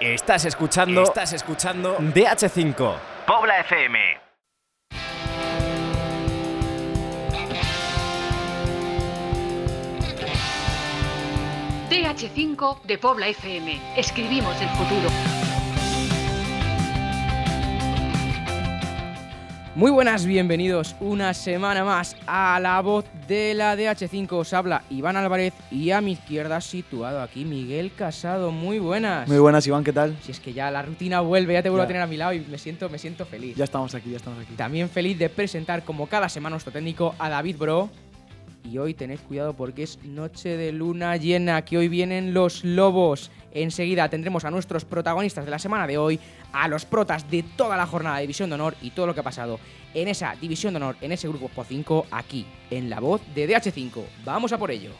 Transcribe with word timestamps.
Estás 0.00 0.44
escuchando. 0.44 1.02
Estás 1.02 1.32
escuchando 1.32 1.96
DH5. 1.98 2.94
Pobla 3.26 3.60
FM. 3.60 3.98
DH5 11.88 12.82
de 12.82 12.98
Pobla 12.98 13.28
FM. 13.28 13.80
Escribimos 13.96 14.60
el 14.60 14.68
futuro. 14.70 15.45
Muy 19.76 19.90
buenas, 19.90 20.24
bienvenidos 20.24 20.96
una 21.00 21.34
semana 21.34 21.84
más 21.84 22.16
a 22.26 22.58
la 22.60 22.80
voz 22.80 23.04
de 23.28 23.52
la 23.52 23.76
DH5. 23.76 24.32
Os 24.32 24.54
habla 24.54 24.84
Iván 24.88 25.16
Álvarez 25.18 25.52
y 25.70 25.90
a 25.90 26.00
mi 26.00 26.12
izquierda 26.12 26.62
situado 26.62 27.20
aquí 27.20 27.44
Miguel 27.44 27.92
Casado. 27.94 28.52
Muy 28.52 28.78
buenas. 28.78 29.28
Muy 29.28 29.36
buenas, 29.38 29.66
Iván, 29.66 29.84
¿qué 29.84 29.92
tal? 29.92 30.16
Si 30.22 30.32
es 30.32 30.40
que 30.40 30.54
ya 30.54 30.70
la 30.70 30.80
rutina 30.80 31.20
vuelve, 31.20 31.52
ya 31.52 31.62
te 31.62 31.68
vuelvo 31.68 31.82
Ya. 31.82 31.84
a 31.84 31.88
tener 31.88 32.02
a 32.02 32.06
mi 32.06 32.16
lado 32.16 32.32
y 32.32 32.40
me 32.40 32.56
siento, 32.56 32.88
me 32.88 32.98
siento 32.98 33.26
feliz. 33.26 33.54
Ya 33.54 33.64
estamos 33.64 33.94
aquí, 33.94 34.08
ya 34.10 34.16
estamos 34.16 34.42
aquí. 34.42 34.54
También 34.54 34.88
feliz 34.88 35.18
de 35.18 35.28
presentar 35.28 35.84
como 35.84 36.06
cada 36.06 36.30
semana 36.30 36.54
nuestro 36.54 36.72
técnico 36.72 37.14
a 37.18 37.28
David 37.28 37.58
Bro. 37.58 37.90
Y 38.70 38.78
hoy 38.78 38.94
tened 38.94 39.20
cuidado 39.20 39.54
porque 39.54 39.84
es 39.84 40.02
noche 40.04 40.56
de 40.56 40.72
luna 40.72 41.16
llena, 41.16 41.64
que 41.64 41.78
hoy 41.78 41.88
vienen 41.88 42.34
los 42.34 42.64
lobos. 42.64 43.30
Enseguida 43.52 44.08
tendremos 44.08 44.44
a 44.44 44.50
nuestros 44.50 44.84
protagonistas 44.84 45.44
de 45.44 45.50
la 45.50 45.58
semana 45.58 45.86
de 45.86 45.98
hoy, 45.98 46.18
a 46.52 46.66
los 46.68 46.84
protas 46.84 47.30
de 47.30 47.44
toda 47.56 47.76
la 47.76 47.86
jornada 47.86 48.16
de 48.16 48.22
División 48.22 48.50
de 48.50 48.54
Honor 48.54 48.74
y 48.82 48.90
todo 48.90 49.06
lo 49.06 49.14
que 49.14 49.20
ha 49.20 49.24
pasado 49.24 49.60
en 49.94 50.08
esa 50.08 50.34
División 50.40 50.74
de 50.74 50.78
Honor, 50.78 50.96
en 51.00 51.12
ese 51.12 51.28
grupo 51.28 51.48
por 51.48 51.64
5, 51.64 52.06
aquí, 52.10 52.44
en 52.70 52.90
la 52.90 53.00
voz 53.00 53.22
de 53.34 53.48
DH5. 53.48 54.02
Vamos 54.24 54.52
a 54.52 54.58
por 54.58 54.70
ello. 54.70 54.90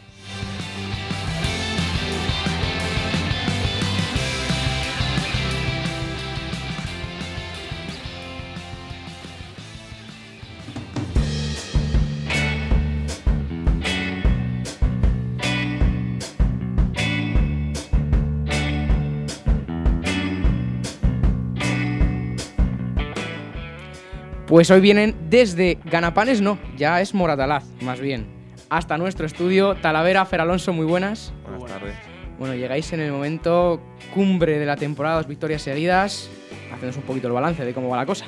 Pues 24.57 24.71
hoy 24.71 24.81
vienen 24.81 25.15
desde 25.29 25.77
Ganapanes, 25.85 26.41
no, 26.41 26.59
ya 26.79 27.03
es 27.03 27.13
Moratalaz, 27.13 27.67
más 27.83 28.01
bien. 28.01 28.27
Hasta 28.71 28.97
nuestro 28.97 29.27
estudio, 29.27 29.75
Talavera, 29.75 30.25
Fer 30.25 30.41
Alonso, 30.41 30.73
muy 30.73 30.87
buenas. 30.87 31.35
Buenas 31.59 31.79
tardes. 31.79 31.95
Bueno, 32.39 32.55
llegáis 32.55 32.91
en 32.95 33.01
el 33.01 33.13
momento 33.13 33.83
cumbre 34.15 34.59
de 34.59 34.65
la 34.65 34.77
temporada, 34.77 35.17
dos 35.17 35.27
victorias 35.27 35.61
seguidas. 35.61 36.31
Hacemos 36.73 36.97
un 36.97 37.03
poquito 37.03 37.27
el 37.27 37.35
balance 37.35 37.67
de 37.67 37.75
cómo 37.75 37.91
va 37.91 37.99
la 37.99 38.07
cosa. 38.07 38.25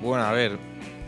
Bueno, 0.00 0.22
a 0.22 0.30
ver, 0.30 0.56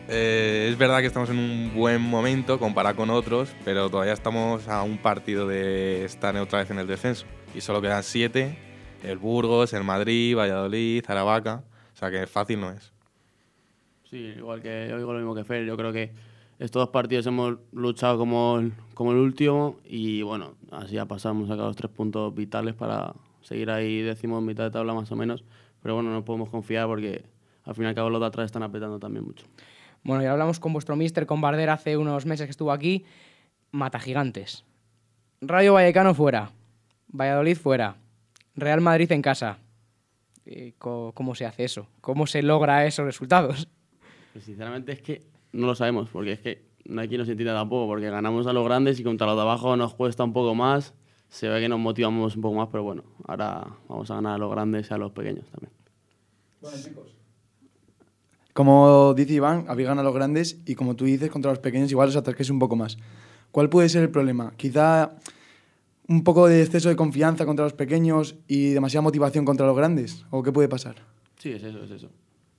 eh, 0.08 0.66
es 0.68 0.76
verdad 0.76 0.98
que 0.98 1.06
estamos 1.06 1.30
en 1.30 1.38
un 1.38 1.72
buen 1.72 2.00
momento 2.02 2.58
comparado 2.58 2.96
con 2.96 3.10
otros, 3.10 3.54
pero 3.64 3.90
todavía 3.90 4.14
estamos 4.14 4.66
a 4.66 4.82
un 4.82 4.98
partido 4.98 5.46
de 5.46 6.04
estar 6.04 6.36
otra 6.36 6.58
vez 6.58 6.70
en 6.72 6.80
el 6.80 6.88
descenso. 6.88 7.26
Y 7.54 7.60
solo 7.60 7.80
quedan 7.80 8.02
siete, 8.02 8.58
el 9.04 9.18
Burgos, 9.18 9.72
el 9.72 9.84
Madrid, 9.84 10.36
Valladolid, 10.36 11.04
Aravaca, 11.06 11.62
o 11.94 11.96
sea 11.96 12.10
que 12.10 12.26
fácil 12.26 12.60
no 12.60 12.72
es. 12.72 12.90
Sí, 14.10 14.34
igual 14.36 14.60
que 14.60 14.88
yo 14.90 14.98
digo 14.98 15.12
lo 15.12 15.20
mismo 15.20 15.36
que 15.36 15.44
Fer, 15.44 15.64
yo 15.64 15.76
creo 15.76 15.92
que 15.92 16.10
estos 16.58 16.80
dos 16.80 16.88
partidos 16.88 17.26
hemos 17.26 17.58
luchado 17.70 18.18
como 18.18 18.58
el, 18.58 18.72
como 18.92 19.12
el 19.12 19.18
último 19.18 19.76
y 19.84 20.22
bueno, 20.22 20.54
así 20.72 20.98
ha 20.98 21.06
pasado, 21.06 21.36
hemos 21.36 21.48
sacado 21.48 21.68
los 21.68 21.76
tres 21.76 21.92
puntos 21.92 22.34
vitales 22.34 22.74
para 22.74 23.14
seguir 23.40 23.70
ahí 23.70 24.02
décimo 24.02 24.40
en 24.40 24.46
mitad 24.46 24.64
de 24.64 24.72
tabla 24.72 24.94
más 24.94 25.12
o 25.12 25.16
menos, 25.16 25.44
pero 25.80 25.94
bueno, 25.94 26.10
no 26.10 26.24
podemos 26.24 26.48
confiar 26.48 26.88
porque 26.88 27.22
al 27.62 27.76
fin 27.76 27.84
y 27.84 27.86
al 27.86 27.94
cabo 27.94 28.10
los 28.10 28.20
de 28.20 28.26
atrás 28.26 28.46
están 28.46 28.64
apretando 28.64 28.98
también 28.98 29.24
mucho. 29.24 29.46
Bueno, 30.02 30.24
ya 30.24 30.32
hablamos 30.32 30.58
con 30.58 30.72
vuestro 30.72 30.96
mister, 30.96 31.24
con 31.24 31.40
Barder, 31.40 31.70
hace 31.70 31.96
unos 31.96 32.26
meses 32.26 32.46
que 32.46 32.50
estuvo 32.50 32.72
aquí. 32.72 33.04
Mata 33.70 34.00
gigantes. 34.00 34.64
Rayo 35.40 35.74
Vallecano 35.74 36.14
fuera. 36.14 36.50
Valladolid 37.06 37.56
fuera. 37.56 37.96
Real 38.56 38.80
Madrid 38.80 39.12
en 39.12 39.22
casa. 39.22 39.58
Eh, 40.46 40.72
¿Cómo 40.78 41.34
se 41.36 41.46
hace 41.46 41.64
eso? 41.64 41.86
¿Cómo 42.00 42.26
se 42.26 42.42
logra 42.42 42.86
esos 42.86 43.04
resultados? 43.04 43.68
Pues 44.32 44.44
sinceramente 44.44 44.92
es 44.92 45.02
que 45.02 45.22
no 45.52 45.66
lo 45.66 45.74
sabemos, 45.74 46.08
porque 46.10 46.32
es 46.32 46.40
que 46.40 46.70
no 46.84 47.00
hay 47.00 47.08
quien 47.08 47.20
nos 47.20 47.28
entienda 47.28 47.54
tampoco, 47.54 47.86
porque 47.86 48.10
ganamos 48.10 48.46
a 48.46 48.52
los 48.52 48.64
grandes 48.64 49.00
y 49.00 49.04
contra 49.04 49.26
los 49.26 49.36
de 49.36 49.42
abajo 49.42 49.76
nos 49.76 49.94
cuesta 49.94 50.24
un 50.24 50.32
poco 50.32 50.54
más, 50.54 50.94
se 51.28 51.48
ve 51.48 51.60
que 51.60 51.68
nos 51.68 51.78
motivamos 51.78 52.36
un 52.36 52.42
poco 52.42 52.56
más, 52.56 52.68
pero 52.70 52.82
bueno, 52.82 53.04
ahora 53.26 53.66
vamos 53.88 54.10
a 54.10 54.16
ganar 54.16 54.34
a 54.34 54.38
los 54.38 54.50
grandes 54.50 54.90
y 54.90 54.94
a 54.94 54.98
los 54.98 55.12
pequeños 55.12 55.46
también. 55.50 55.72
Como 58.52 59.14
dice 59.14 59.34
Iván, 59.34 59.64
habéis 59.68 59.88
ganado 59.88 60.08
a 60.08 60.10
los 60.10 60.14
grandes 60.14 60.60
y 60.66 60.74
como 60.74 60.96
tú 60.96 61.04
dices, 61.04 61.30
contra 61.30 61.50
los 61.50 61.60
pequeños 61.60 61.90
igual 61.90 62.08
os 62.08 62.16
acerquéis 62.16 62.50
un 62.50 62.58
poco 62.58 62.76
más. 62.76 62.98
¿Cuál 63.52 63.68
puede 63.68 63.88
ser 63.88 64.02
el 64.02 64.10
problema? 64.10 64.52
Quizá 64.56 65.16
un 66.08 66.24
poco 66.24 66.48
de 66.48 66.62
exceso 66.62 66.88
de 66.88 66.96
confianza 66.96 67.46
contra 67.46 67.64
los 67.64 67.72
pequeños 67.72 68.36
y 68.48 68.70
demasiada 68.70 69.02
motivación 69.02 69.44
contra 69.44 69.66
los 69.66 69.76
grandes. 69.76 70.24
¿O 70.30 70.42
qué 70.42 70.52
puede 70.52 70.68
pasar? 70.68 70.96
Sí, 71.38 71.52
es 71.52 71.62
eso, 71.62 71.82
es 71.84 71.90
eso. 71.90 72.10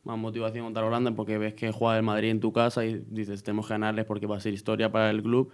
Más 0.04 0.18
motivación 0.18 0.66
contra 0.66 0.86
grandes 0.86 1.14
porque 1.16 1.38
ves 1.38 1.54
que 1.54 1.72
juega 1.72 1.98
el 1.98 2.04
Madrid 2.04 2.30
en 2.30 2.40
tu 2.40 2.52
casa 2.52 2.86
y 2.86 3.04
dices, 3.08 3.44
tenemos 3.44 3.68
que 3.68 3.74
ganarles 3.74 4.06
porque 4.06 4.26
va 4.26 4.38
a 4.38 4.40
ser 4.40 4.54
historia 4.54 4.92
para 4.92 5.10
el 5.10 5.22
club. 5.22 5.52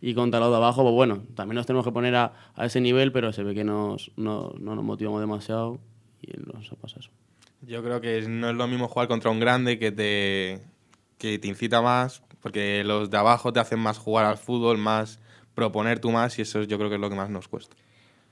Y 0.00 0.14
contra 0.14 0.38
los 0.38 0.50
de 0.50 0.56
abajo, 0.56 0.82
pues 0.82 0.94
bueno, 0.94 1.24
también 1.34 1.56
nos 1.56 1.66
tenemos 1.66 1.84
que 1.84 1.90
poner 1.90 2.14
a, 2.14 2.32
a 2.54 2.66
ese 2.66 2.80
nivel, 2.80 3.10
pero 3.10 3.32
se 3.32 3.42
ve 3.42 3.54
que 3.54 3.64
nos, 3.64 4.12
no, 4.16 4.54
no 4.60 4.76
nos 4.76 4.84
motivamos 4.84 5.20
demasiado 5.20 5.80
y 6.22 6.32
nos 6.38 6.68
pasa 6.80 7.00
eso. 7.00 7.10
Yo 7.62 7.82
creo 7.82 8.00
que 8.00 8.22
no 8.28 8.50
es 8.50 8.56
lo 8.56 8.68
mismo 8.68 8.86
jugar 8.86 9.08
contra 9.08 9.30
un 9.30 9.40
grande 9.40 9.78
que 9.80 9.90
te, 9.90 10.62
que 11.18 11.38
te 11.40 11.48
incita 11.48 11.82
más, 11.82 12.22
porque 12.40 12.84
los 12.84 13.10
de 13.10 13.16
abajo 13.16 13.52
te 13.52 13.58
hacen 13.58 13.80
más 13.80 13.98
jugar 13.98 14.26
al 14.26 14.38
fútbol, 14.38 14.78
más 14.78 15.18
proponer 15.54 15.98
tú 15.98 16.12
más, 16.12 16.38
y 16.38 16.42
eso 16.42 16.62
yo 16.62 16.78
creo 16.78 16.88
que 16.88 16.94
es 16.94 17.00
lo 17.00 17.10
que 17.10 17.16
más 17.16 17.30
nos 17.30 17.48
cuesta. 17.48 17.74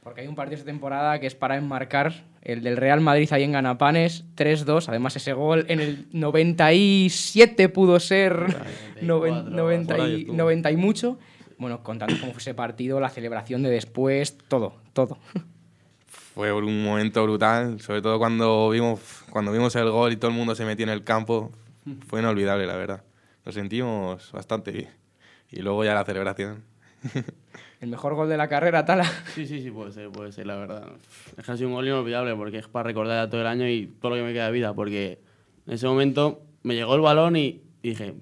Porque 0.06 0.20
hay 0.20 0.28
un 0.28 0.36
partido 0.36 0.54
esta 0.54 0.66
temporada 0.66 1.18
que 1.18 1.26
es 1.26 1.34
para 1.34 1.56
enmarcar 1.56 2.26
el 2.42 2.62
del 2.62 2.76
Real 2.76 3.00
Madrid 3.00 3.28
ahí 3.32 3.42
en 3.42 3.50
Ganapanes, 3.50 4.24
3-2. 4.36 4.88
Además, 4.88 5.16
ese 5.16 5.32
gol 5.32 5.66
en 5.66 5.80
el 5.80 6.06
97 6.12 7.68
pudo 7.70 7.98
ser 7.98 8.54
94, 9.02 9.50
90, 9.50 9.94
por 9.96 10.04
ahí 10.04 10.12
y, 10.12 10.20
estuvo. 10.20 10.36
90 10.36 10.70
y 10.70 10.76
mucho. 10.76 11.18
Bueno, 11.58 11.82
contando 11.82 12.14
cómo 12.20 12.30
fue 12.30 12.40
ese 12.40 12.54
partido, 12.54 13.00
la 13.00 13.08
celebración 13.08 13.64
de 13.64 13.70
después, 13.70 14.38
todo, 14.46 14.76
todo. 14.92 15.18
Fue 16.06 16.52
un 16.52 16.84
momento 16.84 17.24
brutal, 17.24 17.80
sobre 17.80 18.00
todo 18.00 18.20
cuando 18.20 18.70
vimos, 18.70 19.00
cuando 19.30 19.50
vimos 19.50 19.74
el 19.74 19.90
gol 19.90 20.12
y 20.12 20.16
todo 20.18 20.30
el 20.30 20.36
mundo 20.36 20.54
se 20.54 20.64
metió 20.64 20.84
en 20.84 20.90
el 20.90 21.02
campo. 21.02 21.50
Fue 22.06 22.20
inolvidable, 22.20 22.64
la 22.64 22.76
verdad. 22.76 23.02
Nos 23.44 23.56
sentimos 23.56 24.30
bastante 24.30 24.70
bien. 24.70 24.90
Y 25.50 25.62
luego 25.62 25.82
ya 25.82 25.94
la 25.94 26.04
celebración. 26.04 26.62
El 27.80 27.90
mejor 27.90 28.14
gol 28.14 28.28
de 28.28 28.36
la 28.36 28.48
carrera, 28.48 28.84
Tala. 28.84 29.04
Sí, 29.34 29.46
sí, 29.46 29.60
sí, 29.60 29.70
puede 29.70 29.92
ser, 29.92 30.10
puede 30.10 30.32
ser, 30.32 30.46
la 30.46 30.56
verdad. 30.56 30.88
Es 31.36 31.44
sido 31.44 31.68
un 31.68 31.74
gol 31.74 31.86
inolvidable 31.86 32.34
porque 32.34 32.58
es 32.58 32.68
para 32.68 32.84
recordar 32.84 33.28
todo 33.28 33.40
el 33.42 33.46
año 33.46 33.68
y 33.68 33.86
todo 34.00 34.10
lo 34.10 34.16
que 34.16 34.22
me 34.22 34.32
queda 34.32 34.46
de 34.46 34.52
vida. 34.52 34.74
Porque 34.74 35.20
en 35.66 35.74
ese 35.74 35.86
momento 35.86 36.42
me 36.62 36.74
llegó 36.74 36.94
el 36.94 37.02
balón 37.02 37.36
y, 37.36 37.62
y 37.82 37.90
dije, 37.90 38.14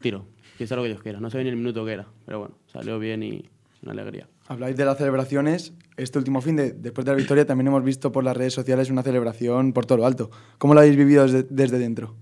tiro, 0.00 0.26
que 0.58 0.66
sea 0.66 0.76
lo 0.76 0.82
que 0.82 0.88
Dios 0.88 1.02
quiera. 1.02 1.20
No 1.20 1.30
sé 1.30 1.42
ni 1.42 1.50
el 1.50 1.56
minuto 1.56 1.84
que 1.84 1.92
era, 1.92 2.06
pero 2.24 2.40
bueno, 2.40 2.58
salió 2.66 2.98
bien 2.98 3.22
y 3.22 3.48
una 3.82 3.92
alegría. 3.92 4.28
Habláis 4.48 4.76
de 4.76 4.84
las 4.84 4.98
celebraciones. 4.98 5.72
Este 5.96 6.18
último 6.18 6.40
fin, 6.40 6.56
de, 6.56 6.72
después 6.72 7.04
de 7.04 7.12
la 7.12 7.16
victoria, 7.16 7.46
también 7.46 7.68
hemos 7.68 7.84
visto 7.84 8.12
por 8.12 8.24
las 8.24 8.36
redes 8.36 8.54
sociales 8.54 8.90
una 8.90 9.02
celebración 9.02 9.72
por 9.72 9.86
todo 9.86 9.98
lo 9.98 10.06
alto. 10.06 10.30
¿Cómo 10.58 10.74
lo 10.74 10.80
habéis 10.80 10.96
vivido 10.96 11.22
desde, 11.22 11.44
desde 11.48 11.78
dentro? 11.78 12.16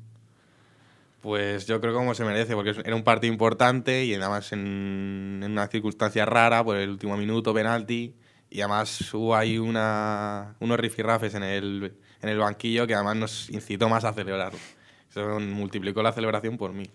Pues 1.25 1.67
yo 1.67 1.81
creo 1.81 1.95
que 1.95 1.97
como 1.97 2.15
se 2.15 2.23
merece, 2.23 2.55
porque 2.55 2.75
era 2.85 2.95
un 2.95 3.03
partido 3.03 3.33
importante 3.33 4.05
y 4.05 4.13
además 4.13 4.53
en, 4.53 5.41
en 5.43 5.53
una 5.53 5.69
circunstancia 5.69 6.27
rara, 6.27 6.63
por 6.63 6.77
el 6.77 6.91
último 6.91 7.17
minuto, 7.17 7.55
penalti, 7.55 8.15
y 8.51 8.61
además 8.61 9.15
hubo 9.15 9.35
ahí 9.35 9.57
una, 9.57 10.55
unos 10.61 10.79
rifirrafes 10.79 11.35
en 11.35 11.43
el, 11.43 11.95
en 12.21 12.29
el 12.29 12.37
banquillo 12.37 12.87
que 12.87 12.95
además 12.95 13.17
nos 13.17 13.49
incitó 13.49 13.89
más 13.89 14.05
a 14.05 14.13
celebrarlo. 14.13 14.59
Eso 15.09 15.41
multiplicó 15.41 16.03
la 16.03 16.13
celebración 16.13 16.59
por 16.59 16.75
mí. 16.75 16.91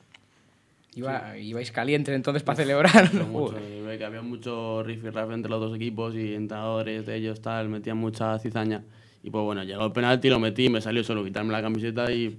Iba, 0.93 1.35
Ibais 1.35 1.71
calientes 1.71 2.13
entonces 2.13 2.43
para 2.43 2.57
celebrar. 2.57 3.11
Mucho, 3.25 3.57
que 3.97 4.05
había 4.05 4.21
mucho 4.21 4.83
rifirrafe 4.83 5.33
entre 5.33 5.49
los 5.49 5.59
dos 5.59 5.75
equipos 5.75 6.13
y 6.13 6.35
entrenadores 6.35 7.03
de 7.07 7.15
ellos 7.15 7.41
tal, 7.41 7.67
metían 7.67 7.97
mucha 7.97 8.37
cizaña. 8.37 8.83
Y 9.23 9.31
pues 9.31 9.43
bueno, 9.43 9.63
llegó 9.63 9.87
el 9.87 9.91
penalti, 9.91 10.29
lo 10.29 10.39
metí, 10.39 10.69
me 10.69 10.81
salió 10.81 11.03
solo 11.03 11.23
quitarme 11.23 11.51
la 11.51 11.63
camiseta 11.63 12.11
y, 12.11 12.37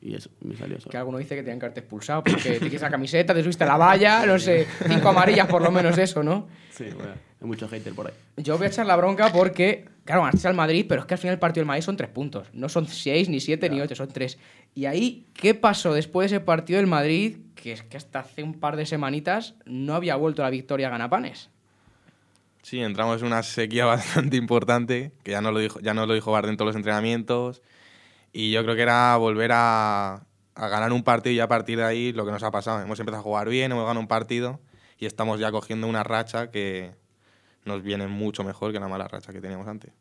y 0.00 0.14
eso, 0.14 0.30
me 0.40 0.56
salió 0.56 0.80
solo. 0.80 0.90
Que 0.90 0.96
alguno 0.96 1.18
dice 1.18 1.34
que 1.34 1.42
tenían 1.42 1.58
que 1.58 1.66
haberte 1.66 1.80
expulsado 1.80 2.22
porque 2.22 2.60
te 2.60 2.78
la 2.78 2.90
camiseta, 2.90 3.34
te 3.34 3.42
subiste 3.42 3.64
a 3.64 3.68
la 3.68 3.76
valla, 3.76 4.24
no 4.26 4.38
sé, 4.38 4.66
cinco 4.86 5.08
amarillas 5.08 5.46
por 5.46 5.62
lo 5.62 5.70
menos 5.70 5.98
eso, 5.98 6.22
¿no? 6.22 6.46
Sí, 6.70 6.84
bueno, 6.94 7.12
hay 7.40 7.46
mucho 7.46 7.68
hater 7.68 7.92
por 7.94 8.06
ahí. 8.06 8.12
Yo 8.36 8.56
voy 8.56 8.66
a 8.66 8.68
echar 8.68 8.86
la 8.86 8.96
bronca 8.96 9.32
porque, 9.32 9.86
claro, 10.04 10.22
ganaste 10.22 10.46
al 10.46 10.54
Madrid, 10.54 10.86
pero 10.88 11.00
es 11.00 11.06
que 11.06 11.14
al 11.14 11.18
final 11.18 11.34
el 11.34 11.40
partido 11.40 11.62
del 11.62 11.66
Madrid 11.66 11.82
son 11.82 11.96
tres 11.96 12.10
puntos. 12.10 12.48
No 12.52 12.68
son 12.68 12.86
seis, 12.86 13.28
ni 13.28 13.40
siete, 13.40 13.68
ni 13.68 13.80
ocho, 13.80 13.94
son 13.94 14.08
tres. 14.08 14.38
Y 14.74 14.86
ahí, 14.86 15.26
¿qué 15.34 15.54
pasó 15.54 15.92
después 15.92 16.30
de 16.30 16.36
ese 16.36 16.44
partido 16.44 16.78
del 16.78 16.86
Madrid? 16.86 17.38
Que 17.56 17.72
es 17.72 17.82
que 17.82 17.96
hasta 17.96 18.20
hace 18.20 18.42
un 18.42 18.54
par 18.54 18.76
de 18.76 18.86
semanitas 18.86 19.54
no 19.64 19.94
había 19.94 20.14
vuelto 20.14 20.42
la 20.42 20.50
victoria 20.50 20.86
a 20.86 20.90
Ganapanes. 20.90 21.50
Sí, 22.62 22.80
entramos 22.80 23.20
en 23.22 23.28
una 23.28 23.42
sequía 23.42 23.84
bastante 23.86 24.36
importante, 24.36 25.12
que 25.24 25.32
ya 25.32 25.40
no 25.40 25.50
lo 25.50 25.58
dijo, 25.58 25.80
ya 25.80 25.94
no 25.94 26.06
lo 26.06 26.14
dijo 26.14 26.30
Barden 26.30 26.50
en 26.50 26.56
todos 26.56 26.68
los 26.68 26.76
entrenamientos. 26.76 27.62
Y 28.32 28.52
yo 28.52 28.62
creo 28.62 28.76
que 28.76 28.82
era 28.82 29.16
volver 29.16 29.50
a, 29.52 30.26
a 30.54 30.68
ganar 30.68 30.92
un 30.92 31.02
partido 31.02 31.34
y 31.34 31.40
a 31.40 31.48
partir 31.48 31.78
de 31.78 31.84
ahí 31.84 32.12
lo 32.12 32.24
que 32.24 32.32
nos 32.32 32.42
ha 32.42 32.50
pasado. 32.50 32.82
Hemos 32.82 32.98
empezado 32.98 33.20
a 33.20 33.22
jugar 33.22 33.48
bien, 33.48 33.72
hemos 33.72 33.84
ganado 33.84 34.00
un 34.00 34.08
partido 34.08 34.60
y 34.98 35.06
estamos 35.06 35.38
ya 35.38 35.50
cogiendo 35.52 35.86
una 35.86 36.02
racha 36.02 36.50
que 36.50 36.92
nos 37.64 37.82
viene 37.82 38.08
mucho 38.08 38.42
mejor 38.42 38.72
que 38.72 38.80
la 38.80 38.88
mala 38.88 39.06
racha 39.06 39.32
que 39.32 39.40
teníamos 39.40 39.68
antes. 39.68 39.92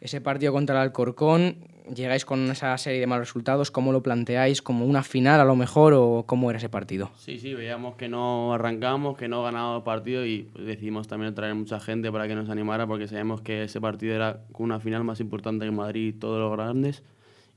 Ese 0.00 0.22
partido 0.22 0.52
contra 0.52 0.76
el 0.76 0.82
Alcorcón, 0.82 1.56
llegáis 1.94 2.24
con 2.24 2.50
esa 2.50 2.78
serie 2.78 3.00
de 3.00 3.06
malos 3.06 3.28
resultados, 3.28 3.70
¿cómo 3.70 3.92
lo 3.92 4.02
planteáis? 4.02 4.62
¿Como 4.62 4.86
una 4.86 5.02
final 5.02 5.40
a 5.40 5.44
lo 5.44 5.56
mejor 5.56 5.92
o 5.94 6.24
cómo 6.26 6.48
era 6.48 6.58
ese 6.58 6.70
partido? 6.70 7.10
Sí, 7.18 7.38
sí, 7.38 7.52
veíamos 7.52 7.96
que 7.96 8.08
no 8.08 8.54
arrancamos, 8.54 9.18
que 9.18 9.28
no 9.28 9.42
ganábamos 9.42 9.78
el 9.78 9.84
partido 9.84 10.24
y 10.24 10.44
pues, 10.54 10.64
decidimos 10.64 11.06
también 11.06 11.34
traer 11.34 11.54
mucha 11.54 11.80
gente 11.80 12.10
para 12.10 12.26
que 12.28 12.34
nos 12.34 12.48
animara 12.48 12.86
porque 12.86 13.08
sabíamos 13.08 13.42
que 13.42 13.64
ese 13.64 13.78
partido 13.78 14.14
era 14.14 14.40
una 14.56 14.80
final 14.80 15.04
más 15.04 15.20
importante 15.20 15.66
que 15.66 15.70
Madrid 15.70 16.08
y 16.08 16.12
todos 16.14 16.38
los 16.38 16.52
grandes. 16.52 17.02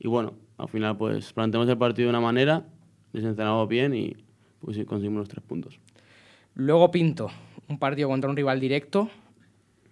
Y 0.04 0.08
bueno, 0.08 0.34
al 0.58 0.68
final 0.68 0.98
pues 0.98 1.32
planteamos 1.32 1.68
el 1.70 1.78
partido 1.78 2.08
de 2.08 2.10
una 2.10 2.20
manera, 2.20 2.66
desencenamos 3.14 3.68
bien 3.70 3.96
y 3.96 4.16
pues 4.60 4.78
conseguimos 4.86 5.20
los 5.20 5.30
tres 5.30 5.44
puntos. 5.44 5.80
Luego 6.56 6.92
Pinto, 6.92 7.32
un 7.70 7.80
partido 7.80 8.10
contra 8.10 8.30
un 8.30 8.36
rival 8.36 8.60
directo 8.60 9.10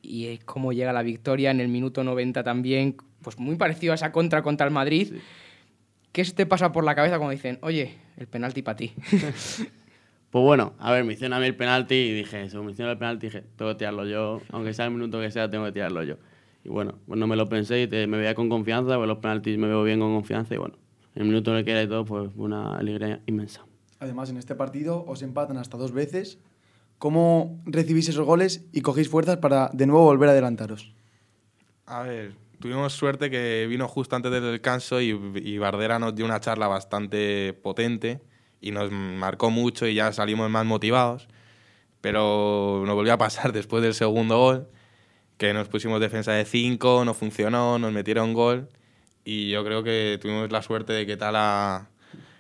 y 0.02 0.26
eh, 0.26 0.40
cómo 0.44 0.74
llega 0.74 0.92
la 0.92 1.02
victoria 1.02 1.50
en 1.50 1.62
el 1.62 1.70
minuto 1.70 2.04
90 2.04 2.44
también, 2.44 2.98
pues 3.22 3.40
muy 3.40 3.56
parecido 3.56 3.94
a 3.94 3.96
esa 3.96 4.12
contra 4.12 4.44
contra 4.44 4.68
el 4.68 4.74
Madrid. 4.74 5.08
Sí. 5.12 5.20
¿Qué 6.12 6.26
se 6.26 6.34
te 6.34 6.46
pasa 6.46 6.74
por 6.74 6.84
la 6.84 6.94
cabeza 6.94 7.18
cuando 7.18 7.32
dicen, 7.32 7.58
oye, 7.62 7.96
el 8.18 8.28
penalti 8.28 8.62
para 8.62 8.76
ti? 8.76 8.94
Pues 10.32 10.46
bueno, 10.46 10.76
a 10.80 10.94
ver, 10.94 11.04
me 11.04 11.12
hicieron 11.12 11.34
a 11.34 11.42
mí 11.42 11.46
el 11.46 11.58
penalti 11.58 11.94
y 11.94 12.14
dije, 12.14 12.50
según 12.50 12.68
me 12.68 12.72
hicieron 12.72 12.94
el 12.94 12.98
penalti 12.98 13.28
dije, 13.28 13.44
tengo 13.58 13.72
que 13.72 13.80
tirarlo 13.80 14.06
yo, 14.06 14.42
aunque 14.52 14.74
sea 14.74 14.86
el 14.86 14.92
minuto 14.92 15.20
que 15.20 15.30
sea, 15.30 15.50
tengo 15.50 15.66
que 15.66 15.74
tirarlo 15.74 16.04
yo. 16.04 16.16
Y 16.64 16.70
bueno, 16.70 17.00
pues 17.08 17.20
no 17.20 17.28
me 17.28 17.36
lo 17.36 17.50
pensé 17.50 17.82
y 17.82 17.88
te- 17.88 18.08
me 18.08 18.18
veía 18.18 18.36
con 18.36 18.50
confianza, 18.50 18.96
pues 18.98 19.08
los 19.08 19.18
penaltis 19.18 19.58
me 19.58 19.68
veo 19.68 19.84
bien 19.84 20.00
con 20.00 20.14
confianza 20.14 20.54
y 20.54 20.58
bueno, 20.58 20.76
en 21.16 21.24
el 21.24 21.28
minuto 21.28 21.52
en 21.52 21.58
el 21.58 21.66
que 21.66 21.72
era 21.72 21.84
y 21.84 21.88
todo, 21.88 22.06
pues 22.06 22.32
fue 22.36 22.46
una 22.46 22.78
alegría 22.78 23.22
inmensa. 23.26 23.66
Además, 24.00 24.30
en 24.30 24.38
este 24.38 24.56
partido 24.56 25.04
os 25.08 25.22
empatan 25.22 25.58
hasta 25.58 25.78
dos 25.78 25.92
veces. 25.92 26.40
¿Cómo 26.98 27.60
recibís 27.66 28.10
esos 28.10 28.26
goles 28.26 28.66
y 28.72 28.82
cogéis 28.82 29.10
fuerzas 29.10 29.38
para 29.38 29.70
de 29.74 29.88
nuevo 29.88 30.04
volver 30.06 30.30
a 30.30 30.32
adelantaros? 30.34 30.94
A 31.88 32.04
ver, 32.04 32.36
tuvimos 32.60 32.94
suerte 32.94 33.30
que 33.32 33.66
vino 33.68 33.88
justo 33.88 34.16
antes 34.16 34.32
del 34.32 34.44
descanso 34.44 35.02
y, 35.02 35.10
y 35.44 35.58
Bardera 35.58 35.98
nos 36.00 36.14
dio 36.16 36.26
una 36.26 36.40
charla 36.40 36.68
bastante 36.68 37.54
potente 37.54 38.22
y 38.62 38.70
nos 38.72 38.92
marcó 38.92 39.50
mucho 39.50 39.88
y 39.88 39.96
ya 39.96 40.12
salimos 40.14 40.50
más 40.52 40.66
motivados. 40.66 41.28
Pero 42.02 42.84
nos 42.86 42.96
volvió 42.96 43.14
a 43.14 43.18
pasar 43.18 43.52
después 43.54 43.84
del 43.84 43.94
segundo 43.94 44.38
gol, 44.38 44.68
que 45.42 45.56
nos 45.56 45.68
pusimos 45.70 46.00
defensa 46.00 46.34
de 46.34 46.46
5, 46.46 47.04
no 47.04 47.16
funcionó, 47.16 47.80
nos 47.80 47.92
metieron 47.92 48.36
gol 48.36 48.70
y 49.26 49.50
yo 49.50 49.66
creo 49.66 49.82
que 49.82 50.20
tuvimos 50.22 50.52
la 50.52 50.62
suerte 50.62 50.94
de 50.94 51.08
que 51.08 51.18
Tala 51.18 51.88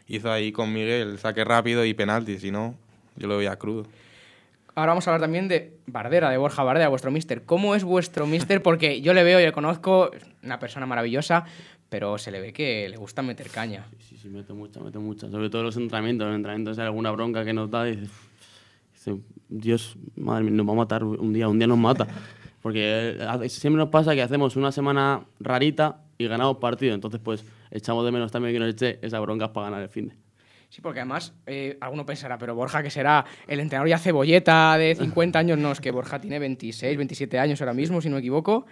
hizo 0.07 0.31
ahí 0.31 0.51
con 0.51 0.71
Miguel 0.71 1.18
saque 1.18 1.44
rápido 1.44 1.83
y 1.83 1.95
penalti, 1.95 2.38
si 2.38 2.51
no, 2.51 2.75
yo 3.15 3.27
lo 3.27 3.38
veía 3.38 3.56
crudo. 3.56 3.88
Ahora 4.75 4.92
vamos 4.92 5.07
a 5.07 5.09
hablar 5.09 5.21
también 5.21 5.48
de 5.48 5.80
Bardera, 5.88 6.30
de 6.30 6.38
Borja 6.38 6.62
Bardera, 6.62 6.89
vuestro 6.89 7.09
mister. 7.09 7.42
¿Cómo 7.42 7.74
es 7.74 7.83
vuestro 7.83 8.27
mister? 8.27 8.62
Porque 8.62 9.01
yo 9.01 9.15
le 9.15 9.24
veo 9.24 9.39
y 9.39 9.45
le 9.45 9.51
conozco, 9.51 10.12
una 10.44 10.59
persona 10.59 10.86
maravillosa, 10.86 11.45
pero 11.89 12.19
se 12.19 12.30
le 12.30 12.39
ve 12.39 12.53
que 12.53 12.88
le 12.88 12.98
gusta 12.98 13.24
meter 13.24 13.50
caña. 13.50 13.88
Sí, 13.98 14.15
sí, 14.15 14.30
meto 14.30 14.53
mucha, 14.53 14.80
meto 14.80 15.01
mucha. 15.01 15.27
Sobre 15.27 15.50
todo 15.50 15.63
los 15.63 15.75
entrenamientos. 15.75 16.25
En 16.25 16.30
los 16.33 16.38
entrenamientos 16.38 16.77
hay 16.77 16.86
alguna 16.86 17.09
bronca 17.09 17.44
que 17.44 17.51
nos 17.51 17.71
da 17.71 17.89
y 17.89 17.95
dice, 18.94 19.18
Dios, 19.50 19.98
madre 20.15 20.44
mía, 20.44 20.53
nos 20.53 20.68
va 20.68 20.74
a 20.74 20.75
matar 20.75 21.03
un 21.03 21.33
día, 21.33 21.48
un 21.48 21.57
día 21.57 21.68
nos 21.68 21.80
mata. 21.80 22.07
Porque 22.62 23.18
eh, 23.19 23.50
siempre 23.50 23.78
nos 23.78 23.90
pasa 23.90 24.13
que 24.13 24.22
hacemos 24.22 24.56
una 24.56 24.72
semana 24.72 25.25
rarita 25.40 26.02
y 26.18 26.28
ganamos 26.28 26.58
partido. 26.58 26.94
Entonces, 26.94 27.19
pues, 27.24 27.44
echamos 27.72 28.06
de 28.06 28.12
menos 28.12 28.31
también 28.31 28.54
que 28.54 28.60
nos 28.60 28.69
eche 28.69 29.00
esas 29.02 29.22
broncas 29.22 29.50
para 29.50 29.69
ganar 29.69 29.81
el 29.81 29.90
fin 29.90 30.10
de. 30.10 30.16
Sí, 30.69 30.80
porque 30.80 31.02
además, 31.02 31.34
eh, 31.48 31.78
alguno 31.81 32.06
pensará, 32.06 32.38
pero 32.38 32.56
Borja, 32.56 32.81
que 32.81 32.90
será 32.90 33.25
el 33.46 33.60
entrenador 33.60 33.90
ya 33.90 33.98
cebolleta 33.98 34.78
de 34.78 34.96
50 34.96 35.38
años, 35.38 35.58
no, 35.58 35.69
es 35.69 35.81
que 35.81 35.92
Borja 35.92 36.22
tiene 36.22 36.40
26, 36.40 36.96
27 36.96 37.40
años 37.40 37.60
ahora 37.60 37.74
mismo, 37.74 38.00
si 38.00 38.08
no 38.08 38.16
me 38.16 38.19
equivoco. 38.19 38.66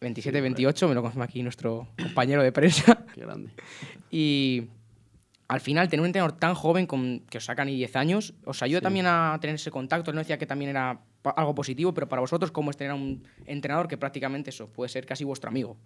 27, 0.00 0.40
28, 0.40 0.88
me 0.88 0.94
lo 0.94 1.02
confirma 1.02 1.24
aquí 1.24 1.42
nuestro 1.42 1.88
compañero 2.00 2.40
de 2.42 2.52
prensa. 2.52 3.04
Qué 3.14 3.22
grande. 3.22 3.50
Y 4.12 4.68
al 5.48 5.60
final, 5.60 5.88
tener 5.88 6.02
un 6.02 6.06
entrenador 6.06 6.38
tan 6.38 6.54
joven 6.54 6.86
con, 6.86 7.20
que 7.30 7.38
os 7.38 7.44
saca 7.44 7.64
ni 7.64 7.74
10 7.74 7.96
años, 7.96 8.34
os 8.44 8.62
ayuda 8.62 8.80
también 8.80 9.06
a 9.06 9.36
tener 9.40 9.56
ese 9.56 9.72
contacto. 9.72 10.12
Él 10.12 10.14
no 10.14 10.20
decía 10.20 10.38
que 10.38 10.46
también 10.46 10.70
era 10.70 11.00
algo 11.36 11.54
positivo, 11.54 11.92
pero 11.94 12.08
para 12.08 12.20
vosotros, 12.20 12.50
¿cómo 12.50 12.70
es 12.70 12.76
tener 12.76 12.92
a 12.92 12.94
un 12.94 13.22
entrenador 13.46 13.88
que 13.88 13.96
prácticamente 13.96 14.50
eso 14.50 14.68
puede 14.68 14.88
ser 14.88 15.06
casi 15.06 15.24
vuestro 15.24 15.48
amigo? 15.50 15.76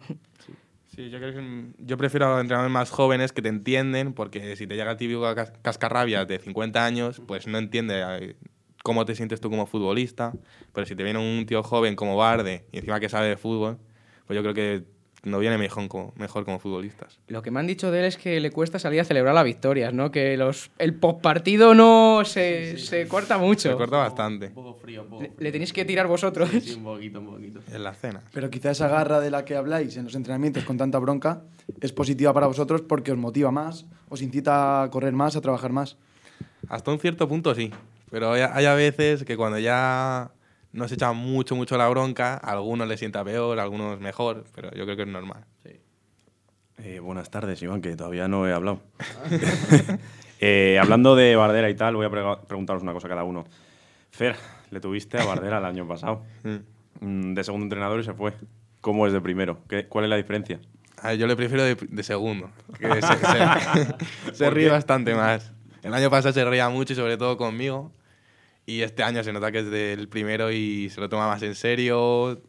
Sí, 0.88 1.08
yo 1.08 1.18
creo 1.18 1.32
que 1.32 1.66
yo 1.78 1.96
prefiero 1.96 2.34
a 2.36 2.40
entrenadores 2.40 2.72
más 2.72 2.90
jóvenes 2.90 3.32
que 3.32 3.42
te 3.42 3.48
entienden, 3.48 4.12
porque 4.12 4.56
si 4.56 4.66
te 4.66 4.74
llega 4.74 4.90
el 4.90 4.96
típico 4.96 5.22
cas- 5.34 5.52
cascarrabias 5.62 6.26
de 6.26 6.38
50 6.40 6.84
años, 6.84 7.22
pues 7.26 7.46
no 7.46 7.58
entiende 7.58 8.02
eh, 8.04 8.36
cómo 8.82 9.04
te 9.04 9.14
sientes 9.14 9.40
tú 9.40 9.50
como 9.50 9.66
futbolista. 9.66 10.32
Pero 10.72 10.86
si 10.86 10.96
te 10.96 11.04
viene 11.04 11.18
un 11.20 11.46
tío 11.46 11.62
joven 11.62 11.94
como 11.94 12.16
Barde 12.16 12.66
y 12.72 12.78
encima 12.78 12.98
que 12.98 13.08
sabe 13.08 13.28
de 13.28 13.36
fútbol, 13.36 13.78
pues 14.26 14.36
yo 14.36 14.42
creo 14.42 14.54
que 14.54 14.84
no 15.22 15.38
viene 15.38 15.58
mejor 15.58 15.88
como, 15.88 16.12
mejor 16.16 16.44
como 16.44 16.58
futbolistas. 16.58 17.18
Lo 17.28 17.42
que 17.42 17.50
me 17.50 17.60
han 17.60 17.66
dicho 17.66 17.90
de 17.90 18.00
él 18.00 18.04
es 18.06 18.16
que 18.16 18.40
le 18.40 18.50
cuesta 18.50 18.78
salir 18.78 19.00
a 19.00 19.04
celebrar 19.04 19.34
las 19.34 19.44
victorias, 19.44 19.92
¿no? 19.92 20.10
Que 20.10 20.36
los, 20.36 20.70
el 20.78 20.94
postpartido 20.94 21.74
no 21.74 22.22
se, 22.24 22.78
se 22.78 23.06
corta 23.06 23.38
mucho. 23.38 23.70
Se 23.70 23.76
corta 23.76 23.98
bastante 23.98 24.46
Un 24.46 24.54
poco 24.54 24.74
frío, 24.74 25.02
un 25.02 25.08
poco 25.10 25.26
le 25.38 25.52
tenéis 25.52 25.72
que 25.72 25.84
tirar 25.84 26.06
vosotros. 26.06 26.48
Sí, 26.62 26.74
un 26.74 26.84
poquito, 26.84 27.20
un 27.20 27.26
poquito. 27.26 27.60
en 27.70 27.84
la 27.84 27.94
cena. 27.94 28.22
Pero 28.32 28.50
quizá 28.50 28.70
esa 28.70 28.88
garra 28.88 29.20
de 29.20 29.30
la 29.30 29.44
que 29.44 29.56
habláis 29.56 29.96
en 29.96 30.04
los 30.04 30.14
entrenamientos 30.14 30.64
con 30.64 30.76
tanta 30.78 30.98
bronca 30.98 31.42
es 31.80 31.92
positiva 31.92 32.32
para 32.32 32.46
vosotros 32.46 32.82
porque 32.82 33.12
os 33.12 33.18
motiva 33.18 33.50
más, 33.50 33.86
os 34.08 34.22
incita 34.22 34.82
a 34.82 34.90
correr 34.90 35.12
más, 35.12 35.36
a 35.36 35.40
trabajar 35.40 35.72
más. 35.72 35.96
Hasta 36.68 36.90
un 36.90 36.98
cierto 36.98 37.28
punto 37.28 37.54
sí, 37.54 37.70
pero 38.10 38.32
hay, 38.32 38.42
hay 38.42 38.64
a 38.66 38.74
veces 38.74 39.24
que 39.24 39.36
cuando 39.36 39.58
ya 39.58 40.30
nos 40.72 40.92
echa 40.92 41.12
mucho, 41.12 41.56
mucho 41.56 41.76
la 41.76 41.88
bronca, 41.88 42.34
a 42.34 42.52
algunos 42.52 42.86
les 42.88 42.98
sienta 42.98 43.24
peor, 43.24 43.58
a 43.58 43.62
algunos 43.62 43.98
mejor, 44.00 44.44
pero 44.54 44.70
yo 44.72 44.84
creo 44.84 44.96
que 44.96 45.02
es 45.02 45.08
normal. 45.08 45.44
Eh, 46.78 46.98
buenas 47.00 47.30
tardes, 47.30 47.60
Iván, 47.62 47.82
que 47.82 47.94
todavía 47.96 48.26
no 48.28 48.46
he 48.48 48.52
hablado. 48.52 48.80
Eh, 50.42 50.78
hablando 50.80 51.16
de 51.16 51.36
Bardera 51.36 51.68
y 51.68 51.74
tal, 51.74 51.96
voy 51.96 52.06
a 52.06 52.40
preguntaros 52.46 52.82
una 52.82 52.94
cosa 52.94 53.08
a 53.08 53.10
cada 53.10 53.24
uno. 53.24 53.44
Fer, 54.10 54.36
le 54.70 54.80
tuviste 54.80 55.18
a 55.18 55.24
Bardera 55.26 55.58
el 55.58 55.66
año 55.66 55.86
pasado. 55.86 56.22
Mm, 57.00 57.34
De 57.34 57.44
segundo 57.44 57.64
entrenador 57.66 58.00
y 58.00 58.04
se 58.04 58.14
fue. 58.14 58.32
¿Cómo 58.80 59.06
es 59.06 59.12
de 59.12 59.20
primero? 59.20 59.58
¿Qué- 59.68 59.86
¿Cuál 59.86 60.04
es 60.06 60.08
la 60.10 60.16
diferencia? 60.16 60.58
A 60.96 61.08
ver, 61.08 61.18
yo 61.18 61.26
le 61.26 61.36
prefiero 61.36 61.62
de, 61.62 61.74
de 61.74 62.02
segundo. 62.02 62.48
que 62.78 62.88
se 63.02 63.16
se- 63.18 64.34
se 64.34 64.48
ríe 64.48 64.70
bastante 64.70 65.14
más. 65.14 65.52
El 65.82 65.92
año 65.92 66.08
pasado 66.08 66.32
se 66.32 66.42
reía 66.42 66.70
mucho 66.70 66.94
y 66.94 66.96
sobre 66.96 67.18
todo 67.18 67.36
conmigo. 67.36 67.92
Y 68.70 68.82
este 68.82 69.02
año 69.02 69.24
se 69.24 69.32
nota 69.32 69.50
que 69.50 69.58
es 69.58 69.68
del 69.70 70.08
primero 70.08 70.52
y 70.52 70.90
se 70.90 71.00
lo 71.00 71.08
toma 71.08 71.26
más 71.26 71.42
en 71.42 71.56
serio. 71.56 72.40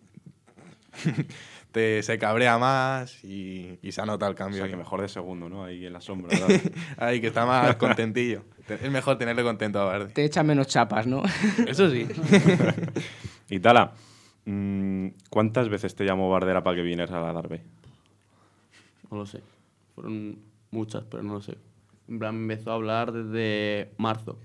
te, 1.72 2.04
se 2.04 2.20
cabrea 2.20 2.60
más 2.60 3.24
y, 3.24 3.80
y 3.82 3.92
se 3.92 4.02
ha 4.02 4.06
notado 4.06 4.30
el 4.30 4.36
O 4.36 4.38
cambio. 4.38 4.60
sea, 4.62 4.70
que 4.70 4.78
mejor 4.78 5.02
de 5.02 5.08
segundo, 5.10 5.50
¿no? 5.50 5.64
Ahí 5.64 5.84
en 5.84 5.94
la 5.94 6.00
sombra. 6.00 6.38
Ahí 6.98 7.22
que 7.22 7.28
está 7.28 7.48
más 7.48 7.76
contentillo. 7.78 8.44
Es 8.70 8.92
mejor 8.92 9.18
tenerle 9.18 9.42
contento 9.42 9.80
a 9.80 9.86
Bardi. 9.86 10.14
Te 10.14 10.24
echan 10.24 10.46
menos 10.46 10.68
chapas, 10.68 11.08
¿no? 11.08 11.24
Eso 11.68 11.90
sí. 11.90 12.08
y 13.50 13.60
Tala, 13.60 13.94
mm, 14.46 15.08
¿cuántas 15.32 15.70
veces 15.70 15.96
te 15.96 16.06
llamó 16.06 16.30
Bardera 16.30 16.62
para 16.64 16.76
que 16.76 16.84
vinieras 16.84 17.10
a 17.10 17.20
la 17.20 17.34
Darbe? 17.34 17.62
No 19.10 19.18
lo 19.18 19.26
sé. 19.26 19.42
Fueron 19.96 20.38
muchas, 20.70 21.04
pero 21.10 21.24
no 21.24 21.34
lo 21.34 21.42
sé. 21.42 21.58
En 22.08 22.20
plan, 22.20 22.36
me 22.36 22.54
empezó 22.54 22.70
a 22.72 22.76
hablar 22.76 23.12
desde 23.12 23.92
marzo. 23.98 24.38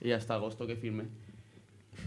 Y 0.00 0.12
hasta 0.12 0.34
agosto 0.34 0.66
que 0.66 0.76
firmé. 0.76 1.04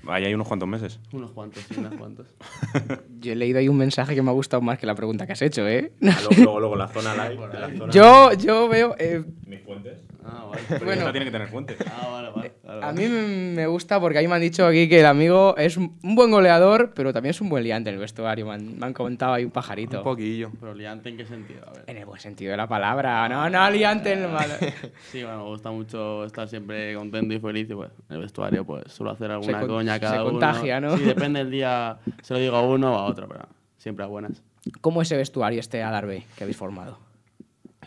Ahí 0.08 0.26
hay 0.26 0.34
unos 0.34 0.48
cuantos 0.48 0.68
meses. 0.68 1.00
Unos 1.12 1.32
cuantos, 1.32 1.64
sí, 1.64 1.76
unos 1.78 1.94
cuantos. 1.96 2.28
Yo 3.20 3.32
he 3.32 3.36
leído 3.36 3.60
ahí 3.60 3.68
un 3.70 3.78
mensaje 3.78 4.16
que 4.16 4.22
me 4.22 4.30
ha 4.32 4.34
gustado 4.34 4.62
más 4.62 4.80
que 4.80 4.86
la 4.86 4.96
pregunta 4.96 5.26
que 5.28 5.34
has 5.34 5.42
hecho, 5.42 5.68
¿eh? 5.68 5.92
Ah, 6.02 6.18
luego, 6.22 6.36
luego, 6.44 6.60
luego 6.60 6.76
la 6.76 6.88
zona 6.88 7.30
live. 7.30 7.48
la 7.48 7.70
zona- 7.78 7.94
Yo, 7.94 8.34
yo 8.34 8.68
veo... 8.68 8.96
eh, 8.98 9.24
¿Mis 9.46 9.62
fuentes? 9.62 10.00
Ah, 10.25 10.46
vale. 10.50 10.62
Pero 10.70 10.86
Bueno. 10.86 11.12
tiene 11.12 11.25
que 11.25 11.32
tener 11.32 11.48
fuentes. 11.48 11.77
Ah, 11.92 12.08
vale, 12.10 12.30
vale. 12.32 12.53
vale, 12.63 12.86
a 12.86 12.92
mí 12.94 13.08
me 13.08 13.68
gusta 13.68 14.00
porque 14.00 14.18
ahí 14.18 14.27
me 14.27 14.36
han 14.36 14.42
dicho 14.42 14.65
aquí 14.65 14.88
que 14.89 15.00
el 15.01 15.06
amigo 15.06 15.56
es 15.58 15.77
un 15.77 15.98
buen 16.01 16.32
goleador, 16.32 16.92
pero 16.96 17.12
también 17.13 17.32
es 17.32 17.42
un 17.42 17.50
buen 17.50 17.63
liante 17.63 17.89
en 17.89 17.96
el 17.96 18.00
vestuario. 18.01 18.46
Me 18.48 18.53
han, 18.53 18.77
me 18.80 18.86
han 18.86 18.94
comentado 18.94 19.34
ahí 19.34 19.44
un 19.46 19.51
pajarito. 19.51 19.98
Un 20.00 20.03
poquillo. 20.03 20.51
Pero 20.60 20.74
liante 20.74 21.10
en 21.10 21.18
qué 21.18 21.25
sentido, 21.25 21.62
a 21.68 21.72
ver. 21.74 21.84
En 21.88 21.98
el 21.98 22.06
buen 22.06 22.20
sentido 22.20 22.51
de 22.51 22.58
la 22.58 22.68
palabra. 22.68 23.27
No, 23.30 23.50
no, 23.50 23.70
liante 23.70 24.13
en 24.13 24.24
el 24.24 24.30
mal. 24.30 24.50
Sí, 25.12 25.22
bueno, 25.24 25.39
me 25.44 25.50
gusta 25.50 25.72
mucho 25.72 26.25
estar 26.25 26.48
siempre 26.48 26.96
contento 26.96 27.34
y 27.34 27.39
feliz 27.39 27.70
y 27.70 27.74
pues 27.75 27.92
en 28.10 28.15
el 28.15 28.22
vestuario 28.22 28.65
pues 28.65 28.92
suelo 28.92 29.12
hacer 29.12 29.30
alguna 29.32 29.60
con- 29.60 29.70
coña 29.70 29.94
a 29.94 29.96
se 29.96 30.01
cada 30.01 30.22
uno. 30.24 30.32
contagia, 30.32 30.80
¿no? 30.82 30.98
Sí, 30.98 31.03
depende 31.03 31.39
del 31.39 31.51
día, 31.51 31.98
se 32.22 32.34
lo 32.34 32.39
digo 32.39 32.56
a 32.56 32.62
uno 32.62 32.94
o 32.94 32.98
a 32.98 33.06
otro, 33.06 33.27
pero 33.27 33.48
siempre 33.77 34.03
a 34.06 34.08
buenas. 34.08 34.42
¿Cómo 34.82 35.01
es 35.01 35.08
ese 35.10 35.18
vestuario, 35.18 35.60
este 35.60 35.84
Adarve 35.84 36.24
que 36.38 36.44
habéis 36.44 36.58
formado? 36.58 36.98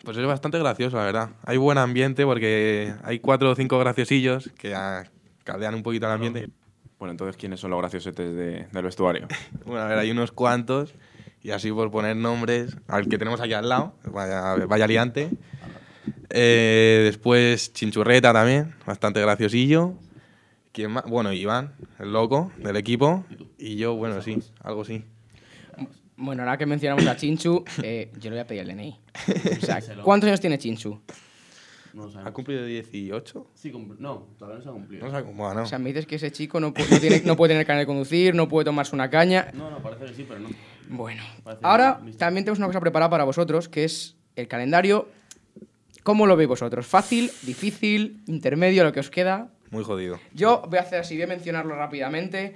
Pues 0.05 0.17
es 0.17 0.27
bastante 0.27 0.59
gracioso, 0.59 0.97
la 0.97 1.05
verdad. 1.05 1.31
Hay 1.45 1.57
buen 1.57 1.79
ambiente 1.79 2.25
porque 2.25 2.95
hay 3.03 3.19
cuatro 3.19 3.51
o 3.51 3.55
cinco 3.55 3.79
graciosillos 3.79 4.51
que 4.59 4.75
caldean 5.45 5.75
un 5.75 5.83
poquito 5.83 6.07
el 6.07 6.13
ambiente. 6.13 6.49
Bueno, 6.99 7.11
entonces, 7.13 7.37
¿quiénes 7.37 7.61
son 7.61 7.71
los 7.73 7.81
graciosetes 7.81 8.35
de- 8.35 8.67
del 8.73 8.83
vestuario? 8.85 9.27
Bueno, 9.65 9.83
a 9.83 9.89
ver, 9.89 9.99
hay 9.99 10.11
unos 10.11 10.33
cuantos. 10.33 10.95
Y 11.43 11.51
así 11.51 11.71
por 11.71 11.91
poner 11.91 12.17
nombres, 12.17 12.77
al 12.89 13.07
que 13.09 13.19
tenemos 13.19 13.41
aquí 13.41 13.53
al 13.53 13.69
lado, 13.69 13.95
vaya, 14.05 14.55
vaya 14.67 14.87
liante. 14.87 15.31
Eh, 16.31 17.03
después 17.05 17.73
Chinchurreta 17.73 18.33
también, 18.33 18.75
bastante 18.87 19.21
graciosillo. 19.21 19.95
¿Quién 20.73 20.91
más? 20.91 21.05
Bueno, 21.05 21.33
Iván, 21.33 21.73
el 21.99 22.13
loco 22.13 22.51
del 22.59 22.77
equipo. 22.77 23.25
Y 23.59 23.77
yo, 23.77 23.95
bueno, 23.95 24.21
sí, 24.23 24.39
algo 24.63 24.85
sí. 24.85 25.05
Bueno, 26.17 26.43
ahora 26.43 26.57
que 26.57 26.67
mencionamos 26.67 27.07
a 27.07 27.17
Chinchu, 27.17 27.65
eh, 27.83 28.11
yo 28.19 28.31
le 28.31 28.37
voy 28.37 28.41
a 28.41 28.47
pedir 28.47 28.63
el 28.63 28.69
DNI. 28.69 28.99
O 29.63 29.65
sea, 29.67 29.81
¿cuántos 30.03 30.29
años 30.29 30.41
tiene 30.41 30.59
Chinchu? 30.59 30.99
No 31.93 32.07
lo 32.09 32.21
¿Ha 32.21 32.31
cumplido 32.33 32.65
18? 32.65 33.47
Sí, 33.55 33.73
no, 33.99 34.27
todavía 34.39 34.59
no 34.59 34.63
se 34.63 34.69
ha 34.69 34.73
cumplido. 34.73 35.07
No 35.07 35.11
sé, 35.17 35.23
bueno, 35.23 35.63
O 35.63 35.67
sea, 35.67 35.79
me 35.79 35.89
dices 35.91 36.07
que 36.07 36.17
ese 36.17 36.31
chico 36.31 36.61
no, 36.61 36.75
pu- 36.75 36.89
no 36.91 36.99
tiene, 37.01 37.23
no 37.25 37.37
puede 37.37 37.55
tener 37.55 37.67
carnet 37.67 37.83
de 37.83 37.87
conducir, 37.87 38.35
no 38.35 38.49
puede 38.49 38.67
tomarse 38.67 38.95
una 38.95 39.09
caña. 39.09 39.49
No, 39.55 39.71
no, 39.71 39.83
parece 39.83 40.05
que 40.07 40.15
sí, 40.15 40.25
pero 40.29 40.41
no. 40.41 40.49
Bueno, 40.89 41.23
Parece 41.43 41.61
ahora 41.65 42.01
también 42.19 42.45
tenemos 42.45 42.59
una 42.59 42.67
cosa 42.69 42.81
preparada 42.81 43.09
para 43.11 43.25
vosotros, 43.25 43.69
que 43.69 43.85
es 43.85 44.15
el 44.37 44.47
calendario. 44.47 45.09
¿Cómo 46.03 46.27
lo 46.27 46.37
veis 46.37 46.49
vosotros? 46.49 46.87
¿Fácil, 46.87 47.31
difícil, 47.43 48.23
intermedio, 48.27 48.85
lo 48.85 48.93
que 48.93 49.01
os 49.01 49.11
queda? 49.11 49.49
muy 49.71 49.83
jodido. 49.83 50.21
Yo 50.33 50.63
voy 50.69 50.79
a 50.79 50.83
hacer 50.83 51.01
así, 51.01 51.15
voy 51.17 51.25
a 51.25 51.27
mencionarlo 51.29 51.75
rápidamente. 51.75 52.55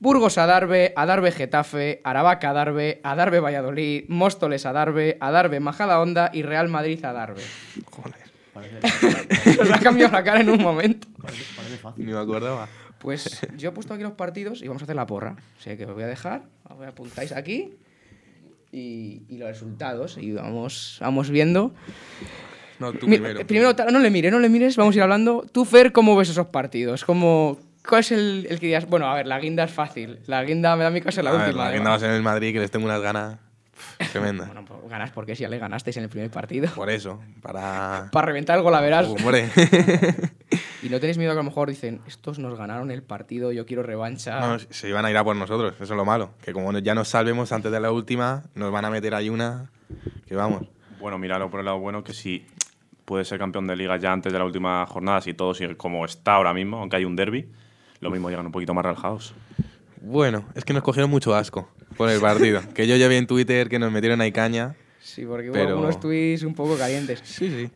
Burgos 0.00 0.38
Adarve, 0.38 0.92
Adarve 0.96 1.30
Getafe, 1.30 2.00
Aravaca 2.04 2.50
Adarve, 2.50 3.00
Adarve 3.04 3.38
Valladolid, 3.40 4.04
Móstoles 4.08 4.64
Adarve, 4.66 5.18
Adarve 5.20 5.60
Majada 5.60 6.00
Honda 6.00 6.30
y 6.32 6.42
Real 6.42 6.68
Madrid 6.68 7.04
Adarve. 7.04 7.42
Joder, 7.90 8.14
Parece, 8.54 9.60
Os 9.60 9.70
ha 9.70 9.78
cambiado 9.78 10.12
la 10.12 10.24
cara 10.24 10.40
en 10.40 10.50
un 10.50 10.60
momento. 10.60 11.06
parece, 11.20 11.44
parece 11.54 11.76
fácil. 11.76 12.04
ni 12.06 12.12
me 12.12 12.18
acordaba. 12.18 12.66
Pues 12.98 13.40
yo 13.56 13.68
he 13.68 13.72
puesto 13.72 13.94
aquí 13.94 14.02
los 14.02 14.12
partidos 14.14 14.62
y 14.62 14.68
vamos 14.68 14.82
a 14.82 14.84
hacer 14.84 14.96
la 14.96 15.06
porra. 15.06 15.36
O 15.58 15.60
sea 15.62 15.76
que 15.76 15.84
os 15.84 15.92
voy 15.94 16.02
a 16.02 16.06
dejar, 16.08 16.42
os 16.68 16.76
voy 16.76 16.86
a 16.86 16.88
apuntáis 16.90 17.32
aquí 17.32 17.74
y, 18.72 19.22
y 19.28 19.36
los 19.38 19.48
resultados 19.48 20.16
y 20.18 20.32
vamos, 20.32 20.96
vamos 21.00 21.30
viendo. 21.30 21.72
No, 22.78 22.92
tú 22.94 23.06
Mi- 23.06 23.18
primero. 23.18 23.46
primero, 23.46 23.74
no 23.92 23.98
le 23.98 24.10
mires, 24.10 24.32
no 24.32 24.38
le 24.38 24.48
mires, 24.48 24.76
vamos 24.76 24.94
a 24.94 24.98
ir 24.98 25.02
hablando. 25.02 25.44
Tú, 25.52 25.64
Fer, 25.66 25.92
¿cómo 25.92 26.16
ves 26.16 26.30
esos 26.30 26.46
partidos? 26.46 27.04
¿Cómo, 27.04 27.58
¿Cuál 27.88 28.00
es 28.00 28.12
el, 28.12 28.46
el 28.50 28.60
que 28.60 28.66
dirías? 28.66 28.86
Bueno, 28.88 29.06
a 29.06 29.14
ver, 29.14 29.26
la 29.26 29.38
guinda 29.40 29.64
es 29.64 29.70
fácil. 29.70 30.18
La 30.26 30.42
guinda 30.44 30.76
me 30.76 30.84
da 30.84 30.90
mi 30.90 31.00
caso 31.00 31.22
la 31.22 31.30
A 31.30 31.32
ver, 31.34 31.42
última. 31.46 31.64
la 31.64 31.70
que 31.70 31.76
además. 31.76 31.94
andabas 31.94 32.02
en 32.02 32.10
el 32.16 32.22
Madrid, 32.22 32.52
que 32.52 32.60
les 32.60 32.70
tengo 32.70 32.84
unas 32.86 33.00
ganas 33.00 33.38
pff, 33.98 34.12
tremendas. 34.12 34.46
Bueno, 34.48 34.64
pues 34.66 34.80
ganas 34.90 35.10
porque 35.12 35.34
si 35.34 35.42
ya 35.42 35.48
le 35.48 35.58
ganasteis 35.58 35.96
en 35.96 36.04
el 36.04 36.08
primer 36.08 36.30
partido. 36.30 36.68
Por 36.74 36.90
eso, 36.90 37.20
para... 37.42 38.08
Para 38.12 38.26
reventar 38.26 38.56
el 38.58 38.62
gol, 38.62 38.72
la 38.72 38.80
verás. 38.80 39.06
Hombre. 39.06 39.48
Y 40.82 40.88
no 40.88 40.98
tenéis 40.98 41.18
miedo 41.18 41.32
que 41.32 41.38
a 41.38 41.42
lo 41.42 41.44
mejor 41.44 41.68
dicen, 41.68 42.00
estos 42.06 42.38
nos 42.38 42.56
ganaron 42.56 42.90
el 42.90 43.02
partido, 43.02 43.52
yo 43.52 43.66
quiero 43.66 43.82
revancha. 43.82 44.40
No, 44.40 44.58
se 44.58 44.88
iban 44.88 45.04
a 45.04 45.10
ir 45.10 45.16
a 45.18 45.22
por 45.22 45.36
nosotros, 45.36 45.74
eso 45.74 45.84
es 45.84 45.90
lo 45.90 46.06
malo. 46.06 46.30
Que 46.42 46.54
como 46.54 46.72
ya 46.78 46.94
nos 46.94 47.08
salvemos 47.08 47.52
antes 47.52 47.70
de 47.70 47.78
la 47.80 47.92
última, 47.92 48.44
nos 48.54 48.72
van 48.72 48.86
a 48.86 48.90
meter 48.90 49.14
ahí 49.14 49.28
una 49.28 49.70
que 50.26 50.34
vamos. 50.34 50.62
Bueno, 50.98 51.18
míralo 51.18 51.50
por 51.50 51.60
el 51.60 51.66
lado 51.66 51.78
bueno, 51.80 52.02
que 52.02 52.14
si 52.14 52.46
puede 53.04 53.26
ser 53.26 53.38
campeón 53.38 53.66
de 53.66 53.76
liga 53.76 53.98
ya 53.98 54.10
antes 54.10 54.32
de 54.32 54.38
la 54.38 54.44
última 54.46 54.86
jornada, 54.86 55.20
si 55.20 55.34
todo 55.34 55.52
sigue 55.52 55.76
como 55.76 56.06
está 56.06 56.36
ahora 56.36 56.54
mismo, 56.54 56.78
aunque 56.78 56.96
hay 56.96 57.04
un 57.04 57.14
derby, 57.14 57.50
lo 58.00 58.10
mismo 58.10 58.30
llegan 58.30 58.46
un 58.46 58.52
poquito 58.52 58.74
más 58.74 58.84
relajados. 58.84 59.34
Bueno, 60.00 60.46
es 60.54 60.64
que 60.64 60.72
nos 60.72 60.82
cogieron 60.82 61.10
mucho 61.10 61.34
asco 61.34 61.68
por 61.96 62.08
el 62.08 62.20
partido. 62.20 62.62
que 62.74 62.86
yo 62.86 62.96
ya 62.96 63.08
vi 63.08 63.16
en 63.16 63.26
Twitter 63.26 63.68
que 63.68 63.78
nos 63.78 63.92
metieron 63.92 64.20
ahí 64.20 64.32
caña. 64.32 64.74
Sí, 65.00 65.24
porque 65.24 65.50
hubo 65.50 65.58
algunos 65.58 66.00
tweets 66.00 66.42
un 66.42 66.54
poco 66.54 66.76
calientes. 66.76 67.20
Sí, 67.24 67.50
sí. 67.50 67.70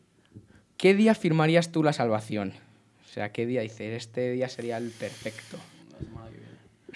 ¿Qué 0.77 0.95
día 0.95 1.15
firmarías 1.15 1.71
tú 1.71 1.83
la 1.83 1.93
salvación? 1.93 2.55
O 3.05 3.09
sea, 3.09 3.31
¿qué 3.33 3.47
día 3.47 3.61
dices? 3.61 3.97
Este 3.97 4.33
día 4.33 4.49
sería 4.49 4.79
el 4.79 4.91
perfecto. 4.91 5.59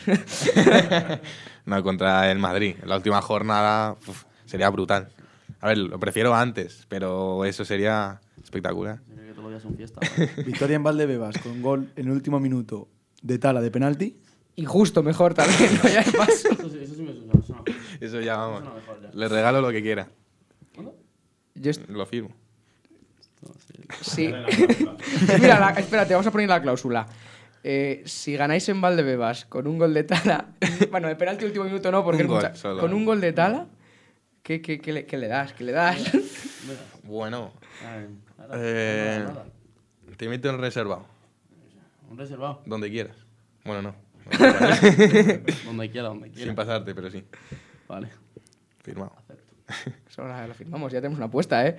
No, 1.67 1.83
contra 1.83 2.31
el 2.31 2.39
Madrid. 2.39 2.77
En 2.83 2.89
la 2.89 2.97
última 2.97 3.21
jornada 3.21 3.97
uf, 4.07 4.25
sería 4.47 4.71
brutal. 4.71 5.11
A 5.61 5.69
ver, 5.69 5.77
lo 5.77 5.99
prefiero 6.01 6.35
antes, 6.35 6.87
pero 6.89 7.45
eso 7.45 7.63
sería 7.67 8.21
espectacular. 8.43 9.01
Yo 9.07 9.15
creo 9.17 9.27
que 9.27 9.33
todos 9.35 9.43
los 9.45 9.53
días 9.53 9.63
son 9.63 9.77
fiesta. 9.77 10.01
¿vale? 10.01 10.31
Victoria 10.47 10.77
en 10.77 10.83
Valdebebas 10.83 11.37
con 11.39 11.61
gol 11.61 11.91
en 11.97 12.07
el 12.07 12.13
último 12.13 12.41
minuto 12.41 12.89
de 13.23 13.39
Tala 13.39 13.61
de 13.61 13.71
penalti. 13.71 14.17
Y 14.57 14.65
justo 14.65 15.03
mejor 15.05 15.35
también, 15.35 15.71
no 15.83 15.89
ya 15.89 16.01
hay 16.01 16.13
más. 16.19 16.29
Eso 16.31 16.69
sí, 16.69 16.79
eso 16.83 16.95
sí 16.95 17.03
me 17.03 17.13
suena. 17.15 17.33
suena. 17.47 17.63
Eso 18.01 18.21
ya 18.21 18.37
vamos. 18.37 18.63
Eso 18.63 18.75
mejor 18.75 19.03
ya. 19.03 19.11
Le 19.15 19.29
regalo 19.29 19.61
lo 19.61 19.71
que 19.71 19.83
quiera. 19.83 20.09
Yo 21.55 21.73
Lo 21.89 22.07
firmo. 22.07 22.31
sí. 24.01 24.33
Mira, 25.41 25.59
la- 25.61 25.71
espérate, 25.79 26.15
vamos 26.15 26.27
a 26.27 26.31
poner 26.31 26.49
la 26.49 26.61
cláusula. 26.63 27.07
Eh, 27.65 28.03
si 28.07 28.37
ganáis 28.37 28.69
en 28.69 28.81
Valdebebas 28.81 29.45
con 29.45 29.67
un 29.67 29.79
gol 29.79 29.93
de 29.95 30.05
Tala, 30.05 30.47
bueno, 30.91 31.09
de 31.09 31.17
penalti 31.17 31.45
último 31.45 31.65
minuto 31.65 31.91
no, 31.91 32.05
porque 32.05 32.19
Un 32.23 32.27
es 32.27 32.29
gol 32.29 32.37
mucha- 32.43 32.55
solo. 32.55 32.81
con 32.81 32.93
un 32.95 33.05
gol 33.05 33.21
de 33.21 33.33
Tala, 33.33 33.67
¿qué, 34.43 34.61
qué, 34.63 34.81
qué 34.81 34.93
le, 34.93 35.07
qué 35.07 35.17
le 35.19 35.27
das? 35.29 35.53
¿Qué 35.53 35.65
le 35.65 35.73
das? 35.73 35.99
Bueno, 37.03 37.53
Eh, 38.55 39.25
te 40.17 40.29
meto 40.29 40.49
en 40.51 40.59
reservado. 40.59 41.07
Un 42.11 42.19
reservado. 42.19 42.63
Donde 42.67 42.91
quieras. 42.91 43.17
Bueno, 43.65 43.83
no. 43.83 43.95
Donde 45.65 45.91
quiera, 45.91 46.09
donde 46.09 46.31
quiera. 46.31 46.45
Sin 46.47 46.55
pasarte, 46.55 46.95
pero 46.95 47.11
sí. 47.11 47.25
Vale. 47.89 48.09
Firmado. 48.83 49.13
Eso 50.09 50.25
la, 50.27 50.47
la 50.47 50.55
firmamos, 50.55 50.93
ya 50.93 50.99
tenemos 51.01 51.19
una 51.19 51.27
apuesta, 51.27 51.67
¿eh? 51.67 51.77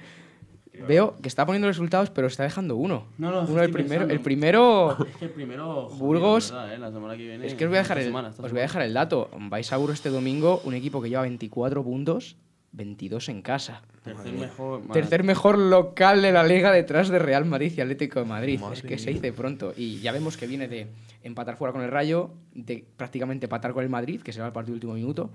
Veo 0.87 1.15
que 1.21 1.27
está 1.27 1.45
poniendo 1.45 1.67
resultados, 1.67 2.09
pero 2.09 2.27
está 2.27 2.43
dejando 2.43 2.75
uno. 2.77 3.07
No, 3.17 3.31
no, 3.31 3.41
uno 3.51 3.61
el 3.61 3.71
primero. 3.71 4.07
El 4.07 4.21
primero. 4.21 4.97
Es 5.05 5.17
que 5.17 5.25
el 5.25 5.31
primero. 5.31 5.89
jodido, 5.89 5.97
Burgos- 6.05 6.51
¿verdad, 6.51 6.73
eh? 6.73 6.77
La 6.77 6.91
semana 6.91 7.17
que 7.17 7.23
viene. 7.27 7.45
Es 7.47 7.53
que 7.55 7.65
os 7.65 7.69
voy 7.69 7.77
a 7.77 7.81
dejar 7.81 7.97
el, 7.97 8.05
semana, 8.05 8.29
os 8.29 8.51
voy 8.51 8.59
a 8.59 8.61
dejar 8.63 8.83
el 8.83 8.93
dato. 8.93 9.29
Vais 9.49 9.71
a 9.73 9.77
Burgos 9.77 9.95
este 9.95 10.09
domingo, 10.09 10.61
un 10.63 10.73
equipo 10.75 11.01
que 11.01 11.09
lleva 11.09 11.23
24 11.23 11.83
puntos, 11.83 12.37
22 12.71 13.29
en 13.29 13.41
casa. 13.41 13.81
Tercer 14.03 14.33
mejor. 14.33 14.81
madre. 14.81 15.01
Tercer 15.01 15.23
mejor 15.23 15.57
local 15.57 16.21
de 16.21 16.31
la 16.31 16.43
liga 16.43 16.71
detrás 16.71 17.09
de 17.09 17.19
Real 17.19 17.45
Madrid 17.45 17.73
y 17.75 17.81
Atlético 17.81 18.19
de 18.19 18.25
Madrid. 18.25 18.59
Madre 18.59 18.75
es 18.75 18.81
que 18.83 18.97
se 18.97 19.11
dice 19.11 19.33
pronto. 19.33 19.73
Y 19.75 19.99
ya 19.99 20.11
vemos 20.11 20.37
que 20.37 20.47
viene 20.47 20.67
de 20.67 20.87
empatar 21.23 21.57
fuera 21.57 21.73
con 21.73 21.81
el 21.81 21.91
Rayo, 21.91 22.31
de 22.53 22.85
prácticamente 22.97 23.45
empatar 23.47 23.73
con 23.73 23.83
el 23.83 23.89
Madrid, 23.89 24.21
que 24.21 24.33
será 24.33 24.47
el 24.47 24.53
partido 24.53 24.75
último 24.75 24.93
minuto, 24.93 25.31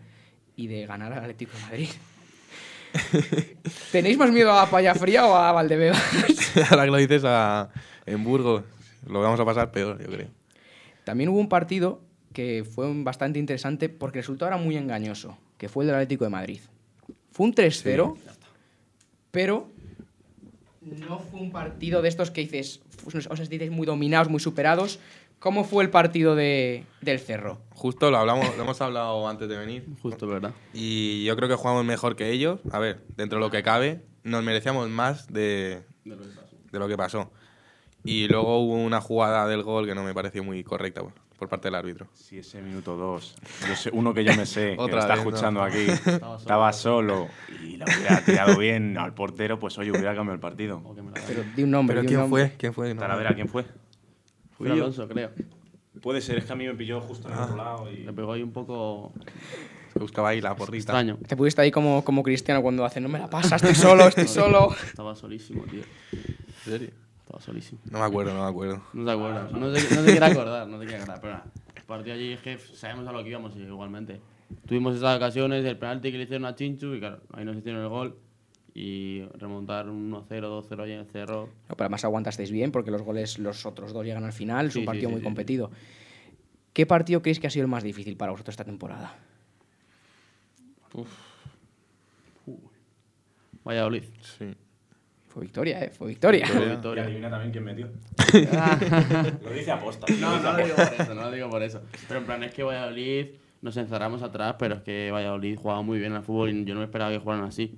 y 0.56 0.66
de 0.66 0.86
ganar 0.86 1.12
al 1.12 1.20
Atlético 1.20 1.52
de 1.56 1.62
Madrid. 1.62 1.88
¿Tenéis 3.92 4.16
más 4.16 4.30
miedo 4.30 4.52
a 4.52 4.70
Paya 4.70 4.94
Fría 4.94 5.26
o 5.26 5.34
a 5.34 5.52
Valdebebas? 5.52 6.00
Ahora 6.70 6.84
que 6.84 6.90
lo 6.90 6.96
dices 6.96 7.22
a, 7.24 7.70
en 8.06 8.22
Burgos, 8.22 8.62
lo 9.06 9.20
vamos 9.20 9.40
a 9.40 9.44
pasar 9.44 9.72
peor, 9.72 10.00
yo 10.00 10.10
creo. 10.10 10.28
También 11.04 11.28
hubo 11.28 11.40
un 11.40 11.48
partido 11.48 12.00
que 12.32 12.64
fue 12.64 12.86
bastante 13.02 13.38
interesante 13.38 13.88
porque 13.88 14.18
el 14.18 14.22
resultado 14.24 14.52
era 14.52 14.56
muy 14.56 14.76
engañoso, 14.76 15.36
que 15.58 15.68
fue 15.68 15.84
el 15.84 15.88
del 15.88 15.96
Atlético 15.96 16.24
de 16.24 16.30
Madrid. 16.30 16.60
Fue 17.34 17.46
un 17.46 17.52
3-0, 17.52 18.16
pero 19.32 19.68
no 20.80 21.18
fue 21.18 21.40
un 21.40 21.50
partido 21.50 22.00
de 22.00 22.08
estos 22.08 22.30
que 22.30 22.42
dices, 22.42 22.80
os 23.28 23.48
dices 23.48 23.72
muy 23.72 23.86
dominados, 23.88 24.28
muy 24.28 24.38
superados. 24.38 25.00
¿Cómo 25.40 25.64
fue 25.64 25.82
el 25.82 25.90
partido 25.90 26.36
de, 26.36 26.84
del 27.00 27.18
Cerro? 27.18 27.58
Justo 27.70 28.12
lo 28.12 28.18
hablamos, 28.18 28.56
lo 28.56 28.62
hemos 28.62 28.80
hablado 28.80 29.28
antes 29.28 29.48
de 29.48 29.56
venir. 29.56 29.84
Justo, 30.00 30.28
¿verdad? 30.28 30.54
Y 30.72 31.24
yo 31.24 31.34
creo 31.34 31.48
que 31.48 31.56
jugamos 31.56 31.84
mejor 31.84 32.14
que 32.14 32.30
ellos. 32.30 32.60
A 32.70 32.78
ver, 32.78 33.02
dentro 33.16 33.40
de 33.40 33.44
lo 33.44 33.50
que 33.50 33.64
cabe, 33.64 34.04
nos 34.22 34.44
merecíamos 34.44 34.88
más 34.88 35.26
de, 35.26 35.82
De 36.04 36.14
lo 36.14 36.18
que 36.18 36.28
pasó. 36.28 36.56
de 36.70 36.78
lo 36.78 36.88
que 36.88 36.96
pasó. 36.96 37.32
Y 38.04 38.28
luego 38.28 38.60
hubo 38.60 38.74
una 38.74 39.00
jugada 39.00 39.48
del 39.48 39.64
gol 39.64 39.86
que 39.86 39.96
no 39.96 40.04
me 40.04 40.14
pareció 40.14 40.44
muy 40.44 40.62
correcta 40.62 41.00
por, 41.02 41.14
por 41.38 41.48
parte 41.48 41.68
del 41.68 41.74
árbitro. 41.74 42.06
Si 42.14 42.38
ese 42.38 42.62
minuto 42.62 42.96
dos, 42.96 43.36
yo 43.68 43.76
sé, 43.76 43.90
uno 43.92 44.14
que 44.14 44.24
yo 44.24 44.34
me 44.36 44.46
sé, 44.46 44.76
que 44.78 44.92
me 44.92 44.98
está 44.98 45.14
vez, 45.14 45.24
¿no? 45.24 45.30
escuchando 45.30 45.62
aquí, 45.62 45.86
solo. 46.04 46.36
estaba 46.36 46.72
solo 46.72 47.28
y 47.62 47.76
le 47.76 47.84
hubiera 47.84 48.24
tirado 48.24 48.58
bien 48.58 48.96
al 48.98 49.14
portero, 49.14 49.58
pues 49.58 49.76
oye, 49.78 49.90
hubiera 49.90 50.14
cambiado 50.14 50.34
el 50.34 50.40
partido. 50.40 50.80
O 50.84 50.94
que 50.94 51.02
me 51.02 51.10
la 51.10 51.20
Pero 51.26 51.42
di 51.56 51.62
un 51.62 51.70
nombre. 51.70 51.94
¿Pero 51.94 52.00
di 52.02 52.06
un 52.06 52.08
quién 52.08 52.20
nombre. 52.20 52.48
fue? 52.48 52.56
¿Quién 52.56 52.74
fue? 52.74 52.94
No. 52.94 53.00
Talavera, 53.00 53.34
¿quién 53.34 53.48
fue? 53.48 53.64
Fui 54.56 54.70
Alonso, 54.70 55.08
creo. 55.08 55.30
Puede 56.00 56.20
ser, 56.20 56.38
es 56.38 56.44
que 56.44 56.52
a 56.52 56.56
mí 56.56 56.66
me 56.66 56.74
pilló 56.74 57.00
justo 57.00 57.28
en 57.28 57.34
el 57.34 57.40
otro 57.40 57.56
lado 57.56 57.90
y... 57.90 57.98
Le 58.04 58.12
pegó 58.12 58.32
ahí 58.32 58.42
un 58.42 58.52
poco 58.52 59.12
buscaba 59.94 60.30
ahí 60.30 60.40
la 60.40 60.56
porrita. 60.56 60.76
extraño. 60.78 61.18
Te 61.26 61.36
pusiste 61.36 61.62
ahí 61.62 61.70
como, 61.70 62.04
como 62.04 62.22
cristiano 62.22 62.62
cuando 62.62 62.84
hace, 62.84 63.00
no 63.00 63.08
me 63.08 63.18
la 63.18 63.30
pasa, 63.30 63.56
estoy 63.56 63.74
solo, 63.74 64.08
estoy 64.08 64.26
solo. 64.28 64.74
Estaba 64.86 65.14
solísimo, 65.14 65.62
tío. 65.64 65.82
¿En 66.12 66.54
serio? 66.64 66.90
Estaba 67.34 67.40
solísimo. 67.40 67.80
No 67.90 67.98
me 67.98 68.04
acuerdo, 68.04 68.34
no 68.34 68.42
me 68.44 68.48
acuerdo. 68.48 68.82
No 68.92 69.04
te 69.04 69.10
acuerdas. 69.10 69.52
No 69.52 69.74
se, 69.74 69.94
no 69.94 70.02
se 70.02 70.10
quiere 70.10 70.26
acordar, 70.26 70.68
no 70.68 70.78
te 70.78 70.86
quiere 70.86 71.02
acordar. 71.02 71.20
Pero 71.20 71.32
nada, 71.34 71.46
el 71.76 71.82
partido 71.82 72.14
allí 72.14 72.32
es 72.32 72.40
que 72.40 72.58
sabemos 72.58 73.06
a 73.08 73.12
lo 73.12 73.22
que 73.22 73.30
íbamos 73.30 73.56
igualmente. 73.56 74.20
Tuvimos 74.66 74.94
esas 74.96 75.16
ocasiones, 75.16 75.64
el 75.64 75.76
penalti 75.78 76.12
que 76.12 76.18
le 76.18 76.24
hicieron 76.24 76.44
a 76.46 76.54
Chinchu 76.54 76.94
y 76.94 77.00
claro, 77.00 77.20
ahí 77.32 77.44
nos 77.44 77.56
hicieron 77.56 77.82
el 77.82 77.88
gol. 77.88 78.18
Y 78.76 79.22
remontar 79.38 79.88
un 79.88 80.10
1-0, 80.10 80.26
2-0 80.28 80.82
allí 80.82 80.92
en 80.92 81.00
el 81.00 81.06
cerro. 81.06 81.46
No, 81.68 81.76
pero 81.76 81.84
además 81.84 82.04
aguantasteis 82.04 82.50
bien 82.50 82.72
porque 82.72 82.90
los 82.90 83.02
goles, 83.02 83.38
los 83.38 83.66
otros 83.66 83.92
dos 83.92 84.04
llegan 84.04 84.24
al 84.24 84.32
final, 84.32 84.66
es 84.66 84.72
Sí, 84.72 84.80
un 84.80 84.82
sí, 84.82 84.86
partido 84.86 85.08
sí, 85.08 85.12
muy 85.12 85.20
sí. 85.20 85.24
competido. 85.24 85.70
¿Qué 86.72 86.84
partido 86.86 87.22
creéis 87.22 87.38
que 87.38 87.46
ha 87.46 87.50
sido 87.50 87.62
el 87.64 87.70
más 87.70 87.84
difícil 87.84 88.16
para 88.16 88.32
vosotros 88.32 88.52
esta 88.54 88.64
temporada? 88.64 89.16
Valladolid. 93.64 94.02
Sí. 94.38 94.54
Fue 95.34 95.42
victoria, 95.42 95.82
¿eh? 95.82 95.90
Fue 95.90 96.06
victoria. 96.06 96.46
Fue 96.46 96.64
Y 96.64 96.68
victoria. 96.70 97.02
adivina 97.02 97.28
también 97.28 97.50
quién 97.50 97.64
metió. 97.64 97.88
Lo 99.42 99.50
dice 99.50 99.72
aposta. 99.72 100.06
No, 100.20 100.40
no 100.40 100.52
lo 100.52 100.58
digo 100.64 100.76
por 100.76 100.94
eso, 100.94 101.14
no 101.14 101.22
lo 101.22 101.30
digo 101.32 101.50
por 101.50 101.62
eso. 101.64 101.82
Pero 102.06 102.20
en 102.20 102.26
plan, 102.26 102.42
es 102.44 102.54
que 102.54 102.62
Valladolid 102.62 103.26
nos 103.60 103.76
encerramos 103.76 104.22
atrás, 104.22 104.54
pero 104.58 104.76
es 104.76 104.82
que 104.82 105.10
Valladolid 105.10 105.58
jugaba 105.58 105.82
muy 105.82 105.98
bien 105.98 106.12
al 106.12 106.22
fútbol 106.22 106.50
y 106.50 106.64
yo 106.64 106.74
no 106.74 106.80
me 106.80 106.84
esperaba 106.86 107.10
que 107.10 107.18
jugaran 107.18 107.44
así. 107.44 107.76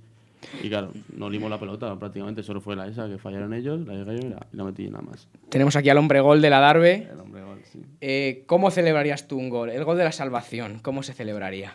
Y 0.61 0.69
claro, 0.69 0.91
no 1.15 1.31
limos 1.31 1.49
la 1.49 1.59
pelota 1.59 1.97
prácticamente, 1.97 2.43
solo 2.43 2.61
fue 2.61 2.75
la 2.75 2.87
esa 2.87 3.07
que 3.09 3.17
fallaron 3.17 3.55
ellos, 3.55 3.79
la 3.87 3.93
llegué 3.95 4.21
yo 4.21 4.27
y 4.27 4.29
la, 4.29 4.47
y 4.53 4.55
la 4.55 4.63
metí 4.63 4.83
y 4.85 4.89
nada 4.91 5.01
más. 5.01 5.27
Tenemos 5.49 5.75
aquí 5.75 5.89
al 5.89 5.97
hombre 5.97 6.19
gol 6.19 6.43
de 6.43 6.51
la 6.51 6.59
Darbe. 6.59 7.07
El 7.11 7.19
hombre 7.19 7.41
gol, 7.41 7.59
sí. 7.63 7.81
Eh, 8.01 8.43
¿Cómo 8.45 8.69
celebrarías 8.69 9.27
tú 9.27 9.39
un 9.39 9.49
gol? 9.49 9.71
El 9.71 9.83
gol 9.83 9.97
de 9.97 10.03
la 10.03 10.11
salvación, 10.11 10.77
¿cómo 10.83 11.01
se 11.01 11.13
celebraría? 11.13 11.73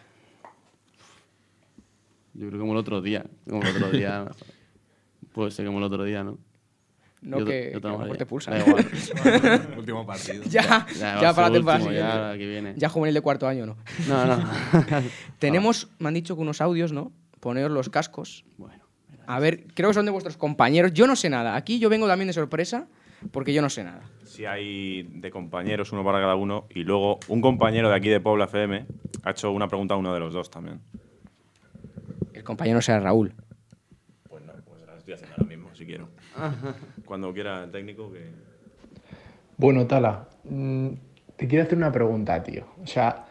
Yo 2.35 2.49
creo 2.49 2.61
como 2.61 2.73
el 2.73 2.79
otro 2.79 3.03
día. 3.03 3.25
Como 3.49 3.63
el 3.63 3.77
otro 3.77 3.91
día. 3.91 4.27
Puede 5.33 5.51
ser 5.51 5.67
como 5.67 5.79
el 5.79 5.85
otro 5.85 6.05
día, 6.05 6.23
¿no? 6.25 6.39
No 7.23 7.39
Yo- 7.39 7.45
que, 7.47 7.71
yo 7.73 7.81
que 7.81 7.87
a 7.87 7.91
lo 7.91 7.99
mejor 7.99 8.17
trabajaría. 8.17 8.19
te 8.19 8.27
pulsan. 8.27 8.55
Da 8.59 8.67
igual. 8.67 8.87
Último 9.79 10.05
partido. 10.07 10.43
ya, 10.45 10.87
Ya, 10.99 11.33
para 11.35 11.49
la 11.49 11.53
temporada 11.55 11.79
último, 11.79 11.79
siguiente. 11.79 12.13
ya 12.13 12.33
que 12.37 12.47
viene. 12.49 12.75
Ya 12.77 12.89
juvenil 12.89 13.15
de 13.15 13.21
cuarto 13.21 13.47
año, 13.47 13.65
¿no? 13.67 13.77
No, 14.09 14.27
no. 14.27 14.51
Tenemos, 15.39 15.89
me 16.01 16.09
han 16.09 16.15
dicho 16.15 16.35
que 16.35 16.43
unos 16.43 16.61
audios, 16.61 16.93
¿no? 16.93 17.13
Poneros 17.41 17.71
los 17.71 17.89
cascos. 17.91 18.45
bueno. 18.57 18.83
A 19.27 19.39
ver, 19.39 19.67
creo 19.75 19.91
que 19.91 19.95
son 19.95 20.05
de 20.05 20.11
vuestros 20.11 20.37
compañeros. 20.37 20.93
Yo 20.95 21.07
no 21.07 21.15
sé 21.15 21.31
nada. 21.31 21.55
Aquí 21.55 21.79
yo 21.79 21.89
vengo 21.89 22.09
también 22.09 22.27
de 22.27 22.33
sorpresa 22.33 22.89
porque 23.31 23.53
yo 23.53 23.63
no 23.63 23.71
sé 23.71 23.85
nada. 23.85 24.03
Si 24.25 24.45
hay 24.47 25.05
de 25.05 25.31
compañeros, 25.31 25.93
uno 25.93 26.03
para 26.05 26.19
cada 26.19 26.35
uno. 26.35 26.67
Y 26.71 26.83
luego 26.83 27.21
un 27.29 27.41
compañero 27.41 27.89
de 27.89 27.95
aquí 27.95 28.09
de 28.09 28.19
Pobla 28.19 28.47
FM 28.47 28.85
ha 29.23 29.31
hecho 29.31 29.53
una 29.53 29.69
pregunta 29.69 29.95
a 29.95 29.97
uno 29.97 30.13
de 30.13 30.19
los 30.19 30.33
dos 30.35 30.51
también. 30.51 30.81
El 32.33 32.43
compañero 32.43 32.83
será 32.83 32.99
Raúl. 32.99 33.33
Pues 34.29 34.45
no, 34.45 34.53
pues 34.65 34.83
la 34.87 34.97
estoy 34.97 35.15
haciendo 35.15 35.37
ahora 35.39 35.49
mismo, 35.49 35.73
si 35.75 35.87
quiero. 35.87 36.09
Cuando 37.05 37.33
quiera 37.33 37.65
el 37.65 37.71
técnico 37.71 38.11
que... 38.13 38.31
Bueno, 39.57 39.87
Tala, 39.87 40.29
mm, 40.45 40.89
te 41.37 41.49
quiero 41.49 41.65
hacer 41.65 41.79
una 41.79 41.93
pregunta, 41.93 42.43
tío. 42.43 42.65
O 42.83 42.87
sea, 42.87 43.27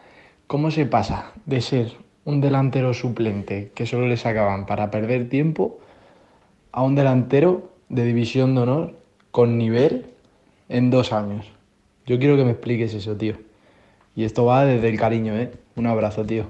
¿cómo 0.46 0.70
se 0.70 0.86
pasa 0.86 1.32
de 1.46 1.60
ser 1.60 1.92
un 2.24 2.40
delantero 2.40 2.94
suplente 2.94 3.72
que 3.74 3.86
solo 3.86 4.06
le 4.06 4.16
sacaban 4.16 4.66
para 4.66 4.90
perder 4.90 5.28
tiempo 5.28 5.80
a 6.70 6.82
un 6.82 6.94
delantero 6.94 7.72
de 7.88 8.04
división 8.04 8.54
de 8.54 8.60
honor 8.62 8.96
con 9.30 9.58
nivel 9.58 10.06
en 10.68 10.90
dos 10.90 11.12
años? 11.12 11.50
Yo 12.06 12.18
quiero 12.18 12.36
que 12.36 12.44
me 12.44 12.52
expliques 12.52 12.94
eso, 12.94 13.16
tío. 13.16 13.36
Y 14.14 14.24
esto 14.24 14.44
va 14.44 14.64
desde 14.64 14.88
el 14.88 14.98
cariño, 14.98 15.34
¿eh? 15.36 15.52
Un 15.76 15.86
abrazo, 15.86 16.24
tío. 16.24 16.46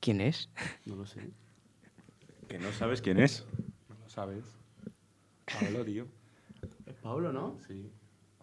¿Quién 0.00 0.20
es? 0.20 0.48
No 0.86 0.96
lo 0.96 1.06
sé. 1.06 1.20
Que 2.48 2.58
no 2.58 2.72
sabes 2.72 3.02
quién 3.02 3.20
es. 3.20 3.46
No 3.88 3.96
lo 4.02 4.08
sabes. 4.08 4.61
Pablo, 5.44 5.84
tío. 5.84 6.06
Es 6.86 6.94
Pablo, 7.02 7.32
¿no? 7.32 7.58
Sí. 7.66 7.90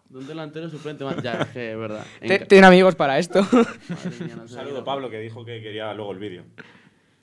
De 0.08 0.18
un 0.18 0.26
delantero 0.26 0.68
suplente 0.68 1.04
más. 1.04 1.22
Ya, 1.22 1.34
es 1.34 1.48
que 1.48 1.72
es 1.72 1.78
verdad. 1.78 2.04
En 2.20 2.48
Tienen 2.48 2.64
amigos 2.64 2.96
para 2.96 3.18
esto. 3.18 3.42
Mía, 3.52 4.34
no 4.36 4.42
Un 4.42 4.48
saludo, 4.48 4.84
Pablo, 4.84 5.08
que 5.08 5.20
dijo 5.20 5.44
que 5.44 5.62
quería 5.62 5.94
luego 5.94 6.12
el 6.12 6.18
vídeo. 6.18 6.44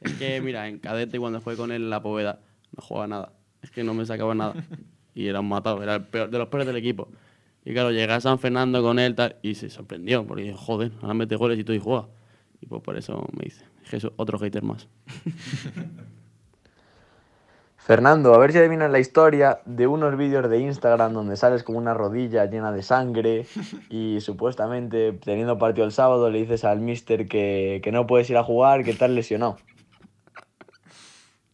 Es 0.01 0.13
que, 0.13 0.39
mira, 0.41 0.67
en 0.67 0.79
cadete 0.79 1.19
cuando 1.19 1.41
jugué 1.41 1.57
con 1.57 1.71
él 1.71 1.83
en 1.83 1.89
la 1.89 2.01
Poveda, 2.01 2.39
no 2.75 2.81
jugaba 2.81 3.07
nada. 3.07 3.33
Es 3.61 3.71
que 3.71 3.83
no 3.83 3.93
me 3.93 4.05
sacaba 4.05 4.33
nada. 4.35 4.53
Y 5.13 5.27
era 5.27 5.39
un 5.39 5.49
matado, 5.49 5.81
era 5.83 5.95
el 5.95 6.03
peor, 6.03 6.29
de 6.29 6.37
los 6.37 6.47
peores 6.47 6.67
del 6.67 6.77
equipo. 6.77 7.09
Y 7.65 7.73
claro, 7.73 7.91
llegué 7.91 8.13
a 8.13 8.21
San 8.21 8.39
Fernando 8.39 8.81
con 8.81 8.99
él 8.99 9.15
tal, 9.15 9.35
y 9.41 9.55
se 9.55 9.69
sorprendió, 9.69 10.25
porque 10.25 10.43
dije, 10.43 10.55
joder, 10.55 10.91
ahora 11.01 11.13
mete 11.13 11.35
goles 11.35 11.59
y 11.59 11.63
todo 11.63 11.75
y 11.75 11.79
juega. 11.79 12.07
Y 12.61 12.67
pues 12.67 12.81
por 12.81 12.95
eso 12.95 13.27
me 13.35 13.45
dice, 13.45 13.65
Jesús, 13.83 14.11
otro 14.15 14.39
hater 14.39 14.63
más. 14.63 14.87
Fernando, 17.87 18.35
a 18.35 18.37
ver 18.37 18.51
si 18.51 18.57
adivinas 18.57 18.91
la 18.91 18.99
historia 18.99 19.61
de 19.63 19.87
unos 19.87 20.17
vídeos 20.17 20.49
de 20.49 20.59
Instagram 20.59 21.13
donde 21.13 21.37
sales 21.37 21.63
con 21.63 21.77
una 21.77 21.93
rodilla 21.93 22.43
llena 22.43 22.73
de 22.73 22.83
sangre 22.83 23.47
y 23.89 24.19
supuestamente 24.19 25.13
teniendo 25.13 25.57
partido 25.57 25.85
el 25.85 25.93
sábado 25.93 26.29
le 26.29 26.39
dices 26.39 26.65
al 26.65 26.81
mister 26.81 27.29
que, 27.29 27.79
que 27.81 27.93
no 27.93 28.05
puedes 28.05 28.29
ir 28.29 28.35
a 28.35 28.43
jugar, 28.43 28.83
que 28.83 28.91
estás 28.91 29.09
lesionado. 29.09 29.55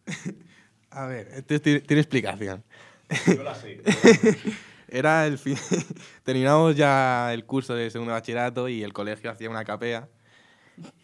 A 0.90 1.06
ver, 1.06 1.28
esto 1.28 1.60
tiene, 1.60 1.82
tiene 1.82 2.00
explicación. 2.00 2.64
Yo 3.28 3.44
la 3.44 3.54
sé. 3.54 3.80
Era 4.88 5.28
el 5.28 5.38
fin. 5.38 5.56
Terminamos 6.24 6.74
ya 6.74 7.32
el 7.32 7.44
curso 7.44 7.76
de 7.76 7.90
segundo 7.90 8.12
bachillerato 8.12 8.68
y 8.68 8.82
el 8.82 8.92
colegio 8.92 9.30
hacía 9.30 9.48
una 9.48 9.64
capea. 9.64 10.08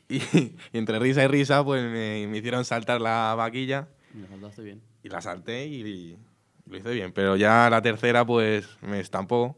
Y, 0.08 0.16
y 0.16 0.56
entre 0.72 0.98
risa 0.98 1.22
y 1.22 1.28
risa, 1.28 1.62
pues 1.64 1.84
me, 1.84 2.26
me 2.26 2.38
hicieron 2.38 2.64
saltar 2.64 3.00
la 3.00 3.36
vaquilla 3.36 3.86
Me 4.12 4.26
saltaste 4.26 4.62
bien. 4.62 4.89
Y 5.02 5.08
la 5.08 5.20
salté 5.20 5.66
y, 5.66 5.80
y 5.86 6.18
lo 6.66 6.76
hice 6.76 6.90
bien. 6.90 7.12
Pero 7.12 7.36
ya 7.36 7.68
la 7.70 7.82
tercera, 7.82 8.24
pues 8.24 8.68
me 8.82 9.00
estampó 9.00 9.56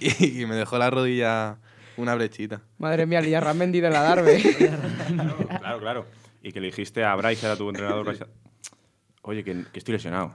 y, 0.00 0.40
y 0.42 0.46
me 0.46 0.54
dejó 0.56 0.78
la 0.78 0.90
rodilla 0.90 1.58
una 1.96 2.14
brechita. 2.14 2.62
Madre 2.78 3.04
mía, 3.06 3.20
Lilla 3.20 3.40
Ramendi 3.40 3.80
de 3.82 3.90
la 3.90 4.02
Darbe. 4.02 4.42
Claro, 5.60 5.78
claro. 5.80 6.06
Y 6.42 6.52
que 6.52 6.60
le 6.60 6.66
dijiste 6.68 7.04
a 7.04 7.14
Bryce, 7.16 7.44
era 7.44 7.56
tu 7.56 7.68
entrenador, 7.68 8.06
Bryce, 8.06 8.24
oye, 9.22 9.44
que, 9.44 9.64
que 9.70 9.78
estoy 9.78 9.92
lesionado. 9.92 10.34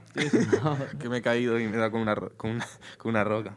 Que 1.00 1.08
me 1.08 1.16
he 1.18 1.22
caído 1.22 1.58
y 1.58 1.66
me 1.66 1.74
he 1.74 1.78
dado 1.78 1.90
con 1.90 2.00
una, 2.00 2.14
ro- 2.14 2.32
con 2.36 2.50
una, 2.52 2.66
con 2.98 3.10
una 3.10 3.24
roca. 3.24 3.56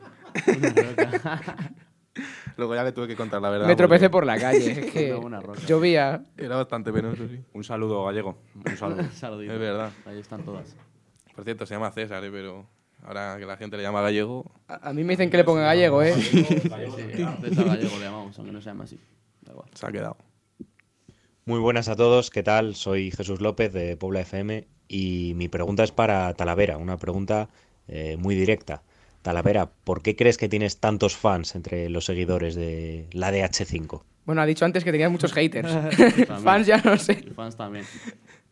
Luego 2.60 2.76
ya 2.76 2.84
le 2.84 2.91
tuve 2.91 3.08
que 3.08 3.15
contar 3.15 3.41
la 3.41 3.50
verdad. 3.50 3.67
Me 3.67 3.76
tropecé 3.76 4.10
porque 4.10 4.12
por 4.12 4.26
la 4.26 4.39
calle. 4.39 4.72
Es 4.72 4.91
que 4.93 5.12
Una 5.13 5.19
buena 5.22 5.39
roca. 5.41 5.60
llovía. 5.65 6.24
Era 6.38 6.58
bastante 6.58 6.91
penoso, 6.93 7.28
sí. 7.28 7.39
Un 7.54 7.63
saludo, 7.63 8.04
gallego. 8.06 8.38
Un 8.54 8.78
saludo. 8.78 9.04
Saludito. 9.13 9.54
Es 9.54 9.60
verdad. 9.60 9.91
Ahí 10.06 10.19
están 10.19 10.43
todas. 10.43 10.76
Por 11.36 11.43
cierto, 11.45 11.65
se 11.65 11.74
llama 11.74 11.89
César, 11.91 12.24
¿eh? 12.24 12.30
pero 12.32 12.67
ahora 13.04 13.38
que 13.39 13.45
la 13.45 13.56
gente 13.58 13.78
le 13.78 13.84
llama 13.84 14.02
gallego, 14.02 14.45
A, 14.67 14.89
a 14.89 14.93
mí 14.93 15.04
me 15.04 15.13
dicen 15.13 15.30
que 15.30 15.38
le 15.38 15.43
ponga 15.45 15.62
gallego, 15.63 16.04
¿eh? 16.04 16.13
Sí, 16.13 16.43
César 16.43 17.65
Gallego 17.65 17.98
le 17.98 18.04
llamamos, 18.06 18.38
aunque 18.38 18.52
no 18.52 18.62
se 18.62 18.69
llama 18.69 18.84
así. 18.84 19.00
Da 19.41 19.54
igual. 19.54 19.69
se 19.74 19.86
ha 19.88 19.91
quedado. 19.91 20.17
Muy 21.45 21.60
buenas 21.60 21.88
a 21.88 21.95
todos, 21.95 22.30
¿qué 22.30 22.43
tal? 22.43 22.76
Soy 22.76 23.10
Jesús 23.12 23.41
López 23.41 23.74
de 23.74 23.98
Pobla 23.98 24.19
FM 24.19 24.67
y 24.88 25.34
mi 25.36 25.48
pregunta 25.48 25.84
es 25.84 25.91
para 25.91 26.34
Talavera, 26.34 26.78
una 26.78 26.98
pregunta 26.98 27.50
eh, 27.88 28.17
muy 28.17 28.36
directa. 28.36 28.84
Talavera, 29.30 29.70
¿por 29.84 30.02
qué 30.02 30.15
crees 30.15 30.39
que 30.39 30.50
tienes 30.50 30.80
tantos 30.80 31.15
fans 31.15 31.54
entre 31.54 31.88
los 31.89 32.06
seguidores 32.06 32.56
de 32.56 33.06
la 33.12 33.32
DH5? 33.32 34.02
Bueno, 34.26 34.42
ha 34.42 34.46
dicho 34.48 34.65
antes 34.65 34.84
que 34.84 34.92
tenías 34.92 35.12
muchos 35.12 35.34
haters. 35.34 35.70
Fans 36.44 36.65
ya 36.65 36.78
no 36.82 36.98
sé. 36.98 37.24
Y 37.24 37.30
fans 37.30 37.56
también. 37.56 37.86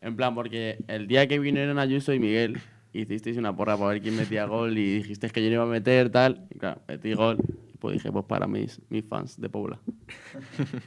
En 0.02 0.16
plan, 0.16 0.36
porque 0.36 0.78
el 0.88 1.08
día 1.08 1.28
que 1.28 1.40
vinieron 1.40 1.80
Ayuso 1.80 2.14
y 2.14 2.20
Miguel, 2.20 2.60
hicisteis 2.94 3.38
una 3.38 3.56
porra 3.56 3.76
para 3.76 3.90
ver 3.94 4.04
quién 4.04 4.16
metía 4.18 4.46
gol 4.46 4.78
y 4.78 4.98
dijisteis 5.00 5.34
que 5.34 5.42
yo 5.42 5.48
no 5.50 5.54
iba 5.56 5.64
a 5.64 5.66
meter, 5.66 6.12
tal. 6.12 6.46
Y 6.54 6.60
claro, 6.60 6.80
metí 6.88 7.14
gol. 7.14 7.38
Y 7.74 7.78
pues 7.80 7.94
dije, 7.96 8.12
pues 8.12 8.26
para 8.26 8.46
mis, 8.46 8.80
mis 8.90 9.04
fans 9.04 9.42
de 9.42 9.50
Pobla. 9.50 9.80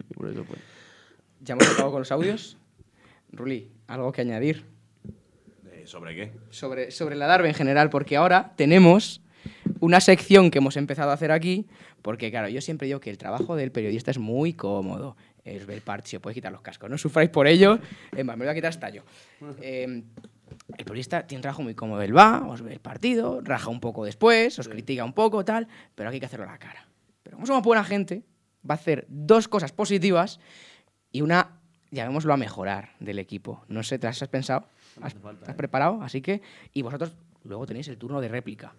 y 0.09 0.15
por 0.15 0.29
eso 0.29 0.45
pues. 0.45 0.61
Ya 1.41 1.55
hemos 1.55 1.67
acabado 1.69 1.91
con 1.91 2.01
los 2.03 2.13
audios. 2.13 2.57
Ruli, 3.33 3.73
algo 3.89 4.13
que 4.13 4.21
añadir 4.21 4.65
Eh, 5.73 5.83
¿Sobre 5.85 6.15
qué? 6.15 6.33
sobre, 6.51 6.93
sobre 6.93 7.17
la 7.17 7.27
Darbe 7.27 7.49
en 7.49 7.55
general, 7.55 7.91
porque 7.91 8.17
ahora 8.17 8.53
tenemos 8.55 9.21
una 9.81 10.01
sección 10.01 10.51
que 10.51 10.59
hemos 10.59 10.77
empezado 10.77 11.11
a 11.11 11.15
hacer 11.15 11.33
aquí, 11.33 11.67
porque 12.03 12.31
claro, 12.31 12.49
yo 12.49 12.61
siempre 12.61 12.87
digo 12.87 13.01
que 13.01 13.11
el 13.11 13.19
trabajo 13.19 13.57
del 13.57 13.73
periodista 13.73 14.11
es 14.11 14.19
muy 14.19 14.53
cómodo. 14.53 15.17
Es 15.43 15.67
ver 15.67 15.81
partido, 15.83 16.21
puedes 16.21 16.35
quitar 16.35 16.53
los 16.53 16.61
cascos, 16.61 16.91
no 16.91 16.99
sufráis 16.99 17.31
por 17.31 17.47
ello. 17.47 17.79
Es 18.15 18.25
más, 18.25 18.37
me 18.37 18.45
lo 18.45 18.51
voy 18.51 18.53
a 18.53 18.55
quitar 18.55 18.69
hasta 18.69 18.91
yo. 18.91 19.03
Eh, 19.63 20.03
el 20.77 20.85
periodista 20.85 21.27
tiene 21.27 21.39
un 21.39 21.43
trabajo 21.43 21.63
muy 21.63 21.75
cómodo. 21.75 22.03
Él 22.03 22.17
va, 22.17 22.47
os 22.47 22.63
ve 22.63 22.75
el 22.75 22.81
partido, 22.81 23.41
raja 23.43 23.71
un 23.71 23.81
poco 23.81 24.05
después, 24.05 24.59
os 24.59 24.69
critica 24.69 25.05
un 25.05 25.15
poco, 25.15 25.45
tal, 25.45 25.67
pero 25.95 26.09
aquí 26.09 26.17
hay 26.17 26.21
que 26.21 26.27
hacerlo 26.27 26.47
a 26.47 26.53
la 26.53 26.59
cara. 26.59 26.87
Pero 27.23 27.37
como 27.37 27.47
somos 27.47 27.63
buena 27.63 27.85
gente, 27.85 28.23
va 28.69 28.75
a 28.75 28.79
hacer 28.79 29.07
dos 29.09 29.49
cosas 29.49 29.73
positivas 29.73 30.41
y 31.11 31.23
una, 31.23 31.61
llamémoslo 31.91 32.35
a 32.35 32.37
mejorar 32.37 32.91
del 33.01 33.19
equipo. 33.19 33.65
No 33.69 33.83
sé, 33.83 33.99
¿te 33.99 34.07
las 34.07 34.21
has 34.23 34.29
pensado? 34.29 34.67
¿Has, 35.01 35.17
has 35.47 35.55
preparado? 35.55 36.03
Así 36.03 36.21
que, 36.21 36.43
y 36.75 36.83
vosotros 36.83 37.15
luego 37.45 37.67
tenéis 37.67 37.89
el 37.89 37.97
turno 37.97 38.21
de 38.21 38.29
réplica. 38.29 38.75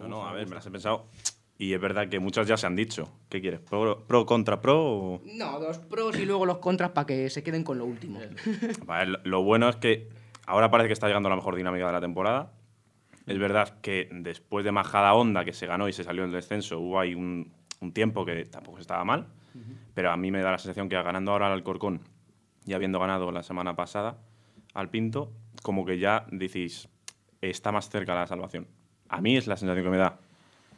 No, 0.00 0.08
no, 0.08 0.26
a 0.26 0.32
ver, 0.32 0.48
me 0.48 0.54
las 0.54 0.66
he 0.66 0.70
pensado. 0.70 1.06
Y 1.58 1.74
es 1.74 1.80
verdad 1.80 2.08
que 2.08 2.18
muchas 2.20 2.46
ya 2.48 2.56
se 2.56 2.66
han 2.66 2.74
dicho. 2.74 3.12
¿Qué 3.28 3.40
quieres? 3.40 3.60
¿Pro, 3.60 4.04
pro 4.06 4.24
contra 4.24 4.60
pro? 4.60 4.82
o- 4.82 5.22
No, 5.26 5.60
dos 5.60 5.78
pros 5.78 6.18
y 6.18 6.24
luego 6.24 6.46
los 6.46 6.58
contras 6.58 6.90
para 6.92 7.06
que 7.06 7.28
se 7.28 7.42
queden 7.42 7.64
con 7.64 7.76
lo 7.78 7.84
último. 7.84 8.18
Vale, 8.86 9.10
lo- 9.12 9.18
lo 9.24 9.42
bueno 9.42 9.68
es 9.68 9.76
que 9.76 10.08
ahora 10.46 10.70
parece 10.70 10.88
que 10.88 10.92
está 10.94 11.06
llegando 11.06 11.28
la 11.28 11.36
mejor 11.36 11.56
dinámica 11.56 11.86
de 11.86 11.92
la 11.92 12.00
temporada. 12.00 12.52
Es 13.26 13.38
verdad 13.38 13.78
que 13.80 14.08
después 14.10 14.64
de 14.64 14.72
Majada 14.72 15.12
Honda, 15.14 15.44
que 15.44 15.52
se 15.52 15.66
ganó 15.66 15.86
y 15.88 15.92
se 15.92 16.02
salió 16.02 16.22
en 16.24 16.30
el 16.30 16.34
descenso, 16.34 16.80
hubo 16.80 16.98
ahí 16.98 17.14
un, 17.14 17.52
un 17.80 17.92
tiempo 17.92 18.24
que 18.24 18.44
tampoco 18.46 18.78
estaba 18.78 19.04
mal. 19.04 19.26
Pero 19.94 20.10
a 20.10 20.16
mí 20.16 20.30
me 20.30 20.40
da 20.40 20.52
la 20.52 20.58
sensación 20.58 20.88
que 20.88 20.96
ganando 21.02 21.32
ahora 21.32 21.46
al 21.48 21.52
Alcorcón 21.52 22.00
y 22.64 22.72
habiendo 22.72 22.98
ganado 22.98 23.30
la 23.32 23.42
semana 23.42 23.76
pasada 23.76 24.16
al 24.74 24.88
Pinto, 24.88 25.30
como 25.62 25.84
que 25.84 25.98
ya 25.98 26.24
decís, 26.30 26.88
está 27.42 27.70
más 27.70 27.90
cerca 27.90 28.14
la 28.14 28.26
salvación. 28.26 28.66
A 29.10 29.20
mí 29.20 29.36
es 29.36 29.46
la 29.46 29.56
sensación 29.56 29.84
que 29.84 29.90
me 29.90 29.96
da. 29.98 30.18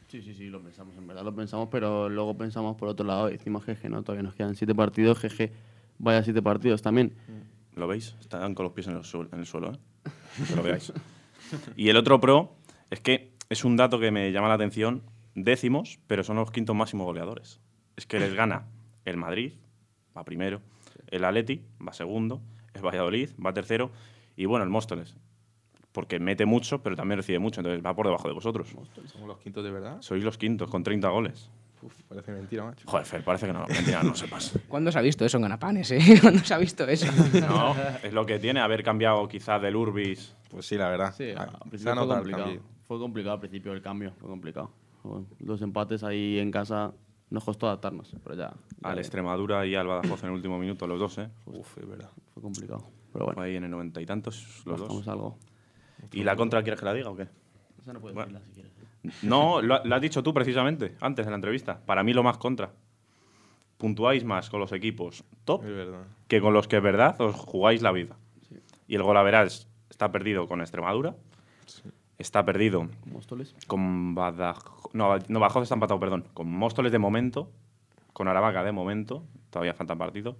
Sí, 0.08 0.20
sí, 0.20 0.34
sí, 0.34 0.48
lo 0.48 0.60
pensamos, 0.60 0.94
en 0.96 1.06
verdad 1.06 1.22
lo 1.24 1.34
pensamos, 1.34 1.68
pero 1.70 2.08
luego 2.08 2.36
pensamos 2.36 2.76
por 2.76 2.88
otro 2.88 3.06
lado 3.06 3.28
y 3.30 3.32
decimos, 3.38 3.64
jeje, 3.64 3.88
no, 3.88 4.02
todavía 4.02 4.22
nos 4.24 4.34
quedan 4.34 4.54
siete 4.56 4.74
partidos, 4.74 5.18
jeje, 5.18 5.52
vaya 5.98 6.22
siete 6.22 6.42
partidos 6.42 6.82
también. 6.82 7.14
¿Lo 7.76 7.86
veis? 7.88 8.14
Están 8.20 8.54
con 8.54 8.64
los 8.64 8.72
pies 8.74 8.88
en 8.88 8.96
el, 8.96 9.02
suel- 9.04 9.28
en 9.32 9.38
el 9.38 9.46
suelo, 9.46 9.72
¿eh? 9.72 9.78
Que 10.48 10.56
lo 10.56 10.62
veáis. 10.62 10.92
Y 11.76 11.88
el 11.88 11.96
otro 11.96 12.20
pro 12.20 12.54
es 12.90 13.00
que 13.00 13.32
es 13.48 13.64
un 13.64 13.76
dato 13.76 13.98
que 13.98 14.10
me 14.10 14.30
llama 14.32 14.48
la 14.48 14.54
atención 14.54 15.02
décimos, 15.34 15.98
pero 16.06 16.22
son 16.24 16.36
los 16.36 16.50
quintos 16.50 16.76
máximos 16.76 17.06
goleadores. 17.06 17.60
Es 17.96 18.06
que 18.06 18.18
les 18.18 18.34
gana 18.34 18.64
el 19.06 19.16
Madrid, 19.16 19.52
va 20.16 20.24
primero, 20.24 20.60
el 21.08 21.24
Atleti 21.24 21.62
va 21.86 21.94
segundo, 21.94 22.42
el 22.74 22.82
Valladolid 22.84 23.30
va 23.44 23.54
tercero 23.54 23.90
y 24.36 24.44
bueno, 24.44 24.64
el 24.64 24.70
Móstoles. 24.70 25.14
Porque 25.92 26.18
mete 26.18 26.46
mucho, 26.46 26.82
pero 26.82 26.96
también 26.96 27.18
recibe 27.18 27.38
mucho, 27.38 27.60
entonces 27.60 27.84
va 27.84 27.94
por 27.94 28.06
debajo 28.06 28.26
de 28.28 28.34
vosotros. 28.34 28.68
¿Somos 29.06 29.28
los 29.28 29.38
quintos 29.38 29.62
de 29.62 29.70
verdad? 29.70 29.98
Sois 30.00 30.24
los 30.24 30.38
quintos, 30.38 30.70
con 30.70 30.82
30 30.82 31.08
goles. 31.10 31.50
Uf, 31.82 32.00
parece 32.08 32.32
mentira, 32.32 32.64
macho. 32.64 32.88
Joder, 32.88 33.04
Fer, 33.04 33.24
parece 33.24 33.46
que 33.46 33.52
no, 33.52 33.66
mentira, 33.66 34.02
no 34.02 34.14
sepas. 34.14 34.56
¿Cuándo 34.68 34.90
se 34.92 34.98
ha 34.98 35.02
visto 35.02 35.24
eso 35.26 35.36
en 35.36 35.42
Ganapanes, 35.42 35.90
eh? 35.90 35.98
¿Cuándo 36.22 36.40
se 36.44 36.54
ha 36.54 36.58
visto 36.58 36.86
eso? 36.86 37.06
No, 37.40 37.74
es 38.02 38.12
lo 38.12 38.24
que 38.24 38.38
tiene 38.38 38.60
haber 38.60 38.82
cambiado 38.84 39.26
quizás 39.28 39.60
del 39.60 39.74
Urbis. 39.76 40.34
Pues 40.48 40.64
sí, 40.66 40.76
la 40.76 40.88
verdad. 40.88 41.12
Sí, 41.14 41.32
Ah, 41.36 41.50
al 41.60 41.68
principio 41.70 41.94
fue 41.96 42.06
complicado. 42.08 42.44
cambio. 42.44 42.62
Fue 42.86 42.98
complicado 42.98 43.34
al 43.34 43.40
principio 43.40 43.72
el 43.72 43.82
cambio, 43.82 44.12
fue 44.18 44.28
complicado. 44.28 44.70
Los 45.40 45.60
empates 45.60 46.04
ahí 46.04 46.38
en 46.38 46.50
casa 46.52 46.92
nos 47.30 47.42
costó 47.44 47.66
adaptarnos, 47.66 48.14
pero 48.22 48.36
ya. 48.36 48.50
ya 48.50 48.88
Al 48.88 48.92
bien. 48.94 48.98
Extremadura 49.00 49.66
y 49.66 49.74
al 49.74 49.86
Badajoz 49.88 50.22
en 50.22 50.28
el 50.28 50.34
último 50.36 50.58
minuto, 50.58 50.86
los 50.86 51.00
dos, 51.00 51.18
¿eh? 51.18 51.28
Uf, 51.46 51.76
es 51.78 51.88
verdad. 51.88 52.10
Fue 52.32 52.42
complicado. 52.42 52.84
Pero 53.12 53.24
bueno, 53.24 53.40
Fue 53.40 53.46
ahí 53.46 53.56
en 53.56 53.64
el 53.64 53.70
noventa 53.70 54.00
y 54.00 54.06
tantos, 54.06 54.62
los 54.64 54.78
buscamos 54.80 55.04
dos. 55.04 55.08
algo. 55.12 55.36
¿Y 56.12 56.24
la 56.24 56.36
contra 56.36 56.62
quieres 56.62 56.78
que 56.80 56.86
la 56.86 56.94
diga 56.94 57.10
o 57.10 57.16
qué? 57.16 57.28
Esa 57.80 57.92
no 57.92 58.00
puedes 58.00 58.14
Bueno. 58.14 58.38
decirla 58.38 58.46
si 58.46 58.52
quieres. 58.52 59.22
No, 59.24 59.60
lo, 59.60 59.84
lo 59.84 59.94
has 59.94 60.00
dicho 60.00 60.22
tú 60.22 60.32
precisamente, 60.32 60.96
antes 61.00 61.24
de 61.26 61.30
la 61.30 61.36
entrevista. 61.36 61.80
Para 61.84 62.02
mí 62.02 62.12
lo 62.12 62.22
más 62.22 62.38
contra. 62.38 62.70
Puntuáis 63.78 64.24
más 64.24 64.48
con 64.48 64.60
los 64.60 64.70
equipos 64.72 65.24
top 65.44 65.64
Es 65.64 65.74
verdad. 65.74 66.04
que 66.28 66.40
con 66.40 66.54
los 66.54 66.68
que 66.68 66.76
es 66.76 66.82
verdad 66.82 67.20
os 67.20 67.34
jugáis 67.34 67.82
la 67.82 67.90
vida. 67.90 68.16
Y 68.86 68.94
el 68.94 69.02
Golaveras 69.02 69.68
está 69.90 70.12
perdido 70.12 70.46
con 70.46 70.60
Extremadura, 70.60 71.16
está 72.18 72.44
perdido 72.44 72.88
Móstoles. 73.06 73.54
con 73.66 74.14
Badajoz. 74.14 74.94
No, 74.94 75.16
no, 75.28 75.40
Badajoz 75.40 75.64
está 75.64 75.74
empatado, 75.74 75.98
perdón. 75.98 76.26
Con 76.34 76.48
Móstoles 76.48 76.92
de 76.92 76.98
momento, 76.98 77.50
con 78.12 78.28
Aravaca 78.28 78.62
de 78.62 78.70
momento, 78.72 79.24
todavía 79.50 79.74
faltan 79.74 79.98
partidos. 79.98 80.36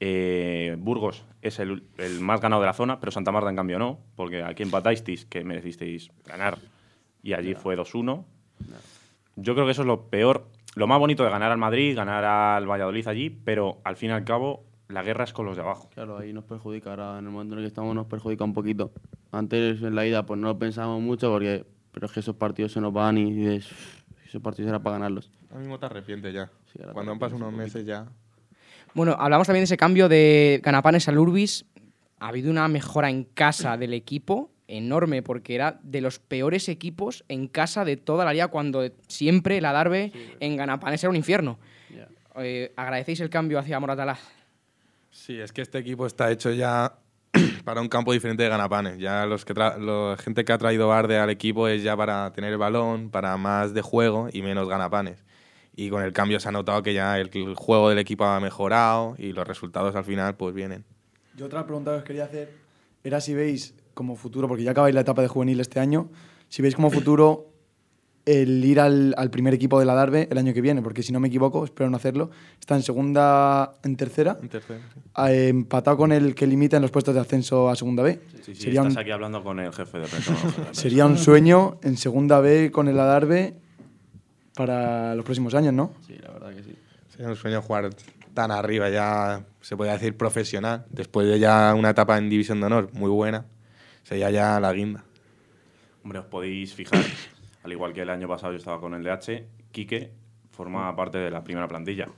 Eh, 0.00 0.76
Burgos 0.78 1.24
es 1.42 1.58
el, 1.58 1.82
el 1.96 2.20
más 2.20 2.40
ganado 2.40 2.62
de 2.62 2.66
la 2.66 2.72
zona, 2.72 3.00
pero 3.00 3.10
Santa 3.12 3.32
Marta 3.32 3.50
en 3.50 3.56
cambio 3.56 3.78
no, 3.78 3.98
porque 4.14 4.42
aquí 4.42 4.62
empatasteis 4.62 5.24
que 5.26 5.44
merecisteis 5.44 6.10
ganar 6.24 6.58
y 7.22 7.32
allí 7.32 7.54
fue 7.54 7.76
2-1. 7.76 8.24
Yo 9.36 9.54
creo 9.54 9.66
que 9.66 9.72
eso 9.72 9.82
es 9.82 9.86
lo 9.86 10.08
peor, 10.08 10.46
lo 10.74 10.86
más 10.86 10.98
bonito 10.98 11.24
de 11.24 11.30
ganar 11.30 11.52
al 11.52 11.58
Madrid, 11.58 11.96
ganar 11.96 12.24
al 12.24 12.66
Valladolid 12.66 13.06
allí, 13.08 13.30
pero 13.30 13.80
al 13.84 13.96
fin 13.96 14.10
y 14.10 14.12
al 14.12 14.24
cabo 14.24 14.64
la 14.88 15.02
guerra 15.02 15.24
es 15.24 15.32
con 15.32 15.46
los 15.46 15.56
de 15.56 15.62
abajo. 15.62 15.90
Claro, 15.94 16.18
ahí 16.18 16.32
nos 16.32 16.44
perjudica. 16.44 16.90
Ahora, 16.90 17.18
en 17.18 17.26
el 17.26 17.30
momento 17.30 17.54
en 17.54 17.58
el 17.58 17.64
que 17.64 17.68
estamos, 17.68 17.94
nos 17.94 18.06
perjudica 18.06 18.44
un 18.44 18.54
poquito. 18.54 18.92
Antes, 19.30 19.82
en 19.82 19.94
la 19.94 20.06
ida, 20.06 20.24
pues 20.24 20.40
no 20.40 20.48
lo 20.48 20.58
pensábamos 20.58 21.02
mucho, 21.02 21.30
porque 21.30 21.66
pero 21.92 22.06
es 22.06 22.12
que 22.12 22.20
esos 22.20 22.36
partidos 22.36 22.72
se 22.72 22.80
nos 22.80 22.92
van 22.92 23.18
y 23.18 23.32
dices, 23.32 23.68
esos 24.24 24.40
partidos 24.40 24.68
era 24.68 24.82
para 24.82 24.94
ganarlos. 24.98 25.30
Ahora 25.48 25.60
mismo 25.60 25.78
te 25.78 25.86
arrepientes 25.86 26.32
ya. 26.32 26.50
Sí, 26.72 26.78
te 26.78 26.84
Cuando 26.92 27.12
han 27.12 27.18
pasado 27.18 27.36
unos 27.36 27.52
un 27.52 27.58
meses 27.58 27.84
ya. 27.84 28.06
Bueno, 28.94 29.16
hablamos 29.18 29.46
también 29.46 29.62
de 29.62 29.64
ese 29.64 29.76
cambio 29.76 30.08
de 30.08 30.60
Ganapanes 30.62 31.08
al 31.08 31.18
Urbis. 31.18 31.64
Ha 32.18 32.28
habido 32.28 32.50
una 32.50 32.66
mejora 32.68 33.10
en 33.10 33.24
casa 33.24 33.76
del 33.76 33.94
equipo 33.94 34.50
enorme, 34.66 35.22
porque 35.22 35.54
era 35.54 35.80
de 35.82 36.00
los 36.00 36.18
peores 36.18 36.68
equipos 36.68 37.24
en 37.28 37.48
casa 37.48 37.84
de 37.84 37.96
toda 37.96 38.24
la 38.24 38.32
liga, 38.32 38.48
cuando 38.48 38.88
siempre 39.08 39.60
la 39.60 39.72
Darbe 39.72 40.12
en 40.40 40.56
Ganapanes 40.56 41.02
era 41.02 41.10
un 41.10 41.16
infierno. 41.16 41.58
Eh, 42.40 42.72
¿Agradecéis 42.76 43.20
el 43.20 43.30
cambio 43.30 43.58
hacia 43.58 43.80
Moratalá? 43.80 44.16
Sí, 45.10 45.40
es 45.40 45.52
que 45.52 45.62
este 45.62 45.78
equipo 45.78 46.06
está 46.06 46.30
hecho 46.30 46.52
ya 46.52 46.98
para 47.64 47.80
un 47.80 47.88
campo 47.88 48.12
diferente 48.12 48.44
de 48.44 48.48
ganapanes. 48.48 48.98
Ya 48.98 49.26
los 49.26 49.44
que 49.44 49.54
la 49.54 50.16
gente 50.22 50.44
que 50.44 50.52
ha 50.52 50.58
traído 50.58 50.88
Barde 50.88 51.18
al 51.18 51.30
equipo 51.30 51.66
es 51.66 51.82
ya 51.82 51.96
para 51.96 52.32
tener 52.32 52.52
el 52.52 52.58
balón, 52.58 53.10
para 53.10 53.36
más 53.36 53.74
de 53.74 53.82
juego 53.82 54.28
y 54.32 54.42
menos 54.42 54.68
ganapanes. 54.68 55.24
Y 55.78 55.90
con 55.90 56.02
el 56.02 56.12
cambio 56.12 56.40
se 56.40 56.48
ha 56.48 56.50
notado 56.50 56.82
que 56.82 56.92
ya 56.92 57.20
el, 57.20 57.30
el 57.32 57.54
juego 57.54 57.88
del 57.88 57.98
equipo 57.98 58.24
ha 58.24 58.40
mejorado 58.40 59.14
y 59.16 59.32
los 59.32 59.46
resultados 59.46 59.94
al 59.94 60.02
final 60.02 60.34
pues 60.34 60.52
vienen. 60.52 60.84
Yo 61.36 61.46
otra 61.46 61.64
pregunta 61.64 61.92
que 61.92 61.98
os 61.98 62.02
quería 62.02 62.24
hacer 62.24 62.52
era 63.04 63.20
si 63.20 63.32
veis 63.32 63.74
como 63.94 64.16
futuro, 64.16 64.48
porque 64.48 64.64
ya 64.64 64.72
acabáis 64.72 64.92
la 64.92 65.02
etapa 65.02 65.22
de 65.22 65.28
juvenil 65.28 65.60
este 65.60 65.78
año, 65.78 66.08
si 66.48 66.62
veis 66.62 66.74
como 66.74 66.90
futuro 66.90 67.52
el 68.24 68.64
ir 68.64 68.80
al, 68.80 69.14
al 69.16 69.30
primer 69.30 69.54
equipo 69.54 69.78
de 69.78 69.86
la 69.86 69.94
Darbe 69.94 70.26
el 70.28 70.36
año 70.36 70.52
que 70.52 70.60
viene, 70.60 70.82
porque 70.82 71.04
si 71.04 71.12
no 71.12 71.20
me 71.20 71.28
equivoco, 71.28 71.64
espero 71.64 71.88
no 71.90 71.96
hacerlo, 71.96 72.32
está 72.58 72.74
en 72.74 72.82
segunda, 72.82 73.74
en 73.84 73.96
tercera, 73.96 74.36
En 74.42 74.48
tercero, 74.48 74.80
sí. 74.92 75.00
empatado 75.48 75.96
con 75.96 76.10
el 76.10 76.34
que 76.34 76.48
limita 76.48 76.74
en 76.74 76.82
los 76.82 76.90
puestos 76.90 77.14
de 77.14 77.20
ascenso 77.20 77.68
a 77.68 77.76
segunda 77.76 78.02
B. 78.02 78.18
Sí, 78.42 78.54
sí, 78.54 78.62
sería, 78.62 78.80
estás 78.80 78.94
un, 78.94 78.98
aquí 78.98 79.12
hablando 79.12 79.44
con 79.44 79.60
el 79.60 79.72
jefe 79.72 79.98
de 80.00 80.08
prensa. 80.08 80.34
sería 80.72 81.06
un 81.06 81.16
sueño 81.16 81.78
en 81.84 81.96
segunda 81.96 82.40
B 82.40 82.72
con 82.72 82.88
el 82.88 82.98
Adarve 82.98 83.67
para 84.58 85.14
los 85.14 85.24
próximos 85.24 85.54
años, 85.54 85.72
¿no? 85.72 85.92
Sí, 86.04 86.16
la 86.20 86.32
verdad 86.32 86.52
que 86.52 86.64
sí. 86.64 86.74
Sería 87.10 87.28
un 87.28 87.36
sueño 87.36 87.62
jugar 87.62 87.90
tan 88.34 88.50
arriba, 88.50 88.90
ya 88.90 89.44
se 89.60 89.76
podría 89.76 89.92
decir 89.92 90.16
profesional. 90.16 90.84
Después 90.90 91.28
de 91.28 91.38
ya 91.38 91.72
una 91.76 91.90
etapa 91.90 92.18
en 92.18 92.28
División 92.28 92.58
de 92.58 92.66
Honor 92.66 92.90
muy 92.92 93.08
buena, 93.08 93.46
sería 94.02 94.30
ya 94.30 94.58
la 94.58 94.72
guinda. 94.72 95.04
Hombre, 96.02 96.18
os 96.18 96.26
podéis 96.26 96.74
fijar, 96.74 97.04
al 97.62 97.70
igual 97.70 97.92
que 97.92 98.02
el 98.02 98.10
año 98.10 98.26
pasado 98.26 98.52
yo 98.52 98.58
estaba 98.58 98.80
con 98.80 98.94
el 98.94 99.04
DH, 99.04 99.44
Quique 99.70 100.10
formaba 100.50 100.96
parte 100.96 101.18
de 101.18 101.30
la 101.30 101.44
primera 101.44 101.68
plantilla. 101.68 102.08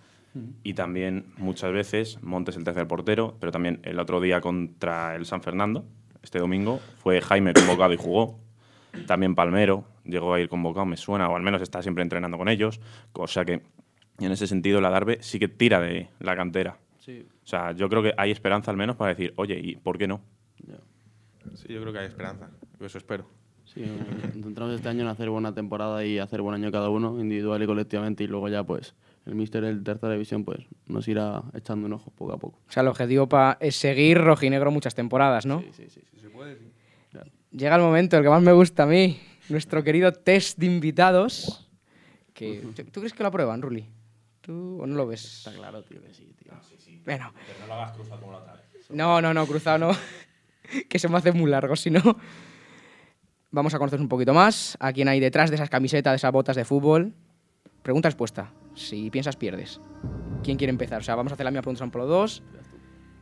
Y 0.62 0.74
también 0.74 1.34
muchas 1.36 1.72
veces 1.72 2.22
Montes 2.22 2.56
el 2.56 2.64
tercer 2.64 2.86
portero, 2.86 3.36
pero 3.38 3.52
también 3.52 3.80
el 3.82 3.98
otro 3.98 4.18
día 4.18 4.40
contra 4.40 5.14
el 5.14 5.26
San 5.26 5.42
Fernando, 5.42 5.84
este 6.22 6.38
domingo, 6.38 6.80
fue 7.02 7.20
Jaime 7.20 7.52
convocado 7.52 7.92
y 7.92 7.96
jugó. 7.98 8.38
También 9.06 9.34
Palmero 9.34 9.84
llegó 10.10 10.34
a 10.34 10.40
ir 10.40 10.48
convocado, 10.48 10.86
me 10.86 10.96
suena, 10.96 11.28
o 11.28 11.36
al 11.36 11.42
menos 11.42 11.62
está 11.62 11.82
siempre 11.82 12.02
entrenando 12.02 12.36
con 12.38 12.48
ellos. 12.48 12.80
O 13.12 13.26
sea 13.26 13.44
que 13.44 13.62
en 14.18 14.32
ese 14.32 14.46
sentido 14.46 14.80
la 14.80 14.90
Darbe 14.90 15.18
sí 15.22 15.38
que 15.38 15.48
tira 15.48 15.80
de 15.80 16.08
la 16.20 16.36
cantera. 16.36 16.76
Sí, 16.98 17.26
O 17.44 17.46
sea, 17.46 17.72
yo 17.72 17.88
creo 17.88 18.02
que 18.02 18.12
hay 18.16 18.30
esperanza 18.30 18.70
al 18.70 18.76
menos 18.76 18.96
para 18.96 19.10
decir, 19.10 19.32
oye, 19.36 19.58
¿y 19.58 19.76
por 19.76 19.96
qué 19.96 20.06
no? 20.06 20.20
Sí, 21.54 21.72
yo 21.72 21.80
creo 21.80 21.92
que 21.92 21.98
hay 22.00 22.06
esperanza. 22.06 22.48
Eso 22.80 22.98
espero. 22.98 23.24
Sí, 23.64 23.80
nos 24.34 24.42
centramos 24.44 24.74
este 24.74 24.88
año 24.88 25.02
en 25.02 25.08
hacer 25.08 25.30
buena 25.30 25.54
temporada 25.54 26.04
y 26.04 26.18
hacer 26.18 26.42
buen 26.42 26.54
año 26.54 26.70
cada 26.72 26.88
uno, 26.90 27.18
individual 27.20 27.62
y 27.62 27.66
colectivamente, 27.66 28.24
y 28.24 28.26
luego 28.26 28.48
ya, 28.48 28.64
pues, 28.64 28.94
el 29.26 29.34
míster 29.36 29.62
del 29.64 29.82
tercera 29.84 30.12
división, 30.12 30.44
pues, 30.44 30.58
nos 30.86 31.06
irá 31.08 31.42
echando 31.54 31.86
un 31.86 31.92
ojo 31.92 32.10
poco 32.16 32.32
a 32.32 32.36
poco. 32.38 32.58
O 32.68 32.72
sea, 32.72 32.82
el 32.82 32.88
objetivo 32.88 33.28
pa- 33.28 33.56
es 33.60 33.76
seguir 33.76 34.18
rojinegro 34.18 34.70
muchas 34.72 34.94
temporadas, 34.94 35.46
¿no? 35.46 35.60
Sí, 35.60 35.68
sí, 35.72 35.84
sí. 35.88 36.00
Se 36.20 36.28
puede, 36.30 36.56
sí. 36.58 36.70
Llega 37.52 37.76
el 37.76 37.82
momento, 37.82 38.16
el 38.16 38.22
que 38.22 38.28
más 38.28 38.42
me 38.42 38.52
gusta 38.52 38.84
a 38.84 38.86
mí, 38.86 39.18
nuestro 39.50 39.82
querido 39.84 40.12
test 40.12 40.58
de 40.58 40.66
invitados. 40.66 41.68
Que, 42.34 42.60
¿tú, 42.60 42.72
tú 42.84 43.00
crees 43.00 43.12
que 43.12 43.22
lo 43.22 43.28
aprueban, 43.28 43.60
Ruli? 43.62 43.86
¿Tú 44.40 44.80
o 44.82 44.86
no 44.86 44.94
lo 44.94 45.06
ves? 45.06 45.38
Está 45.38 45.52
claro, 45.52 45.82
tío, 45.82 46.00
que 46.02 46.12
sí, 46.14 46.32
tío. 46.42 46.52
Bueno, 47.04 47.32
no 47.60 47.66
lo 47.66 47.74
hagas 47.74 47.92
cruzado 47.92 48.20
como 48.20 48.32
la 48.32 48.38
otra 48.38 48.54
vez. 48.54 48.64
no, 48.90 49.20
no, 49.20 49.34
no, 49.34 49.46
cruzado 49.46 49.78
no. 49.78 49.90
que 50.88 50.98
se 50.98 51.08
me 51.08 51.16
hace 51.18 51.32
muy 51.32 51.50
largo, 51.50 51.76
si 51.76 51.90
no. 51.90 52.00
Vamos 53.50 53.74
a 53.74 53.78
conocer 53.78 54.00
un 54.00 54.08
poquito 54.08 54.32
más 54.32 54.76
a 54.80 54.92
quién 54.92 55.08
hay 55.08 55.18
detrás 55.20 55.50
de 55.50 55.56
esas 55.56 55.68
camisetas, 55.68 56.12
de 56.12 56.16
esas 56.16 56.32
botas 56.32 56.56
de 56.56 56.64
fútbol. 56.64 57.12
Pregunta 57.82 58.08
respuesta. 58.08 58.52
Si 58.74 59.10
piensas, 59.10 59.36
pierdes. 59.36 59.80
¿Quién 60.44 60.56
quiere 60.56 60.70
empezar? 60.70 61.00
O 61.00 61.04
sea, 61.04 61.16
vamos 61.16 61.32
a 61.32 61.34
hacer 61.34 61.44
la 61.44 61.50
misma 61.50 61.62
pregunta 61.62 61.78
son 61.80 61.90
por 61.90 62.02
los 62.02 62.08
dos 62.10 62.42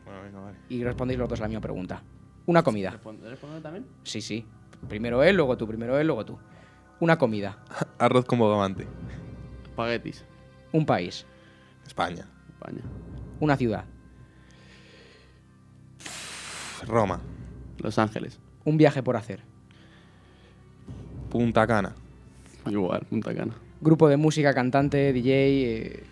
Bueno, 0.04 0.22
venga, 0.22 0.40
vale. 0.40 0.58
y 0.68 0.84
respondéis 0.84 1.18
los 1.18 1.28
dos 1.28 1.40
a 1.40 1.44
la 1.44 1.48
misma 1.48 1.62
pregunta. 1.62 2.02
Una 2.46 2.62
comida. 2.62 2.90
¿Responde- 2.92 3.28
¿Responde 3.28 3.60
también? 3.60 3.86
Sí, 4.04 4.20
sí. 4.20 4.44
Primero 4.88 5.22
él, 5.22 5.36
luego 5.36 5.56
tú, 5.56 5.66
primero 5.66 5.98
él, 5.98 6.06
luego 6.06 6.24
tú. 6.24 6.38
Una 7.00 7.16
comida. 7.18 7.58
Arroz 7.98 8.24
con 8.24 8.38
bogavante. 8.38 8.86
Espaguetis. 9.64 10.24
Un 10.72 10.84
país. 10.86 11.24
España. 11.86 12.26
España. 12.50 12.82
Una 13.40 13.56
ciudad. 13.56 13.84
Roma. 16.86 17.20
Los 17.78 17.98
Ángeles. 17.98 18.38
Un 18.64 18.76
viaje 18.76 19.02
por 19.02 19.16
hacer. 19.16 19.40
Punta 21.30 21.66
Cana. 21.66 21.94
Igual, 22.66 23.00
Punta 23.08 23.34
Cana. 23.34 23.54
Grupo 23.80 24.08
de 24.08 24.16
música, 24.16 24.52
cantante, 24.54 25.12
DJ. 25.12 25.32
eh, 25.32 26.04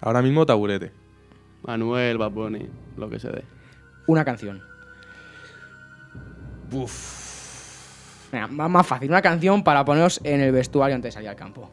Ahora 0.00 0.22
mismo 0.22 0.46
taburete. 0.46 0.92
Manuel, 1.62 2.18
Bad 2.18 2.30
Bunny, 2.32 2.68
lo 2.96 3.08
que 3.08 3.18
se 3.20 3.30
dé. 3.30 3.44
una 4.06 4.24
canción. 4.24 4.62
Venga, 8.32 8.48
más, 8.48 8.86
fácil. 8.86 9.10
Una 9.10 9.20
canción 9.20 9.62
para 9.62 9.84
poneros 9.84 10.18
en 10.24 10.40
el 10.40 10.52
vestuario 10.52 10.96
antes 10.96 11.10
de 11.10 11.12
salir 11.12 11.28
al 11.28 11.36
campo. 11.36 11.70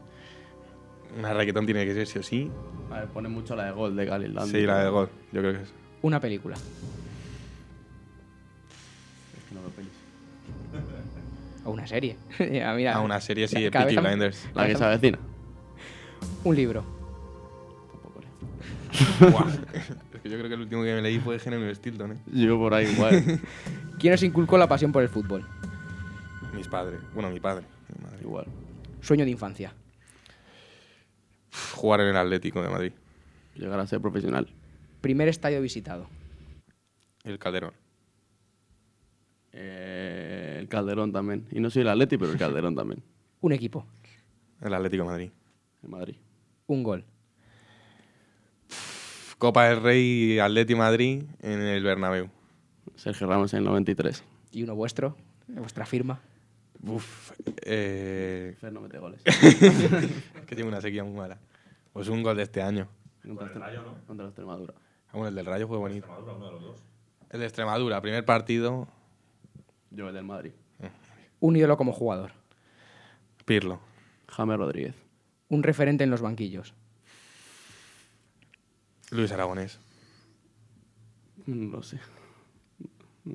Una 1.17 1.33
reggaetón 1.33 1.65
tiene 1.65 1.85
que 1.85 1.93
ser 1.93 2.05
sí 2.05 2.19
o 2.19 2.23
sí. 2.23 2.51
A 2.91 2.99
ver, 2.99 3.07
pone 3.07 3.29
mucho 3.29 3.55
la 3.55 3.65
de 3.65 3.71
gol 3.71 3.95
de 3.95 4.05
Galil. 4.05 4.37
Sí, 4.45 4.61
la 4.63 4.79
del 4.79 4.91
gol. 4.91 5.09
Yo 5.31 5.39
creo 5.41 5.53
que 5.53 5.61
es. 5.63 5.73
Una 6.01 6.19
película. 6.19 6.55
Es 6.57 6.61
que 9.47 9.55
no 9.55 9.61
veo 9.61 9.69
pelis. 9.71 9.91
O 11.65 11.71
una 11.71 11.87
serie. 11.87 12.17
Ya, 12.51 12.73
mira, 12.73 12.95
Ah, 12.95 13.01
una 13.01 13.19
serie, 13.21 13.47
sí, 13.47 13.61
de 13.63 13.71
Peaky 13.71 13.97
Blinders. 13.97 14.49
La 14.53 14.67
que 14.67 14.75
se 14.75 14.83
avecina. 14.83 15.17
Un 16.43 16.55
libro. 16.55 16.83
Tampoco 17.91 19.49
es 20.13 20.21
que 20.21 20.29
yo 20.29 20.37
creo 20.37 20.49
que 20.49 20.55
el 20.55 20.61
último 20.61 20.83
que 20.83 20.93
me 20.93 21.01
leí 21.01 21.19
fue 21.19 21.39
General 21.39 21.73
Stilton, 21.75 22.13
¿eh? 22.13 22.17
Yo 22.33 22.57
por 22.57 22.73
ahí 22.73 22.87
igual. 22.87 23.39
¿Quién 23.99 24.13
os 24.13 24.23
inculcó 24.23 24.57
la 24.57 24.67
pasión 24.67 24.91
por 24.91 25.03
el 25.03 25.09
fútbol? 25.09 25.45
Mis 26.53 26.67
padres. 26.67 26.99
Bueno, 27.13 27.29
mi 27.29 27.39
padre. 27.39 27.65
Mi 27.95 28.03
madre. 28.03 28.19
igual. 28.21 28.45
Sueño 29.01 29.25
de 29.25 29.31
infancia. 29.31 29.73
Jugar 31.75 32.01
en 32.01 32.07
el 32.07 32.17
Atlético 32.17 32.61
de 32.61 32.69
Madrid. 32.69 32.91
Llegar 33.55 33.79
a 33.79 33.87
ser 33.87 34.01
profesional. 34.01 34.47
Primer 35.01 35.27
estadio 35.27 35.61
visitado. 35.61 36.07
El 37.23 37.39
Calderón. 37.39 37.73
Eh, 39.51 40.57
el 40.59 40.67
Calderón 40.67 41.11
también. 41.11 41.47
Y 41.51 41.59
no 41.59 41.69
soy 41.69 41.81
el 41.83 41.89
Atleti, 41.89 42.17
pero 42.17 42.31
el 42.31 42.37
Calderón 42.37 42.75
también. 42.75 43.03
Un 43.41 43.51
equipo. 43.53 43.85
El 44.61 44.73
Atlético 44.73 45.03
de 45.03 45.09
Madrid. 45.09 45.31
En 45.83 45.91
Madrid. 45.91 46.15
Un 46.67 46.83
gol. 46.83 47.05
Copa 49.37 49.69
del 49.69 49.81
Rey 49.81 50.37
Atleti 50.39 50.75
Madrid 50.75 51.23
en 51.41 51.61
el 51.61 51.81
Bernabéu. 51.83 52.29
Sergio 52.95 53.27
Ramos 53.27 53.53
en 53.53 53.59
el 53.59 53.65
93. 53.65 54.23
¿Y 54.51 54.63
uno 54.63 54.75
vuestro? 54.75 55.15
¿Vuestra 55.47 55.85
firma? 55.85 56.19
Uf, 56.83 57.31
eh... 57.65 58.55
Fer 58.59 58.71
no 58.71 58.81
mete 58.81 58.99
goles. 58.99 59.21
que 60.47 60.55
tiene 60.55 60.67
una 60.67 60.81
sequía 60.81 61.03
muy 61.03 61.13
mala. 61.13 61.37
Pues 61.91 62.07
un 62.07 62.23
gol 62.23 62.37
de 62.37 62.43
este 62.43 62.61
año. 62.61 62.87
Contra, 63.21 63.47
el 63.47 63.53
Rayo, 63.53 63.81
¿no? 63.83 64.05
Contra 64.05 64.23
la 64.25 64.29
Extremadura. 64.29 64.73
Ah, 65.07 65.11
bueno, 65.13 65.27
el 65.27 65.35
del 65.35 65.45
Rayo 65.45 65.67
fue 65.67 65.77
bonito. 65.77 66.07
El 67.29 67.39
de 67.39 67.45
Extremadura, 67.45 68.01
primer 68.01 68.23
partido. 68.23 68.87
Yo 69.91 70.07
el 70.07 70.13
del 70.13 70.23
Madrid. 70.23 70.51
Un 71.39 71.55
ídolo 71.55 71.77
como 71.77 71.91
jugador. 71.91 72.31
Pirlo. 73.45 73.79
James 74.27 74.57
Rodríguez. 74.57 74.95
Un 75.49 75.63
referente 75.63 76.03
en 76.03 76.11
los 76.11 76.21
banquillos. 76.21 76.73
Luis 79.11 79.31
Aragonés. 79.31 79.79
No 81.45 81.77
lo 81.77 81.83
sé. 81.83 81.99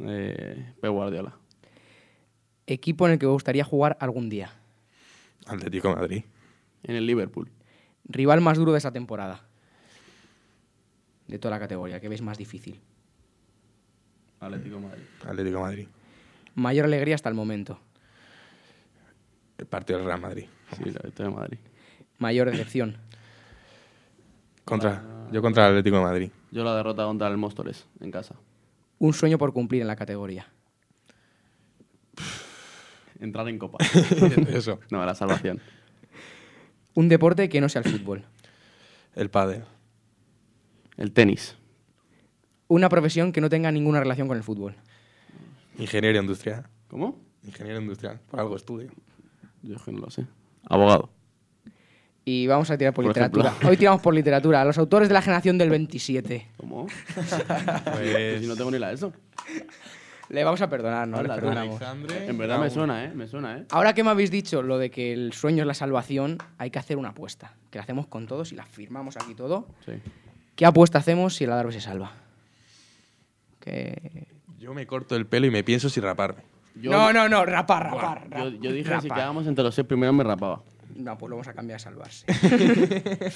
Eh, 0.01 0.75
Pep 0.81 0.91
Guardiola. 0.91 1.37
Equipo 2.67 3.07
en 3.07 3.13
el 3.13 3.19
que 3.19 3.27
os 3.27 3.33
gustaría 3.33 3.65
jugar 3.65 3.97
algún 4.01 4.29
día. 4.29 4.51
Atlético 5.47 5.89
de 5.89 5.95
Madrid. 5.97 6.25
En 6.83 6.97
el 6.97 7.07
Liverpool. 7.07 7.51
Rival 8.07 8.41
más 8.41 8.59
duro 8.59 8.73
de 8.73 8.79
esta 8.79 8.93
temporada. 8.93 9.43
De 11.27 11.39
toda 11.39 11.55
la 11.55 11.61
categoría, 11.61 12.01
que 12.01 12.09
veis 12.09 12.23
más 12.23 12.39
difícil. 12.39 12.81
Atlético 14.41 14.77
de 14.77 14.83
Madrid. 14.83 15.03
Atlético 15.27 15.57
de 15.57 15.63
Madrid. 15.63 15.89
Mayor 16.55 16.85
alegría 16.87 17.15
hasta 17.15 17.29
el 17.29 17.35
momento. 17.35 17.79
El 19.59 19.67
partido 19.67 19.99
del 19.99 20.07
Real 20.07 20.21
Madrid. 20.21 20.47
Sí, 20.77 20.85
la 20.85 21.01
victoria 21.05 21.31
de 21.31 21.37
Madrid. 21.37 21.59
Mayor 22.19 22.51
decepción. 22.51 22.97
Contra, 24.65 25.03
yo 25.31 25.43
contra 25.43 25.67
el 25.67 25.73
Atlético 25.73 25.97
de 25.97 26.03
Madrid. 26.03 26.31
Yo 26.51 26.65
la 26.65 26.75
derrota 26.77 27.05
contra 27.05 27.29
el 27.29 27.37
Móstoles, 27.37 27.87
en 28.01 28.11
casa. 28.11 28.35
Un 28.99 29.13
sueño 29.13 29.37
por 29.39 29.53
cumplir 29.53 29.83
en 29.83 29.89
la 29.89 29.97
categoría. 29.97 30.47
Entrar 33.25 33.49
en 33.49 33.59
Copa. 33.59 33.79
Eso. 34.49 34.81
No, 34.91 35.05
la 35.05 35.15
salvación. 35.15 35.59
Un 36.95 37.09
deporte 37.09 37.49
que 37.49 37.61
no 37.61 37.69
sea 37.71 37.81
el 37.83 37.91
fútbol. 37.91 38.23
El 39.17 39.31
pádel. 39.31 39.65
El 40.99 41.11
tenis. 41.13 41.57
Una 42.69 42.89
profesión 42.89 43.33
que 43.33 43.41
no 43.41 43.49
tenga 43.49 43.73
ninguna 43.73 44.01
relación 44.01 44.29
con 44.29 44.37
el 44.37 44.43
fútbol. 44.43 44.77
Ingeniero 45.79 46.21
industrial. 46.21 46.67
¿Cómo? 46.89 47.19
Ingeniero 47.45 47.81
industrial. 47.81 48.21
Por 48.31 48.41
algo 48.41 48.57
estudio. 48.57 48.91
Yo 49.63 49.77
es 49.77 49.83
que 49.83 49.93
no 49.93 50.01
lo 50.01 50.11
sé. 50.11 50.27
Abogado. 50.69 51.11
Y 52.27 52.47
vamos 52.47 52.71
a 52.71 52.77
tirar 52.79 52.93
por, 52.95 53.05
Por 53.05 53.11
literatura. 53.11 53.49
ejemplo. 53.49 53.71
Hoy 53.71 53.77
tiramos 53.77 54.01
por 54.03 54.15
literatura. 54.15 54.65
Los 54.65 54.79
autores 54.79 55.09
de 55.09 55.15
la 55.15 55.23
generación 55.23 55.57
del 55.59 55.71
27. 55.71 56.47
¿Cómo? 56.59 56.87
Pues- 57.93 58.41
si 58.41 58.47
no 58.47 58.55
tengo 58.57 58.71
ni 58.71 58.79
la 58.79 58.89
de 58.89 58.95
eso. 58.95 59.13
Le 60.35 60.43
vamos 60.45 60.61
a 60.63 60.69
perdonar, 60.69 61.07
¿no? 61.07 61.23
Le 61.23 61.29
perdonamos. 61.29 61.81
En 62.27 62.37
verdad 62.37 62.59
me 62.59 62.69
suena, 62.69 63.05
¿eh? 63.05 63.13
Me 63.15 63.29
suena, 63.29 63.59
¿eh? 63.59 63.65
Ahora 63.71 63.93
que 63.95 64.03
me 64.03 64.11
habéis 64.11 64.31
dicho 64.31 64.63
lo 64.63 64.79
de 64.79 64.91
que 64.91 65.13
el 65.13 65.33
sueño 65.33 65.63
es 65.63 65.67
la 65.67 65.75
salvación, 65.75 66.39
hay 66.59 66.71
que 66.71 66.79
hacer 66.81 66.97
una 66.97 67.11
apuesta. 67.11 67.53
Que 67.71 67.79
la 67.79 67.85
hacemos 67.85 68.07
con 68.09 68.27
todos 68.27 68.51
y 68.53 68.57
la 68.57 68.65
firmamos 68.67 69.17
aquí 69.17 69.35
todo. 69.35 69.69
Sí. 69.87 69.93
¿Qué 70.57 70.67
apuesta 70.67 70.99
hacemos 70.99 71.35
si 71.37 71.45
el 71.45 71.53
Adarve 71.53 71.73
se 71.73 71.81
salva? 71.81 72.13
Que... 73.61 74.27
Yo 74.59 74.75
me 74.75 74.87
corto 74.87 75.15
el 75.17 75.27
pelo 75.27 75.47
y 75.47 75.51
me 75.51 75.63
pienso 75.63 75.89
si 75.89 76.01
raparme. 76.01 76.43
Yo- 76.75 76.91
no, 76.91 77.13
no, 77.13 77.29
no, 77.29 77.45
rapar, 77.45 77.85
rapar. 77.85 78.25
Yo, 78.31 78.37
rap- 78.51 78.61
yo 78.61 78.73
dije 78.73 78.85
si 78.85 78.91
rapar. 78.91 79.17
quedábamos 79.19 79.47
entre 79.47 79.63
los 79.65 79.75
seis 79.75 79.87
primeros 79.87 80.15
me 80.15 80.25
rapaba. 80.25 80.63
No, 80.97 81.17
pues 81.19 81.31
lo 81.31 81.37
vamos 81.37 81.49
a 81.49 81.55
cambiar 81.55 81.77
a 81.77 81.79
salvarse. 81.81 82.27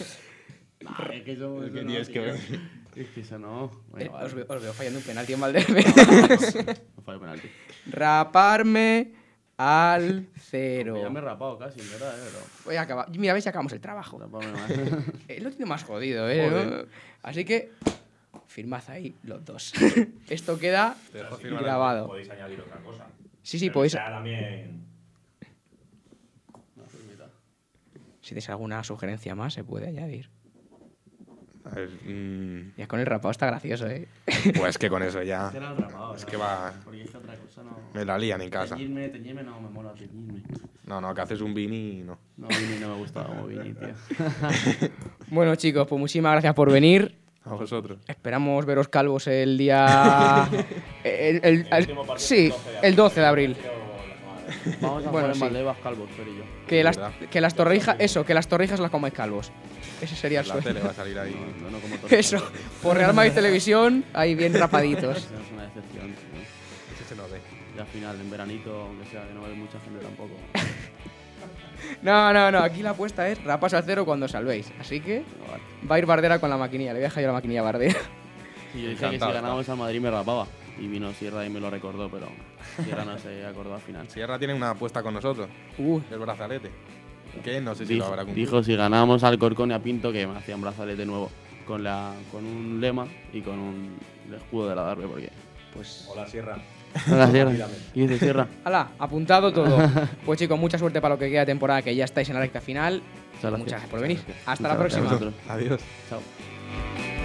es 0.80 1.22
que 1.24 1.32
eso, 1.32 1.64
Es 1.64 1.72
que 1.72 1.84
tienes 1.84 2.08
que 2.08 2.20
ver. 2.20 2.36
Es 2.96 3.08
que 3.10 3.20
eso 3.20 3.38
no. 3.38 3.70
Bueno, 3.90 4.06
Eh, 4.06 4.08
vale. 4.08 4.26
os, 4.26 4.34
veo, 4.34 4.46
os 4.48 4.60
veo 4.62 4.72
fallando 4.72 4.98
un 4.98 5.04
penalti 5.04 5.32
en 5.34 5.40
Valderbe. 5.40 5.84
No 6.96 7.02
fallo 7.02 7.20
penalti. 7.20 7.48
Raparme 7.90 9.12
al 9.56 10.26
cero. 10.36 11.00
Ya 11.00 11.08
me 11.10 11.20
he 11.20 11.22
rapado 11.22 11.58
casi, 11.58 11.80
en 11.80 11.90
verdad, 11.90 12.18
¿eh? 12.18 12.22
Pero... 12.24 12.44
Voy 12.64 12.74
a 12.76 12.82
acabar. 12.82 13.08
Mira, 13.16 13.34
veis, 13.34 13.46
acabamos 13.46 13.72
el 13.72 13.80
trabajo. 13.80 14.18
Él 15.28 15.44
lo 15.44 15.50
tiene 15.50 15.66
más 15.66 15.84
jodido, 15.84 16.28
¿eh? 16.28 16.48
Joder. 16.50 16.88
Así 17.22 17.44
que 17.44 17.70
firmad 18.46 18.82
ahí 18.88 19.14
los 19.22 19.44
dos. 19.44 19.72
Esto 20.28 20.58
queda 20.58 20.96
Te 21.12 21.18
dejo 21.18 21.36
firmar 21.36 21.62
grabado. 21.62 22.06
Podéis 22.08 22.30
añadir 22.30 22.60
otra 22.60 22.78
cosa. 22.78 23.06
Sí, 23.42 23.58
sí, 23.60 23.66
Pero 23.66 23.74
podéis. 23.74 23.92
sea 23.92 24.10
también... 24.10 24.86
Si 28.22 28.30
tenéis 28.30 28.48
alguna 28.50 28.82
sugerencia 28.84 29.34
más, 29.34 29.54
se 29.54 29.62
puede 29.64 29.86
añadir. 29.88 30.30
A 31.70 31.74
ver, 31.74 31.88
mm, 32.04 32.72
Ya 32.76 32.87
con 32.87 32.98
el 33.00 33.07
rapado 33.07 33.31
está 33.31 33.46
gracioso, 33.46 33.87
¿eh? 33.88 34.07
pues 34.57 34.78
que 34.78 34.88
con 34.88 35.02
eso 35.02 35.22
ya. 35.22 35.50
Era 35.54 35.70
el 35.70 35.76
rapado, 35.76 36.14
Es 36.14 36.24
que 36.24 36.37
va. 36.37 36.72
Porque 36.85 37.02
es 37.04 37.11
que 37.11 37.16
otra 37.18 37.35
cosa 37.37 37.62
no... 37.62 37.78
Me 37.94 38.04
la 38.04 38.16
lían 38.18 38.40
en 38.40 38.50
casa. 38.50 38.76
Teñirme, 38.76 39.09
teñirme 39.09 39.42
no 39.42 39.61
me 39.61 39.68
mola, 39.68 39.92
teñirme. 39.94 40.42
No, 40.87 41.00
no, 41.00 41.14
que 41.14 41.20
haces 41.20 41.40
un 41.42 41.52
Vini 41.52 41.98
y 42.00 42.02
no. 42.02 42.18
No, 42.38 42.48
Vini 42.48 42.78
no 42.81 42.88
me 42.88 42.94
gusta 42.96 43.24
como 43.24 43.46
Vini, 43.46 43.74
tío. 43.74 43.88
Bueno, 45.28 45.54
chicos, 45.57 45.87
pues 45.87 45.98
muchísimas 45.98 46.33
gracias 46.33 46.54
por 46.54 46.72
venir. 46.72 47.16
A 47.44 47.50
vosotros. 47.54 47.98
Esperamos 48.07 48.64
veros 48.66 48.88
calvos 48.88 49.26
el 49.26 49.57
día. 49.59 50.48
el, 51.04 51.40
el- 51.44 51.66
el- 51.70 51.88
sí, 52.16 52.52
el 52.83 52.94
12 52.96 53.20
de 53.20 53.26
abril. 53.26 53.57
Vamos 54.81 55.07
a 55.07 55.11
Bueno, 55.11 55.35
sí. 55.35 55.40
Calvos, 55.83 56.11
Fer 56.11 56.28
y 56.28 56.38
yo. 56.38 56.44
Que 56.66 56.83
las, 56.83 56.98
que 57.31 57.40
las 57.40 57.54
torrijas. 57.54 57.96
Eso, 57.98 58.24
que 58.24 58.35
las 58.35 58.48
torrijas 58.48 58.81
las 58.81 58.90
comáis 58.90 59.14
calvos. 59.14 59.52
Ese 60.00 60.14
sería 60.16 60.40
el 60.40 60.46
La 60.48 60.54
sueño. 60.54 60.68
tele 60.68 60.80
va 60.80 60.90
a 60.90 60.94
salir 60.94 61.18
ahí. 61.18 61.34
No, 61.61 61.70
no 61.70 61.78
como 61.80 61.96
todos. 61.96 62.12
Eso, 62.12 62.42
por 62.82 62.96
Real 62.96 63.14
Madrid 63.14 63.32
Televisión, 63.32 64.04
ahí 64.14 64.34
bien 64.34 64.54
rapaditos. 64.58 65.16
Eso 65.18 65.34
es 65.34 65.52
una 65.52 65.62
decepción. 65.64 66.14
Ese 66.94 67.04
se 67.08 67.14
nos 67.16 67.30
ve. 67.30 67.40
Ya 67.76 67.82
al 67.82 67.88
final, 67.88 68.20
en 68.20 68.30
veranito, 68.30 68.82
aunque 68.82 69.06
sea, 69.06 69.26
que 69.26 69.34
no 69.34 69.44
hay 69.44 69.54
mucha 69.54 69.78
gente 69.80 70.00
tampoco. 70.00 70.34
No, 72.02 72.32
no, 72.32 72.50
no, 72.50 72.58
aquí 72.58 72.82
la 72.82 72.90
apuesta 72.90 73.28
es 73.28 73.42
rapas 73.44 73.72
al 73.72 73.84
cero 73.84 74.04
cuando 74.04 74.26
salvéis. 74.28 74.70
Así 74.80 75.00
que 75.00 75.20
No, 75.20 75.88
va 75.88 75.94
a 75.94 75.98
ir 75.98 76.06
Bardera 76.06 76.40
con 76.40 76.50
la 76.50 76.56
maquinilla. 76.56 76.92
Le 76.92 76.98
voy 76.98 77.04
a 77.04 77.08
dejar 77.08 77.22
yo 77.22 77.28
la 77.28 77.32
maquinilla 77.34 77.61
a 77.61 77.64
Bardera. 77.64 77.98
Y 78.74 78.82
yo 78.82 78.88
dije 78.90 79.11
que 79.11 79.18
si 79.18 79.32
ganábamos 79.32 79.68
al 79.68 79.76
Madrid 79.78 80.00
me 80.00 80.11
rapaba. 80.11 80.46
Y 80.78 80.87
vino 80.87 81.12
Sierra 81.14 81.46
y 81.46 81.50
me 81.50 81.61
lo 81.61 81.70
recordó, 81.70 82.11
pero 82.11 82.28
Sierra 82.84 83.04
no 83.04 83.18
se 83.18 83.46
acordó 83.46 83.74
al 83.76 83.80
final. 83.80 84.08
Sierra 84.08 84.38
tiene 84.38 84.54
una 84.54 84.70
apuesta 84.70 85.02
con 85.02 85.14
nosotros. 85.14 85.48
Uh, 85.78 86.00
El 86.11 86.18
brazalete. 86.18 86.70
Que 87.42 87.61
no 87.61 87.74
sé 87.74 87.87
si 87.87 87.94
Dijo, 87.94 88.07
lo 88.07 88.12
habrá 88.12 88.24
cumplido. 88.24 88.46
dijo 88.51 88.62
si 88.62 88.77
ganábamos 88.77 89.22
al 89.24 89.38
Corcón 89.38 89.70
y 89.70 89.74
a 89.74 89.79
Pinto 89.83 90.12
que 90.12 90.27
me 90.27 90.37
hacían 90.38 90.61
brazalete 90.61 91.05
nuevo. 91.07 91.31
Con, 91.66 91.83
la, 91.85 92.12
con 92.33 92.46
un 92.46 92.81
lema 92.81 93.07
y 93.33 93.42
con 93.42 93.59
un, 93.59 93.98
el 94.29 94.35
escudo 94.35 94.70
de 94.70 94.74
la 94.74 94.83
Darbe, 94.83 95.07
porque... 95.07 95.31
pues. 95.74 96.07
Hola, 96.11 96.27
Sierra. 96.27 96.57
Hola, 97.12 97.31
Sierra. 97.31 97.53
¿Qué 97.92 98.01
dice 98.01 98.18
Sierra? 98.18 98.48
Hala, 98.64 98.88
apuntado 98.98 99.53
todo. 99.53 99.79
Pues 100.24 100.38
chicos, 100.38 100.59
mucha 100.59 100.79
suerte 100.79 101.01
para 101.03 101.14
lo 101.14 101.18
que 101.18 101.29
queda 101.29 101.40
de 101.40 101.46
temporada, 101.46 101.83
que 101.83 101.94
ya 101.94 102.05
estáis 102.07 102.29
en 102.31 102.35
la 102.37 102.40
recta 102.40 102.61
final. 102.62 103.03
Muchas 103.35 103.42
gracias. 103.42 103.59
Muchas 103.59 103.70
gracias 103.72 103.90
por 103.90 104.01
venir. 104.01 104.18
Muchas 104.27 104.42
Hasta 104.48 104.68
la 104.68 104.79
próxima. 104.79 105.20
Adiós. 105.48 105.81
Chao. 106.09 107.17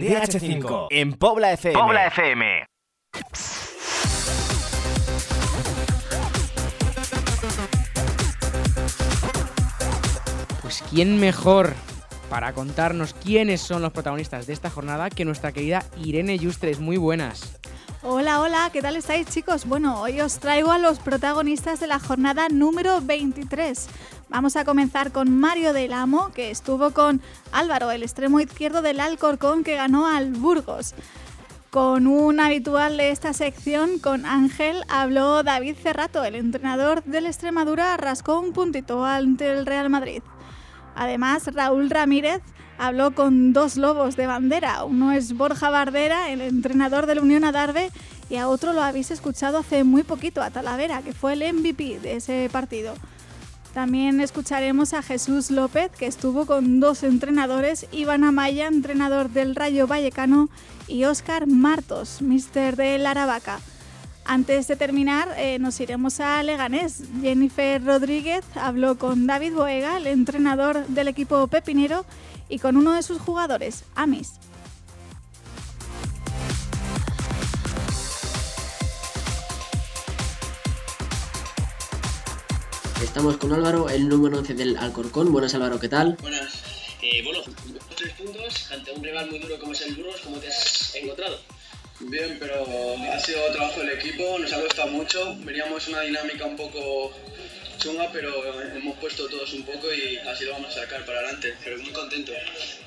DH5 0.00 0.86
en 0.90 1.12
Pobla 1.12 1.52
FM. 1.52 1.78
Pobla 1.78 2.06
FM. 2.06 2.66
Pues 10.62 10.82
quién 10.88 11.20
mejor 11.20 11.74
para 12.30 12.54
contarnos 12.54 13.12
quiénes 13.12 13.60
son 13.60 13.82
los 13.82 13.92
protagonistas 13.92 14.46
de 14.46 14.54
esta 14.54 14.70
jornada 14.70 15.10
que 15.10 15.26
nuestra 15.26 15.52
querida 15.52 15.84
Irene 16.02 16.38
Yustres. 16.38 16.80
Muy 16.80 16.96
buenas. 16.96 17.60
Hola, 18.04 18.40
hola, 18.40 18.68
¿qué 18.72 18.82
tal 18.82 18.96
estáis 18.96 19.28
chicos? 19.28 19.64
Bueno, 19.64 20.00
hoy 20.00 20.20
os 20.20 20.40
traigo 20.40 20.72
a 20.72 20.78
los 20.78 20.98
protagonistas 20.98 21.78
de 21.78 21.86
la 21.86 22.00
jornada 22.00 22.48
número 22.48 23.00
23. 23.00 23.86
Vamos 24.28 24.56
a 24.56 24.64
comenzar 24.64 25.12
con 25.12 25.38
Mario 25.38 25.72
del 25.72 25.92
Amo, 25.92 26.32
que 26.34 26.50
estuvo 26.50 26.90
con 26.90 27.22
Álvaro, 27.52 27.92
el 27.92 28.02
extremo 28.02 28.40
izquierdo 28.40 28.82
del 28.82 28.98
Alcorcón, 28.98 29.62
que 29.62 29.76
ganó 29.76 30.08
al 30.08 30.32
Burgos. 30.32 30.94
Con 31.70 32.08
un 32.08 32.40
habitual 32.40 32.96
de 32.96 33.10
esta 33.10 33.32
sección, 33.34 34.00
con 34.00 34.26
Ángel, 34.26 34.82
habló 34.88 35.44
David 35.44 35.76
Cerrato, 35.80 36.24
el 36.24 36.34
entrenador 36.34 37.04
del 37.04 37.26
Extremadura, 37.26 37.96
rascó 37.98 38.40
un 38.40 38.52
puntito 38.52 39.04
ante 39.04 39.48
el 39.48 39.64
Real 39.64 39.90
Madrid. 39.90 40.22
Además, 40.96 41.48
Raúl 41.54 41.88
Ramírez 41.88 42.42
habló 42.82 43.14
con 43.14 43.52
dos 43.52 43.76
lobos 43.76 44.16
de 44.16 44.26
bandera. 44.26 44.82
Uno 44.82 45.12
es 45.12 45.36
Borja 45.36 45.70
Bardera, 45.70 46.30
el 46.30 46.40
entrenador 46.40 47.06
del 47.06 47.20
Unión 47.20 47.44
Adarve, 47.44 47.92
y 48.28 48.36
a 48.36 48.48
otro 48.48 48.72
lo 48.72 48.82
habéis 48.82 49.12
escuchado 49.12 49.58
hace 49.58 49.84
muy 49.84 50.02
poquito, 50.02 50.42
a 50.42 50.50
Talavera, 50.50 51.00
que 51.02 51.12
fue 51.12 51.34
el 51.34 51.54
MVP 51.54 52.00
de 52.00 52.16
ese 52.16 52.48
partido. 52.50 52.94
También 53.72 54.20
escucharemos 54.20 54.94
a 54.94 55.02
Jesús 55.02 55.52
López, 55.52 55.92
que 55.96 56.06
estuvo 56.06 56.44
con 56.44 56.80
dos 56.80 57.04
entrenadores, 57.04 57.86
Iván 57.92 58.24
Amaya, 58.24 58.66
entrenador 58.66 59.30
del 59.30 59.54
Rayo 59.54 59.86
Vallecano, 59.86 60.48
y 60.88 61.04
Óscar 61.04 61.46
Martos, 61.46 62.20
mister 62.20 62.74
del 62.74 63.06
Aravaca. 63.06 63.60
Antes 64.24 64.66
de 64.66 64.74
terminar, 64.74 65.28
eh, 65.36 65.58
nos 65.60 65.78
iremos 65.80 66.18
a 66.18 66.42
Leganés. 66.42 67.02
Jennifer 67.20 67.84
Rodríguez 67.84 68.44
habló 68.56 68.98
con 68.98 69.28
David 69.28 69.54
Boega, 69.54 69.96
el 69.96 70.08
entrenador 70.08 70.84
del 70.88 71.08
equipo 71.08 71.46
pepinero, 71.46 72.04
y 72.52 72.58
con 72.58 72.76
uno 72.76 72.92
de 72.92 73.02
sus 73.02 73.18
jugadores, 73.18 73.84
Amis. 73.94 74.32
Estamos 83.02 83.38
con 83.38 83.54
Álvaro, 83.54 83.88
el 83.88 84.06
número 84.06 84.38
11 84.38 84.52
del 84.52 84.76
Alcorcón. 84.76 85.32
Buenas 85.32 85.54
Álvaro, 85.54 85.80
¿qué 85.80 85.88
tal? 85.88 86.18
Buenas. 86.20 86.62
Eh, 87.00 87.22
bueno, 87.24 87.40
tres 87.96 88.12
puntos 88.12 88.70
ante 88.70 88.92
un 88.92 89.02
rival 89.02 89.30
muy 89.30 89.38
duro 89.38 89.58
como 89.58 89.72
es 89.72 89.80
el 89.80 89.94
Burgos, 89.94 90.20
¿cómo 90.22 90.36
te 90.36 90.48
has 90.48 90.94
encontrado? 90.94 91.38
Bien, 92.00 92.36
pero 92.38 92.66
ha 93.12 93.18
sido 93.18 93.38
trabajo 93.52 93.80
del 93.80 93.90
equipo, 93.90 94.38
nos 94.38 94.52
ha 94.52 94.60
costado 94.60 94.90
mucho. 94.90 95.36
Veníamos 95.38 95.88
una 95.88 96.02
dinámica 96.02 96.44
un 96.44 96.56
poco 96.56 97.12
chunga, 97.78 98.10
pero 98.12 98.32
hemos 98.76 98.98
puesto 98.98 99.28
todos 99.28 99.52
un 99.52 99.62
poco 99.64 99.92
y 99.92 100.16
así 100.16 100.44
lo 100.44 100.52
vamos 100.52 100.76
a 100.76 100.80
sacar 100.82 101.04
para 101.04 101.20
adelante. 101.20 101.54
Pero 101.62 101.78
muy 101.78 101.92
contento. 101.92 102.32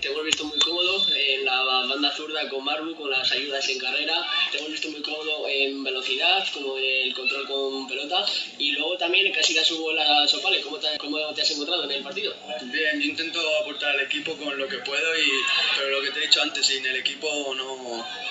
Te 0.02 0.08
hemos 0.08 0.24
visto 0.24 0.46
muy 0.46 0.60
cómodo 0.60 1.06
en 1.16 1.46
la 1.46 1.64
banda 1.88 2.12
zurda 2.12 2.48
con 2.50 2.64
Marbu, 2.64 2.96
con 2.96 3.10
las 3.10 3.32
ayudas 3.32 3.68
en 3.70 3.80
carrera. 3.80 4.26
Te 4.52 4.58
hemos 4.58 4.72
visto 4.72 4.90
muy 4.90 5.02
cómodo 5.02 5.48
en 5.48 5.84
velocidad, 5.84 6.46
como 6.54 6.78
el 6.78 7.14
control 7.14 7.48
con 7.48 7.88
pelota. 7.88 8.26
Y 8.58 8.72
luego 8.72 8.98
también 8.98 9.32
casi 9.34 9.54
la 9.54 9.64
subo 9.64 9.94
la 9.94 10.28
sopale. 10.28 10.62
¿Cómo 10.62 10.78
te, 10.78 10.98
¿Cómo 10.98 11.18
te 11.34 11.42
has 11.42 11.52
encontrado 11.52 11.84
en 11.86 11.92
el 11.92 12.04
partido? 12.04 12.34
Bien, 12.64 13.00
yo 13.02 13.10
intento 13.10 13.40
aportar 13.62 13.96
al 13.96 14.02
equipo 14.02 14.36
con 14.38 14.58
lo 14.58 14.68
que 14.68 14.78
puedo, 14.80 15.18
y, 15.18 15.32
pero 15.78 16.00
lo 16.00 16.02
que 16.02 16.12
te 16.12 16.20
he 16.20 16.28
dicho 16.28 16.42
antes, 16.42 16.66
sin 16.66 16.86
el 16.86 16.96
equipo 16.96 17.28
no, 17.56 17.66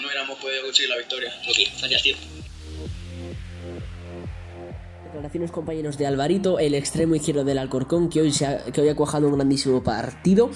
no 0.00 0.06
hubiéramos 0.06 0.38
podido 0.38 0.62
conseguir 0.62 0.90
la 0.90 0.98
victoria. 0.98 1.34
Ok, 1.48 1.58
gracias, 1.78 2.02
tío 2.02 2.33
declaraciones 5.34 5.50
compañeros 5.50 5.98
de 5.98 6.06
Alvarito, 6.06 6.60
el 6.60 6.74
extremo 6.74 7.16
izquierdo 7.16 7.42
del 7.42 7.58
Alcorcón, 7.58 8.08
que 8.08 8.20
hoy, 8.20 8.32
ha, 8.46 8.58
que 8.70 8.80
hoy 8.80 8.88
ha 8.88 8.94
cuajado 8.94 9.26
un 9.26 9.34
grandísimo 9.34 9.82
partido. 9.82 10.50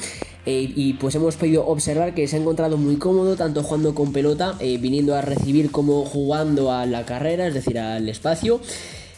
Eh, 0.47 0.73
y 0.75 0.93
pues 0.95 1.17
hemos 1.17 1.35
podido 1.37 1.67
observar 1.67 2.15
que 2.15 2.29
se 2.29 2.37
ha 2.37 2.39
encontrado 2.39 2.77
muy 2.77 2.97
cómodo, 2.97 3.35
tanto 3.35 3.65
jugando 3.65 3.93
con 3.93 4.13
pelota, 4.13 4.55
eh, 4.61 4.79
viniendo 4.79 5.17
a 5.17 5.21
recibir 5.21 5.73
como 5.73 6.05
jugando 6.05 6.71
a 6.71 6.87
la 6.87 7.05
carrera, 7.05 7.49
es 7.49 7.55
decir, 7.55 7.79
al 7.79 8.09
espacio. 8.09 8.61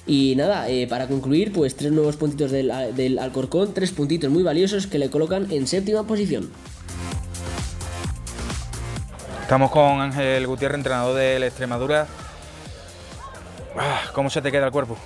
Y 0.06 0.34
nada, 0.34 0.68
eh, 0.70 0.86
para 0.88 1.08
concluir, 1.08 1.52
pues 1.52 1.76
tres 1.76 1.92
nuevos 1.92 2.16
puntitos 2.16 2.50
del, 2.50 2.72
del 2.96 3.18
Alcorcón, 3.18 3.74
tres 3.74 3.90
puntitos 3.92 4.30
muy 4.30 4.42
valiosos 4.42 4.86
que 4.86 4.98
le 4.98 5.10
colocan 5.10 5.46
en 5.50 5.66
séptima 5.66 6.04
posición. 6.04 6.50
Estamos 9.42 9.70
con 9.70 10.00
Ángel 10.00 10.46
Gutiérrez, 10.46 10.78
entrenador 10.78 11.16
del 11.16 11.42
Extremadura. 11.42 12.06
Ah, 13.76 14.00
¿Cómo 14.14 14.30
se 14.30 14.40
te 14.40 14.50
queda 14.50 14.66
el 14.66 14.72
cuerpo? 14.72 14.96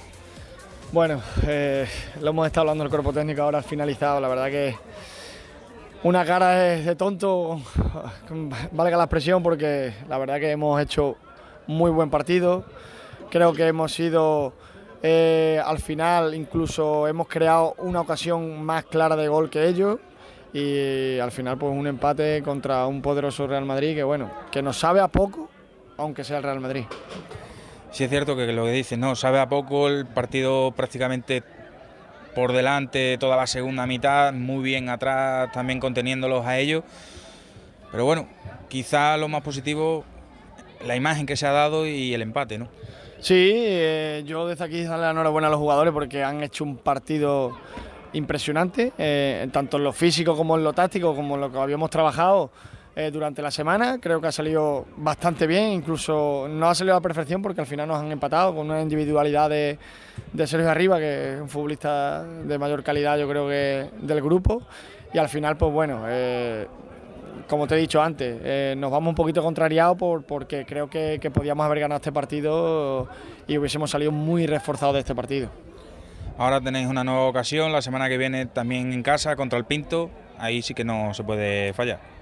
Bueno, 0.92 1.20
eh, 1.46 1.88
lo 2.20 2.30
hemos 2.30 2.46
estado 2.46 2.62
hablando 2.62 2.84
el 2.84 2.90
cuerpo 2.90 3.12
técnico 3.12 3.42
ahora 3.42 3.62
finalizado. 3.62 4.20
La 4.20 4.28
verdad 4.28 4.46
que 4.46 4.76
una 6.04 6.24
cara 6.24 6.50
de, 6.50 6.94
tonto, 6.96 7.60
valga 8.72 8.96
la 8.96 9.04
expresión, 9.04 9.42
porque 9.42 9.92
la 10.08 10.18
verdad 10.18 10.38
que 10.38 10.50
hemos 10.50 10.80
hecho 10.80 11.16
muy 11.66 11.90
buen 11.90 12.10
partido. 12.10 12.64
Creo 13.30 13.52
que 13.52 13.66
hemos 13.66 13.92
sido 13.92 14.52
eh, 15.02 15.60
al 15.64 15.78
final, 15.78 16.34
incluso 16.34 17.08
hemos 17.08 17.26
creado 17.26 17.74
una 17.78 18.00
ocasión 18.00 18.62
más 18.64 18.84
clara 18.84 19.16
de 19.16 19.26
gol 19.28 19.50
que 19.50 19.66
ellos. 19.66 19.98
Y 20.52 21.18
al 21.18 21.32
final, 21.32 21.58
pues 21.58 21.72
un 21.72 21.88
empate 21.88 22.40
contra 22.44 22.86
un 22.86 23.02
poderoso 23.02 23.46
Real 23.48 23.64
Madrid 23.64 23.96
que, 23.96 24.04
bueno, 24.04 24.30
que 24.52 24.62
nos 24.62 24.78
sabe 24.78 25.00
a 25.00 25.08
poco, 25.08 25.48
aunque 25.96 26.22
sea 26.22 26.36
el 26.36 26.44
Real 26.44 26.60
Madrid 26.60 26.84
sí 27.94 28.02
es 28.02 28.10
cierto 28.10 28.36
que 28.36 28.52
lo 28.52 28.64
que 28.64 28.72
dices, 28.72 28.98
¿no? 28.98 29.14
Sabe 29.14 29.38
a 29.38 29.48
poco 29.48 29.86
el 29.86 30.04
partido 30.04 30.72
prácticamente 30.72 31.44
por 32.34 32.52
delante 32.52 33.16
toda 33.18 33.36
la 33.36 33.46
segunda 33.46 33.86
mitad, 33.86 34.32
muy 34.32 34.64
bien 34.64 34.88
atrás 34.88 35.52
también 35.52 35.78
conteniéndolos 35.78 36.44
a 36.44 36.58
ellos. 36.58 36.82
Pero 37.92 38.04
bueno, 38.04 38.26
quizá 38.68 39.16
lo 39.16 39.28
más 39.28 39.42
positivo, 39.42 40.04
la 40.84 40.96
imagen 40.96 41.24
que 41.24 41.36
se 41.36 41.46
ha 41.46 41.52
dado 41.52 41.86
y 41.86 42.12
el 42.12 42.22
empate, 42.22 42.58
¿no? 42.58 42.66
Sí, 43.20 43.52
eh, 43.54 44.24
yo 44.26 44.48
desde 44.48 44.64
aquí 44.64 44.82
darle 44.82 45.04
la 45.04 45.12
enhorabuena 45.12 45.46
a 45.46 45.50
los 45.52 45.60
jugadores 45.60 45.92
porque 45.92 46.24
han 46.24 46.42
hecho 46.42 46.64
un 46.64 46.76
partido 46.78 47.56
impresionante, 48.12 48.92
eh, 48.98 49.48
tanto 49.52 49.76
en 49.76 49.84
lo 49.84 49.92
físico 49.92 50.36
como 50.36 50.56
en 50.56 50.64
lo 50.64 50.72
táctico, 50.72 51.14
como 51.14 51.36
en 51.36 51.42
lo 51.42 51.52
que 51.52 51.58
habíamos 51.58 51.90
trabajado. 51.90 52.50
Eh, 52.96 53.10
durante 53.10 53.42
la 53.42 53.50
semana. 53.50 53.98
Creo 54.00 54.20
que 54.20 54.28
ha 54.28 54.32
salido 54.32 54.86
bastante 54.96 55.48
bien, 55.48 55.72
incluso 55.72 56.46
no 56.48 56.68
ha 56.68 56.76
salido 56.76 56.94
a 56.94 56.98
la 56.98 57.02
perfección 57.02 57.42
porque 57.42 57.60
al 57.60 57.66
final 57.66 57.88
nos 57.88 57.98
han 57.98 58.12
empatado 58.12 58.54
con 58.54 58.70
una 58.70 58.80
individualidad 58.80 59.50
de, 59.50 59.76
de 60.32 60.46
Sergio 60.46 60.70
Arriba, 60.70 60.98
que 60.98 61.34
es 61.34 61.40
un 61.40 61.48
futbolista 61.48 62.22
de 62.22 62.56
mayor 62.56 62.84
calidad 62.84 63.18
yo 63.18 63.28
creo 63.28 63.48
que 63.48 63.90
del 64.00 64.22
grupo. 64.22 64.62
Y 65.12 65.18
al 65.18 65.28
final, 65.28 65.56
pues 65.56 65.72
bueno, 65.72 66.04
eh, 66.06 66.68
como 67.48 67.66
te 67.66 67.74
he 67.74 67.78
dicho 67.78 68.00
antes, 68.00 68.38
eh, 68.44 68.74
nos 68.78 68.92
vamos 68.92 69.10
un 69.10 69.16
poquito 69.16 69.42
contrariados 69.42 69.96
por, 69.96 70.22
porque 70.22 70.64
creo 70.64 70.88
que, 70.88 71.18
que 71.20 71.32
podíamos 71.32 71.66
haber 71.66 71.80
ganado 71.80 71.96
este 71.96 72.12
partido 72.12 73.08
y 73.48 73.58
hubiésemos 73.58 73.90
salido 73.90 74.12
muy 74.12 74.46
reforzados 74.46 74.94
de 74.94 75.00
este 75.00 75.16
partido. 75.16 75.50
Ahora 76.38 76.60
tenéis 76.60 76.86
una 76.86 77.02
nueva 77.02 77.26
ocasión, 77.26 77.72
la 77.72 77.82
semana 77.82 78.08
que 78.08 78.18
viene 78.18 78.46
también 78.46 78.92
en 78.92 79.02
casa 79.02 79.34
contra 79.34 79.58
el 79.58 79.64
Pinto, 79.64 80.10
ahí 80.38 80.62
sí 80.62 80.74
que 80.74 80.84
no 80.84 81.12
se 81.12 81.24
puede 81.24 81.72
fallar. 81.72 82.13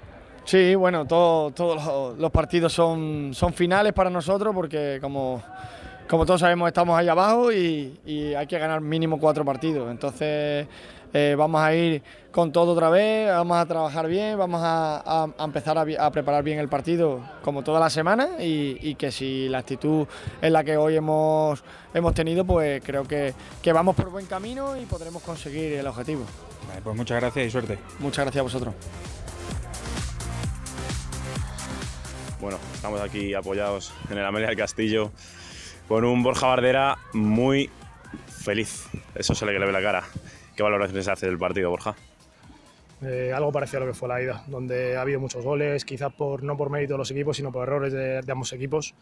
Sí, 0.45 0.75
bueno, 0.75 1.05
todos 1.05 2.17
los, 2.17 2.31
partidos 2.31 2.73
son, 2.73 3.31
son 3.33 3.53
finales 3.53 3.93
para 3.93 4.09
nosotros 4.09 4.53
porque 4.53 4.99
como, 5.01 5.41
como 6.09 6.25
todos 6.25 6.41
sabemos 6.41 6.67
estamos 6.67 6.97
ahí 6.97 7.07
abajo 7.07 7.51
y, 7.51 7.97
hay 8.37 8.45
que 8.47 8.59
ganar 8.59 8.81
mínimo 8.81 9.19
cuatro 9.19 9.45
partidos. 9.45 9.89
Entonces 9.89 10.67
eh, 11.13 11.35
vamos 11.37 11.61
a 11.61 11.73
ir 11.73 12.03
con 12.31 12.51
todo 12.51 12.73
otra 12.73 12.89
vez, 12.89 13.29
vamos 13.29 13.57
a 13.57 13.65
trabajar 13.65 14.07
bien, 14.07 14.37
vamos 14.37 14.59
a, 14.63 15.27
empezar 15.39 15.77
a, 15.77 16.11
preparar 16.11 16.43
bien 16.43 16.59
el 16.59 16.67
partido 16.67 17.21
como 17.41 17.63
toda 17.63 17.79
la 17.79 17.89
semana 17.89 18.31
y, 18.39 18.95
que 18.95 19.11
si 19.11 19.47
la 19.47 19.59
actitud 19.59 20.05
es 20.41 20.51
la 20.51 20.63
que 20.63 20.75
hoy 20.75 20.97
hemos, 20.97 21.63
hemos 21.93 22.13
tenido, 22.13 22.43
pues 22.43 22.81
creo 22.83 23.03
que, 23.05 23.33
que 23.61 23.71
vamos 23.71 23.95
por 23.95 24.09
buen 24.09 24.25
camino 24.25 24.75
y 24.75 24.85
podremos 24.85 25.23
conseguir 25.23 25.73
el 25.73 25.87
objetivo. 25.87 26.25
pues 26.83 26.95
muchas 26.97 27.21
gracias 27.21 27.47
y 27.47 27.49
suerte. 27.49 27.79
Muchas 27.99 28.25
gracias 28.25 28.41
a 28.41 28.43
vosotros. 28.43 28.73
Bueno, 32.43 32.59
estamos 32.73 32.99
aquí 32.99 33.33
apoyados 33.33 33.93
en 34.11 34.17
el 34.17 34.25
Amelia 34.25 34.49
del 34.49 34.57
Castillo 34.57 35.13
con 35.87 36.03
un 36.03 36.23
Borja 36.23 36.47
Bardera 36.47 36.97
muy 37.13 37.69
feliz. 38.27 38.89
Eso 39.15 39.33
se 39.33 39.45
le 39.45 39.57
ve 39.57 39.71
la 39.71 39.81
cara. 39.81 40.03
¿Qué 40.53 40.61
valoraciones 40.61 41.07
hace 41.07 41.27
del 41.27 41.37
partido, 41.37 41.69
Borja? 41.69 41.95
Eh, 43.01 43.31
algo 43.33 43.49
parecido 43.53 43.77
a 43.77 43.85
lo 43.85 43.91
que 43.93 43.97
fue 43.97 44.09
la 44.09 44.21
ida, 44.21 44.43
donde 44.47 44.97
ha 44.97 45.01
habido 45.03 45.21
muchos 45.21 45.41
goles, 45.41 45.85
quizás 45.85 46.11
por, 46.11 46.43
no 46.43 46.57
por 46.57 46.69
mérito 46.69 46.95
de 46.95 46.97
los 46.97 47.11
equipos, 47.11 47.37
sino 47.37 47.49
por 47.49 47.63
errores 47.65 47.93
de, 47.93 48.21
ambos 48.29 48.51
equipos. 48.51 48.93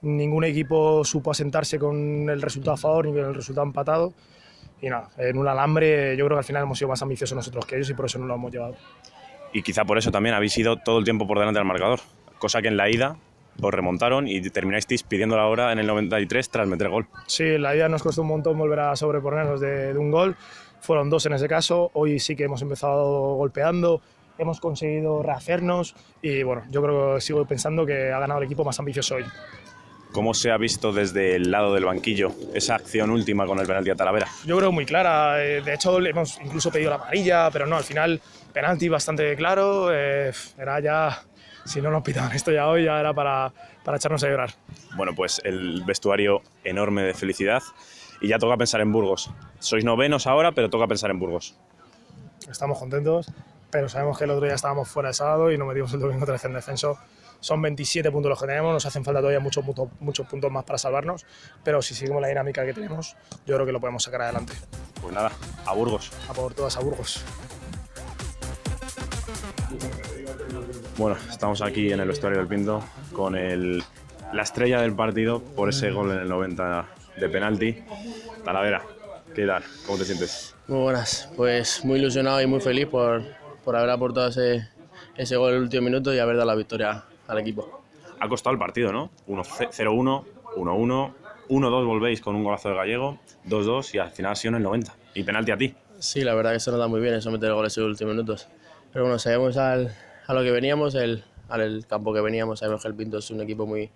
Ningún 0.00 0.44
equipo 0.44 1.04
supo 1.04 1.32
asentarse 1.32 1.78
con 1.78 2.30
el 2.30 2.40
resultado 2.40 2.72
a 2.72 2.78
favor 2.78 3.04
ni 3.04 3.12
con 3.12 3.26
el 3.26 3.34
resultado 3.34 3.66
empatado. 3.66 4.14
Y 4.80 4.88
nada, 4.88 5.10
en 5.18 5.36
un 5.36 5.46
alambre 5.46 6.16
yo 6.16 6.24
creo 6.24 6.36
que 6.36 6.40
al 6.40 6.44
final 6.44 6.62
hemos 6.62 6.78
sido 6.78 6.88
más 6.88 7.02
ambiciosos 7.02 7.36
nosotros 7.36 7.66
que 7.66 7.76
ellos 7.76 7.90
y 7.90 7.94
por 7.94 8.06
eso 8.06 8.18
no 8.18 8.24
lo 8.24 8.36
hemos 8.36 8.50
llevado. 8.50 8.74
Y 9.52 9.62
quizá 9.62 9.84
por 9.84 9.98
eso 9.98 10.10
también 10.10 10.34
habéis 10.34 10.56
ido 10.56 10.78
todo 10.78 10.98
el 10.98 11.04
tiempo 11.04 11.26
por 11.26 11.38
delante 11.38 11.58
del 11.58 11.68
marcador 11.68 12.00
cosa 12.38 12.62
que 12.62 12.68
en 12.68 12.76
la 12.76 12.88
ida 12.90 13.16
os 13.60 13.72
remontaron 13.72 14.28
y 14.28 14.40
terminasteis 14.50 15.02
pidiendo 15.02 15.36
la 15.36 15.46
hora 15.46 15.72
en 15.72 15.78
el 15.78 15.86
93 15.86 16.50
tras 16.50 16.68
meter 16.68 16.88
gol. 16.88 17.06
Sí, 17.26 17.58
la 17.58 17.74
ida 17.74 17.88
nos 17.88 18.02
costó 18.02 18.22
un 18.22 18.28
montón 18.28 18.58
volver 18.58 18.80
a 18.80 18.96
sobreponernos 18.96 19.60
de, 19.60 19.92
de 19.92 19.98
un 19.98 20.10
gol. 20.10 20.36
Fueron 20.80 21.08
dos 21.10 21.24
en 21.26 21.32
ese 21.32 21.48
caso. 21.48 21.90
Hoy 21.94 22.18
sí 22.18 22.36
que 22.36 22.44
hemos 22.44 22.60
empezado 22.62 23.34
golpeando, 23.34 24.02
hemos 24.38 24.60
conseguido 24.60 25.22
rehacernos 25.22 25.94
y 26.22 26.42
bueno, 26.42 26.64
yo 26.70 26.82
creo 26.82 27.14
que 27.14 27.20
sigo 27.20 27.44
pensando 27.46 27.86
que 27.86 28.12
ha 28.12 28.18
ganado 28.18 28.40
el 28.40 28.46
equipo 28.46 28.64
más 28.64 28.78
ambicioso 28.78 29.16
hoy. 29.16 29.24
¿Cómo 30.12 30.32
se 30.32 30.50
ha 30.50 30.56
visto 30.56 30.92
desde 30.92 31.36
el 31.36 31.50
lado 31.50 31.74
del 31.74 31.84
banquillo 31.84 32.32
esa 32.54 32.76
acción 32.76 33.10
última 33.10 33.46
con 33.46 33.58
el 33.58 33.66
penalti 33.66 33.90
a 33.90 33.96
Talavera? 33.96 34.26
Yo 34.46 34.56
creo 34.56 34.72
muy 34.72 34.86
clara. 34.86 35.44
Eh, 35.44 35.60
de 35.60 35.74
hecho, 35.74 36.00
le 36.00 36.10
hemos 36.10 36.40
incluso 36.42 36.70
pedido 36.70 36.90
la 36.90 36.96
amarilla, 36.96 37.50
pero 37.50 37.66
no, 37.66 37.76
al 37.76 37.84
final 37.84 38.20
penalti 38.52 38.88
bastante 38.88 39.36
claro. 39.36 39.88
Eh, 39.92 40.32
era 40.56 40.80
ya 40.80 41.22
si 41.66 41.82
no 41.82 41.90
nos 41.90 42.02
pitaban 42.02 42.32
esto 42.32 42.50
ya 42.50 42.68
hoy, 42.68 42.84
ya 42.84 42.98
era 42.98 43.12
para, 43.12 43.52
para 43.84 43.96
echarnos 43.96 44.22
a 44.24 44.28
llorar. 44.28 44.50
Bueno, 44.96 45.14
pues 45.14 45.40
el 45.44 45.82
vestuario 45.84 46.42
enorme 46.64 47.02
de 47.02 47.14
felicidad 47.14 47.62
y 48.20 48.28
ya 48.28 48.38
toca 48.38 48.56
pensar 48.56 48.80
en 48.80 48.92
Burgos. 48.92 49.30
Sois 49.58 49.84
novenos 49.84 50.26
ahora, 50.26 50.52
pero 50.52 50.70
toca 50.70 50.86
pensar 50.86 51.10
en 51.10 51.18
Burgos. 51.18 51.56
estamos 52.50 52.78
contentos, 52.78 53.30
pero 53.70 53.88
sabemos 53.88 54.18
que 54.18 54.24
el 54.24 54.30
otro 54.30 54.46
día 54.46 54.54
estábamos 54.54 54.88
fuera 54.88 55.08
de 55.10 55.14
sábado 55.14 55.50
y 55.50 55.58
nos 55.58 55.68
metimos 55.68 55.92
el 55.92 56.00
domingo 56.00 56.26
vez 56.26 56.44
en 56.44 56.54
descenso. 56.54 56.98
Son 57.40 57.60
27 57.60 58.10
puntos 58.10 58.30
los 58.30 58.40
que 58.40 58.46
tenemos, 58.46 58.72
nos 58.72 58.86
hacen 58.86 59.04
falta 59.04 59.20
todavía 59.20 59.40
muchos, 59.40 59.62
muchos, 59.64 59.88
muchos 60.00 60.26
puntos 60.26 60.50
más 60.50 60.64
para 60.64 60.78
salvarnos, 60.78 61.26
pero 61.62 61.82
si 61.82 61.94
seguimos 61.94 62.22
la 62.22 62.28
dinámica 62.28 62.64
que 62.64 62.72
tenemos, 62.72 63.14
yo 63.44 63.54
creo 63.54 63.66
que 63.66 63.72
lo 63.72 63.80
podemos 63.80 64.02
sacar 64.02 64.22
adelante. 64.22 64.54
Pues 65.02 65.14
nada, 65.14 65.30
a 65.66 65.74
Burgos. 65.74 66.12
A 66.28 66.32
por 66.32 66.54
todas 66.54 66.76
a 66.76 66.80
Burgos. 66.80 67.22
Bueno, 70.98 71.18
estamos 71.30 71.60
aquí 71.60 71.92
en 71.92 72.00
el 72.00 72.08
vestuario 72.08 72.38
del 72.38 72.48
Pinto 72.48 72.82
con 73.12 73.36
el, 73.36 73.82
la 74.32 74.42
estrella 74.42 74.80
del 74.80 74.94
partido 74.94 75.42
por 75.42 75.68
ese 75.68 75.90
gol 75.90 76.10
en 76.10 76.20
el 76.20 76.28
90 76.28 76.86
de 77.18 77.28
penalti. 77.28 77.76
Talavera, 78.42 78.82
¿qué 79.34 79.46
tal? 79.46 79.62
¿Cómo 79.84 79.98
te 79.98 80.06
sientes? 80.06 80.54
Muy 80.66 80.78
buenas, 80.78 81.28
pues 81.36 81.84
muy 81.84 81.98
ilusionado 81.98 82.40
y 82.40 82.46
muy 82.46 82.60
feliz 82.60 82.86
por, 82.86 83.22
por 83.62 83.76
haber 83.76 83.90
aportado 83.90 84.28
ese, 84.28 84.68
ese 85.18 85.36
gol 85.36 85.50
en 85.50 85.56
el 85.56 85.62
último 85.64 85.82
minuto 85.82 86.14
y 86.14 86.18
haber 86.18 86.36
dado 86.36 86.46
la 86.46 86.54
victoria 86.54 87.04
al 87.28 87.38
equipo. 87.40 87.82
Ha 88.18 88.26
costado 88.26 88.54
el 88.54 88.58
partido, 88.58 88.90
¿no? 88.90 89.10
0-1, 89.28 90.24
1-1, 90.56 91.14
1-2 91.50 91.86
volvéis 91.86 92.22
con 92.22 92.36
un 92.36 92.42
golazo 92.42 92.70
de 92.70 92.74
Gallego, 92.74 93.18
2-2 93.46 93.94
y 93.94 93.98
al 93.98 94.12
final 94.12 94.32
ha 94.32 94.34
sido 94.34 94.52
en 94.52 94.56
el 94.56 94.62
90. 94.62 94.94
Y 95.12 95.24
penalti 95.24 95.50
a 95.50 95.58
ti. 95.58 95.74
Sí, 95.98 96.22
la 96.22 96.34
verdad 96.34 96.52
que 96.52 96.56
eso 96.56 96.70
nos 96.70 96.80
da 96.80 96.88
muy 96.88 97.02
bien, 97.02 97.12
eso 97.12 97.30
meter 97.30 97.52
goles 97.52 97.76
en 97.76 97.84
los 97.84 97.90
últimos 97.90 98.14
minutos. 98.14 98.48
Pero 98.92 99.04
bueno, 99.04 99.18
sabemos 99.18 99.58
al, 99.58 99.94
a 100.26 100.34
lo 100.34 100.42
que 100.42 100.50
veníamos, 100.50 100.94
el, 100.94 101.24
al 101.48 101.86
campo 101.86 102.12
que 102.12 102.20
veníamos, 102.20 102.60
sabemos 102.60 102.82
que 102.82 102.88
el 102.88 102.94
Pinto 102.94 103.18
es 103.18 103.30
un 103.30 103.40
equipo 103.40 103.66
muy, 103.66 103.90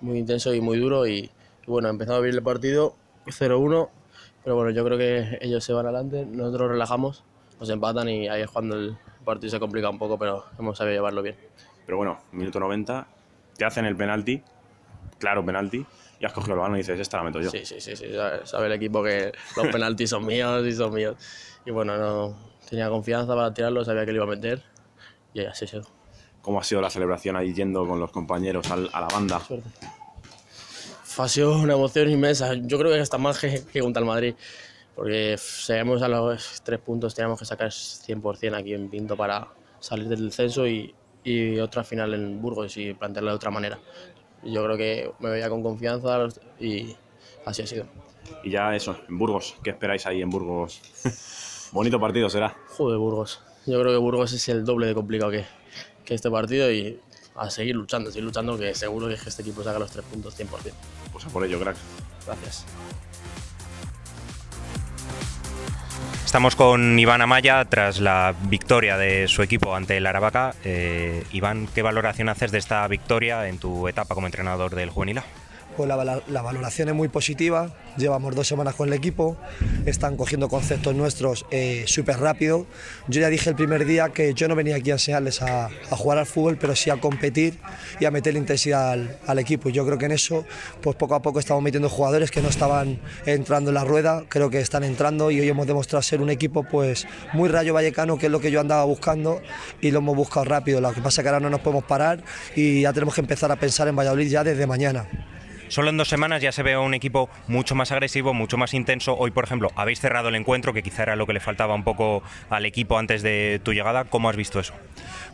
muy 0.00 0.18
intenso 0.18 0.54
y 0.54 0.60
muy 0.60 0.78
duro 0.78 1.06
y, 1.06 1.18
y 1.18 1.30
bueno, 1.66 1.88
empezado 1.88 2.18
abrir 2.18 2.34
el 2.34 2.42
partido 2.42 2.94
0-1, 3.26 3.88
pero 4.42 4.56
bueno, 4.56 4.70
yo 4.70 4.84
creo 4.84 4.98
que 4.98 5.38
ellos 5.40 5.64
se 5.64 5.72
van 5.72 5.86
adelante, 5.86 6.26
nosotros 6.26 6.70
relajamos, 6.70 7.24
nos 7.58 7.70
empatan 7.70 8.08
y 8.08 8.28
ahí 8.28 8.42
es 8.42 8.50
cuando 8.50 8.76
el 8.76 8.96
partido 9.24 9.50
se 9.50 9.60
complica 9.60 9.88
un 9.88 9.98
poco, 9.98 10.18
pero 10.18 10.44
hemos 10.58 10.78
sabido 10.78 10.94
llevarlo 10.94 11.22
bien. 11.22 11.36
Pero 11.86 11.98
bueno, 11.98 12.18
minuto 12.32 12.60
90, 12.60 13.06
te 13.56 13.64
hacen 13.64 13.84
el 13.84 13.96
penalti, 13.96 14.42
claro 15.18 15.44
penalti, 15.44 15.84
y 16.20 16.24
has 16.24 16.32
cogido 16.32 16.54
el 16.54 16.60
balón 16.60 16.76
y 16.76 16.80
dices, 16.80 17.00
esta 17.00 17.18
la 17.18 17.24
meto 17.24 17.40
yo. 17.40 17.50
Sí, 17.50 17.64
sí, 17.64 17.80
sí, 17.80 17.96
sí 17.96 18.12
sabe, 18.14 18.46
sabe 18.46 18.66
el 18.66 18.72
equipo 18.72 19.02
que 19.02 19.32
los 19.56 19.66
penaltis 19.68 20.10
son 20.10 20.24
míos 20.24 20.64
y 20.66 20.72
son 20.72 20.94
míos. 20.94 21.16
Y 21.66 21.70
bueno, 21.70 21.96
no 21.96 22.36
tenía 22.68 22.88
confianza 22.88 23.34
para 23.34 23.52
tirarlo, 23.52 23.84
sabía 23.84 24.06
que 24.06 24.12
lo 24.12 24.16
iba 24.18 24.24
a 24.24 24.36
meter 24.36 24.73
y 25.34 25.44
así 25.44 25.66
se 25.66 25.82
¿Cómo 26.40 26.60
ha 26.60 26.64
sido 26.64 26.80
la 26.80 26.90
celebración 26.90 27.36
ahí 27.36 27.52
yendo 27.52 27.86
con 27.86 27.98
los 27.98 28.10
compañeros 28.10 28.70
al, 28.70 28.88
a 28.92 29.00
la 29.00 29.08
banda? 29.08 29.40
Suerte. 29.40 29.68
Ha 31.16 31.28
sido 31.28 31.58
una 31.58 31.74
emoción 31.74 32.10
inmensa. 32.10 32.54
Yo 32.54 32.78
creo 32.78 32.92
que 32.92 33.00
hasta 33.00 33.18
más 33.18 33.38
que, 33.38 33.64
que 33.72 33.80
contra 33.80 34.00
el 34.00 34.06
Madrid. 34.06 34.34
Porque 34.94 35.36
sabemos 35.38 36.02
a 36.02 36.08
los 36.08 36.62
tres 36.62 36.80
puntos 36.80 37.14
teníamos 37.14 37.38
que 37.38 37.44
sacar 37.44 37.68
100% 37.68 38.54
aquí 38.54 38.74
en 38.74 38.88
Pinto 38.88 39.16
para 39.16 39.48
salir 39.80 40.08
del 40.08 40.32
censo 40.32 40.66
y, 40.68 40.94
y 41.24 41.58
otra 41.58 41.82
final 41.82 42.14
en 42.14 42.40
Burgos 42.40 42.76
y 42.76 42.94
plantearla 42.94 43.32
de 43.32 43.36
otra 43.36 43.50
manera. 43.50 43.78
Yo 44.44 44.62
creo 44.64 44.76
que 44.76 45.12
me 45.18 45.30
veía 45.30 45.48
con 45.48 45.62
confianza 45.62 46.28
y 46.60 46.94
así 47.44 47.62
ha 47.62 47.66
sido. 47.66 47.86
Y 48.42 48.50
ya 48.50 48.74
eso, 48.76 48.96
en 49.08 49.18
Burgos, 49.18 49.56
¿qué 49.64 49.70
esperáis 49.70 50.06
ahí 50.06 50.22
en 50.22 50.30
Burgos? 50.30 50.80
Bonito 51.72 51.98
partido 51.98 52.28
será. 52.28 52.54
Joder, 52.76 52.98
Burgos. 52.98 53.42
Yo 53.66 53.80
creo 53.80 53.92
que 53.92 53.98
Burgos 53.98 54.32
es 54.32 54.48
el 54.48 54.64
doble 54.64 54.86
de 54.86 54.94
complicado 54.94 55.30
que, 55.30 55.44
que 56.04 56.14
este 56.14 56.30
partido 56.30 56.70
y 56.70 57.00
a 57.34 57.50
seguir 57.50 57.74
luchando, 57.74 58.10
seguir 58.10 58.24
luchando, 58.24 58.58
que 58.58 58.74
seguro 58.74 59.08
que 59.08 59.14
este 59.14 59.42
equipo 59.42 59.62
saca 59.62 59.78
los 59.78 59.90
tres 59.90 60.04
puntos 60.04 60.38
100%. 60.38 60.46
Pues 61.12 61.24
a 61.24 61.28
por 61.28 61.44
ello, 61.44 61.58
crack. 61.58 61.76
Gracias. 62.26 62.66
Estamos 66.24 66.56
con 66.56 66.98
Iván 66.98 67.22
Amaya 67.22 67.64
tras 67.64 68.00
la 68.00 68.34
victoria 68.48 68.98
de 68.98 69.28
su 69.28 69.42
equipo 69.42 69.74
ante 69.74 69.96
el 69.96 70.06
Aravaca. 70.06 70.54
Eh, 70.64 71.24
Iván, 71.32 71.68
¿qué 71.72 71.82
valoración 71.82 72.28
haces 72.28 72.50
de 72.50 72.58
esta 72.58 72.86
victoria 72.88 73.48
en 73.48 73.58
tu 73.58 73.86
etapa 73.88 74.14
como 74.14 74.26
entrenador 74.26 74.74
del 74.74 74.90
Juvenil 74.90 75.18
A? 75.18 75.24
Pues 75.76 75.88
la, 75.88 76.42
valoración 76.42 76.88
es 76.88 76.94
muy 76.94 77.08
positiva, 77.08 77.74
llevamos 77.96 78.34
dos 78.34 78.46
semanas 78.46 78.74
con 78.74 78.88
el 78.88 78.94
equipo, 78.94 79.36
están 79.86 80.16
cogiendo 80.16 80.48
conceptos 80.48 80.94
nuestros 80.94 81.46
eh, 81.50 81.84
súper 81.86 82.18
rápido. 82.18 82.66
Yo 83.08 83.20
ya 83.20 83.28
dije 83.28 83.50
el 83.50 83.56
primer 83.56 83.84
día 83.84 84.10
que 84.10 84.34
yo 84.34 84.46
no 84.46 84.54
venía 84.54 84.76
aquí 84.76 84.90
a 84.90 84.94
enseñarles 84.94 85.42
a, 85.42 85.66
a 85.66 85.96
jugar 85.96 86.18
al 86.18 86.26
fútbol, 86.26 86.58
pero 86.60 86.76
sí 86.76 86.90
a 86.90 87.00
competir 87.00 87.58
y 87.98 88.04
a 88.04 88.12
meter 88.12 88.36
intensidad 88.36 88.92
al, 88.92 89.18
al, 89.26 89.38
equipo. 89.40 89.68
Yo 89.68 89.84
creo 89.84 89.98
que 89.98 90.06
en 90.06 90.12
eso, 90.12 90.44
pues 90.80 90.94
poco 90.94 91.16
a 91.16 91.22
poco 91.22 91.40
estamos 91.40 91.62
metiendo 91.62 91.88
jugadores 91.88 92.30
que 92.30 92.40
no 92.40 92.48
estaban 92.48 93.00
entrando 93.26 93.70
en 93.70 93.74
la 93.74 93.84
rueda, 93.84 94.24
creo 94.28 94.50
que 94.50 94.60
están 94.60 94.84
entrando 94.84 95.30
y 95.30 95.40
hoy 95.40 95.48
hemos 95.48 95.66
demostrado 95.66 96.02
ser 96.02 96.20
un 96.20 96.30
equipo 96.30 96.62
pues 96.62 97.06
muy 97.32 97.48
rayo 97.48 97.74
vallecano, 97.74 98.16
que 98.16 98.26
es 98.26 98.32
lo 98.32 98.40
que 98.40 98.50
yo 98.50 98.60
andaba 98.60 98.84
buscando 98.84 99.42
y 99.80 99.90
lo 99.90 99.98
hemos 99.98 100.16
buscado 100.16 100.44
rápido. 100.44 100.80
Lo 100.80 100.92
que 100.92 101.00
pasa 101.00 101.20
es 101.20 101.24
que 101.24 101.28
ahora 101.28 101.40
no 101.40 101.50
nos 101.50 101.60
podemos 101.60 101.84
parar 101.84 102.22
y 102.54 102.82
ya 102.82 102.92
tenemos 102.92 103.14
que 103.14 103.22
empezar 103.22 103.50
a 103.50 103.56
pensar 103.56 103.88
en 103.88 103.96
Valladolid 103.96 104.28
ya 104.28 104.44
desde 104.44 104.66
mañana. 104.66 105.08
Solo 105.68 105.90
en 105.90 105.96
dos 105.96 106.08
semanas 106.08 106.42
ya 106.42 106.52
se 106.52 106.62
ve 106.62 106.76
un 106.76 106.94
equipo 106.94 107.28
mucho 107.48 107.74
más 107.74 107.90
agresivo, 107.92 108.34
mucho 108.34 108.56
más 108.56 108.74
intenso. 108.74 109.16
Hoy, 109.16 109.30
por 109.30 109.44
ejemplo, 109.44 109.70
habéis 109.76 110.00
cerrado 110.00 110.28
el 110.28 110.34
encuentro, 110.34 110.72
que 110.72 110.82
quizá 110.82 111.02
era 111.02 111.16
lo 111.16 111.26
que 111.26 111.32
le 111.32 111.40
faltaba 111.40 111.74
un 111.74 111.84
poco 111.84 112.22
al 112.50 112.66
equipo 112.66 112.98
antes 112.98 113.22
de 113.22 113.60
tu 113.62 113.72
llegada. 113.72 114.04
¿Cómo 114.04 114.28
has 114.28 114.36
visto 114.36 114.60
eso? 114.60 114.74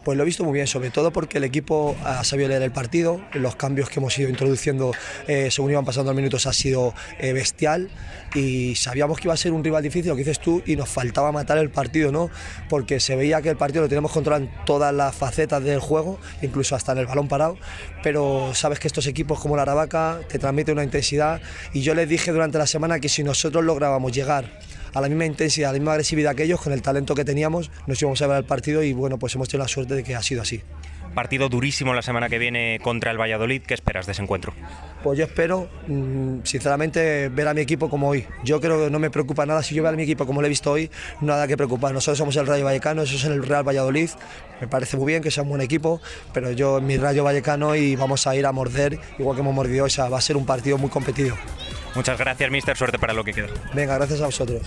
Pues 0.05 0.17
lo 0.17 0.23
he 0.23 0.27
visto 0.27 0.45
muy 0.45 0.55
bien, 0.55 0.67
sobre 0.67 0.91
todo 0.91 1.13
porque 1.13 1.39
el 1.39 1.45
equipo 1.45 1.95
ha 2.05 2.25
sabido 2.25 2.49
leer 2.49 2.63
el 2.63 2.71
partido, 2.71 3.21
los 3.35 3.55
cambios 3.57 3.91
que 3.91 4.01
hemos 4.01 4.19
ido 4.19 4.31
introduciendo 4.31 4.93
eh, 5.29 5.51
según 5.51 5.73
iban 5.73 5.85
pasando 5.85 6.11
los 6.11 6.17
minutos 6.17 6.47
ha 6.47 6.55
sido 6.55 6.95
eh, 7.19 7.35
bestial 7.35 7.91
y 8.35 8.77
sabíamos 8.77 9.19
que 9.19 9.27
iba 9.29 9.35
a 9.35 9.37
ser 9.37 9.53
un 9.53 9.63
rival 9.63 9.83
difícil, 9.83 10.09
lo 10.09 10.17
que 10.17 10.21
dices 10.21 10.41
tú, 10.41 10.63
y 10.65 10.77
nos 10.77 10.89
faltaba 10.89 11.33
matar 11.33 11.59
el 11.59 11.69
partido, 11.69 12.13
¿no? 12.13 12.31
Porque 12.71 12.99
se 12.99 13.15
veía 13.15 13.43
que 13.43 13.51
el 13.51 13.57
partido 13.57 13.83
lo 13.83 13.89
teníamos 13.89 14.13
controlado 14.13 14.45
en 14.45 14.51
todas 14.65 14.95
las 14.95 15.15
facetas 15.15 15.63
del 15.63 15.81
juego, 15.81 16.19
incluso 16.41 16.77
hasta 16.77 16.93
en 16.93 16.99
el 16.99 17.07
balón 17.07 17.29
parado, 17.29 17.59
pero 18.03 18.53
sabes 18.55 18.79
que 18.79 18.87
estos 18.87 19.07
equipos 19.07 19.39
como 19.39 19.57
la 19.57 19.63
Aravaca 19.63 20.21
te 20.29 20.39
transmiten 20.39 20.75
una 20.75 20.85
intensidad 20.85 21.43
y 21.75 21.83
yo 21.83 21.95
les 21.95 22.09
dije 22.09 22.33
durante 22.33 22.57
la 22.57 22.67
semana 22.67 23.01
que 23.01 23.11
si 23.11 23.23
nosotros 23.23 23.65
lográbamos 23.65 24.13
llegar 24.13 24.51
a 24.93 25.01
la 25.01 25.09
misma 25.09 25.27
intensidad, 25.27 25.71
a 25.71 25.73
la 25.73 25.79
misma 25.79 25.93
agresividad 25.93 26.35
que 26.35 26.45
ellos, 26.45 26.61
con 26.61 26.73
el 26.73 26.83
talento 26.83 27.15
que 27.15 27.25
teníamos, 27.25 27.71
nos 27.87 28.01
íbamos 28.01 28.21
a 28.23 28.27
ver 28.27 28.39
el 28.39 28.45
partido 28.45 28.83
y 28.83 28.93
bueno, 28.93 29.19
pues 29.19 29.35
hemos 29.35 29.49
tenido 29.49 29.65
la 29.65 29.69
suerte 29.69 29.95
de 29.95 30.05
que 30.05 30.15
ha 30.15 30.23
sido 30.23 30.43
así. 30.43 30.63
Partido 31.15 31.49
durísimo 31.49 31.93
la 31.93 32.03
semana 32.03 32.29
que 32.29 32.39
viene 32.39 32.79
contra 32.83 33.11
el 33.11 33.21
Valladolid. 33.21 33.63
¿Qué 33.63 33.75
esperas 33.75 34.07
de 34.07 34.13
ese 34.13 34.23
encuentro? 34.23 34.55
Pues 35.03 35.19
yo 35.19 35.25
espero, 35.25 35.69
sinceramente, 36.45 37.29
ver 37.29 37.49
a 37.49 37.55
mi 37.55 37.63
equipo 37.63 37.91
como 37.91 38.09
hoy. 38.09 38.27
Yo 38.45 38.61
creo 38.61 38.85
que 38.85 38.91
no 38.91 38.99
me 38.99 39.11
preocupa 39.11 39.45
nada. 39.45 39.63
Si 39.63 39.75
yo 39.75 39.83
veo 39.83 39.93
a 39.93 39.97
mi 39.97 40.05
equipo 40.05 40.27
como 40.27 40.41
lo 40.41 40.47
he 40.47 40.49
visto 40.49 40.71
hoy, 40.71 40.91
nada 41.21 41.49
que 41.49 41.57
preocupar. 41.57 41.93
Nosotros 41.93 42.19
somos 42.19 42.37
el 42.37 42.47
Rayo 42.47 42.65
Vallecano, 42.65 43.03
eso 43.03 43.17
es 43.17 43.25
el 43.25 43.43
Real 43.43 43.67
Valladolid. 43.67 44.11
Me 44.61 44.69
parece 44.69 44.97
muy 44.97 45.07
bien 45.07 45.23
que 45.23 45.31
sea 45.31 45.43
un 45.43 45.49
buen 45.49 45.63
equipo, 45.63 46.01
pero 46.33 46.53
yo 46.53 46.79
en 46.79 46.87
mi 46.87 46.97
Rayo 46.97 47.25
Vallecano 47.25 47.75
y 47.75 47.97
vamos 47.97 48.27
a 48.27 48.37
ir 48.37 48.47
a 48.47 48.53
morder, 48.53 48.99
igual 49.19 49.37
que 49.37 49.41
hemos 49.41 49.55
mordido. 49.55 49.87
O 49.87 49.89
sea, 49.89 50.09
va 50.09 50.19
a 50.19 50.21
ser 50.21 50.37
un 50.37 50.47
partido 50.47 50.79
muy 50.79 50.91
competido. 50.91 51.37
Muchas 51.95 52.19
gracias, 52.19 52.51
mister. 52.51 52.77
Suerte 52.77 52.99
para 52.99 53.13
lo 53.13 53.25
que 53.25 53.33
queda. 53.33 53.49
Venga, 53.75 53.97
gracias 53.97 54.21
a 54.21 54.27
vosotros. 54.27 54.63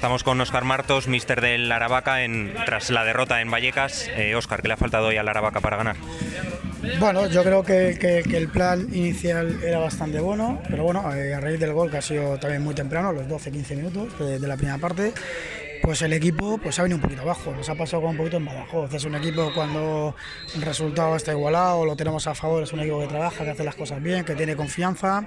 Estamos 0.00 0.24
con 0.24 0.40
Óscar 0.40 0.64
Martos, 0.64 1.08
mister 1.08 1.42
del 1.42 1.70
Aravaca, 1.70 2.24
en, 2.24 2.54
tras 2.64 2.88
la 2.88 3.04
derrota 3.04 3.42
en 3.42 3.50
Vallecas. 3.50 4.08
Eh, 4.16 4.34
Óscar, 4.34 4.62
¿qué 4.62 4.68
le 4.68 4.72
ha 4.72 4.78
faltado 4.78 5.08
hoy 5.08 5.18
al 5.18 5.28
Aravaca 5.28 5.60
para 5.60 5.76
ganar? 5.76 5.96
Bueno, 6.98 7.26
yo 7.26 7.44
creo 7.44 7.62
que, 7.62 7.98
que, 8.00 8.34
el 8.34 8.48
plan 8.48 8.88
inicial 8.94 9.62
era 9.62 9.78
bastante 9.78 10.18
bueno, 10.18 10.62
pero 10.70 10.84
bueno, 10.84 11.14
eh, 11.14 11.34
a 11.34 11.40
raíz 11.40 11.60
del 11.60 11.74
gol 11.74 11.90
que 11.90 11.98
ha 11.98 12.02
sido 12.02 12.38
también 12.38 12.64
muy 12.64 12.74
temprano, 12.74 13.12
los 13.12 13.26
12-15 13.26 13.76
minutos 13.76 14.18
de, 14.18 14.38
de, 14.38 14.48
la 14.48 14.56
primera 14.56 14.78
parte, 14.78 15.12
pues 15.82 16.00
el 16.00 16.14
equipo 16.14 16.56
pues 16.56 16.78
ha 16.78 16.82
venido 16.82 16.96
un 16.96 17.02
poquito 17.02 17.20
abajo, 17.20 17.52
nos 17.54 17.68
ha 17.68 17.74
pasado 17.74 18.00
un 18.00 18.16
poquito 18.16 18.38
en 18.38 18.46
Badajoz. 18.46 18.94
Es 18.94 19.04
un 19.04 19.16
equipo 19.16 19.52
cuando 19.54 20.16
el 20.54 20.62
resultado 20.62 21.14
está 21.14 21.32
igualado, 21.32 21.84
lo 21.84 21.94
tenemos 21.94 22.26
a 22.26 22.34
favor, 22.34 22.62
es 22.62 22.72
un 22.72 22.80
equipo 22.80 23.00
que 23.00 23.06
trabaja, 23.08 23.44
que 23.44 23.50
hace 23.50 23.64
las 23.64 23.74
cosas 23.74 24.02
bien, 24.02 24.24
que 24.24 24.34
tiene 24.34 24.56
confianza, 24.56 25.26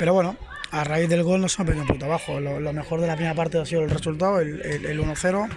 pero 0.00 0.14
bueno, 0.14 0.36
a 0.70 0.84
raíz 0.84 1.08
del 1.08 1.22
gol 1.22 1.40
nos 1.40 1.56
hemos 1.56 1.66
venido 1.68 1.82
un 1.82 1.88
poquito 1.88 2.06
abajo. 2.06 2.40
Lo, 2.40 2.72
mejor 2.72 3.00
de 3.00 3.06
la 3.06 3.14
primera 3.14 3.34
parte 3.34 3.58
ha 3.58 3.66
sido 3.66 3.82
el 3.82 3.90
resultado, 3.90 4.40
el 4.40 5.00
1-0, 5.00 5.48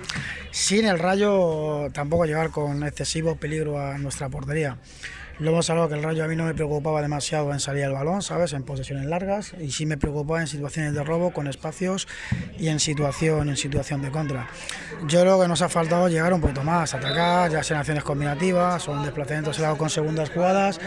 sin 0.52 0.86
el 0.86 1.00
rayo 1.00 1.90
tampoco 1.94 2.26
llegar 2.26 2.50
con 2.52 2.84
excesivo 2.84 3.36
peligro 3.36 3.80
a 3.80 3.98
nuestra 3.98 4.30
portería. 4.30 4.78
Lo 5.40 5.50
hemos 5.50 5.70
hablado 5.70 5.90
que 5.90 5.96
el 5.96 6.04
Rayo 6.04 6.24
a 6.24 6.28
mí 6.28 6.36
no 6.36 6.46
me 6.46 6.54
preocupaba 6.54 7.02
demasiado 7.02 7.52
en 7.54 7.60
salir 7.60 7.86
al 7.86 7.94
balón, 7.94 8.22
¿sabes? 8.22 8.54
En 8.54 8.64
posesiones 8.64 9.06
largas 9.06 9.54
y 9.60 9.72
sí 9.72 9.88
me 9.88 9.98
preocupaba 9.98 10.42
en 10.42 10.48
situaciones 10.48 10.94
de 10.94 11.04
robo 11.04 11.32
con 11.32 11.48
espacios 11.48 12.08
y 12.58 12.68
en 12.68 12.80
situación 12.80 13.50
en 13.50 13.58
situación 13.58 14.04
de 14.04 14.12
contra. 14.12 14.48
Yo 15.08 15.22
creo 15.22 15.42
que 15.42 15.48
nos 15.48 15.64
ha 15.64 15.70
faltado 15.70 16.08
llegar 16.08 16.34
un 16.34 16.42
poquito 16.42 16.64
más, 16.64 16.94
atacar, 16.94 17.52
ya 17.52 17.64
sean 17.64 17.80
acciones 17.80 18.04
combinativas 18.04 18.88
en 18.88 19.04
desplazamientos 19.04 19.60
con 19.78 19.90
segundas 19.90 20.30
jugadas 20.30 20.80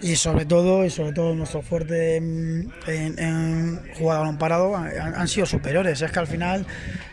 y 0.00 0.14
sobre 0.14 0.46
todo 0.46 0.84
y 0.84 0.90
sobre 0.90 1.12
todo 1.12 1.34
nuestro 1.34 1.62
fuerte 1.62 2.16
en, 2.16 2.72
en, 2.86 3.18
en 3.18 4.38
parado 4.38 4.76
han 4.76 5.28
sido 5.28 5.44
superiores. 5.44 6.00
Es 6.02 6.12
que 6.12 6.18
al 6.20 6.28
final 6.28 6.66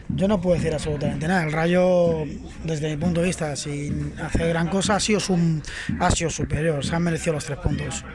yo 0.10 0.28
no 0.28 0.39
puedo 0.41 0.56
decir 0.56 0.74
absolutamente 0.74 1.28
nada. 1.28 1.43
El 1.43 1.51
Rayo, 1.51 2.26
desde 2.64 2.89
mi 2.89 2.97
punto 2.97 3.22
de 3.22 3.28
vista, 3.28 3.56
sin 3.56 4.14
hacer 4.22 4.49
gran 4.49 4.68
cosa, 4.68 4.95
ha 4.95 4.99
sido, 4.99 5.20
un, 5.30 5.64
ha 5.99 6.12
sido 6.12 6.30
superior, 6.30 6.86
se 6.86 6.95
han 6.95 7.03
merecido 7.03 7.34
los 7.34 7.45
tres 7.45 7.58
puntos. 7.60 8.06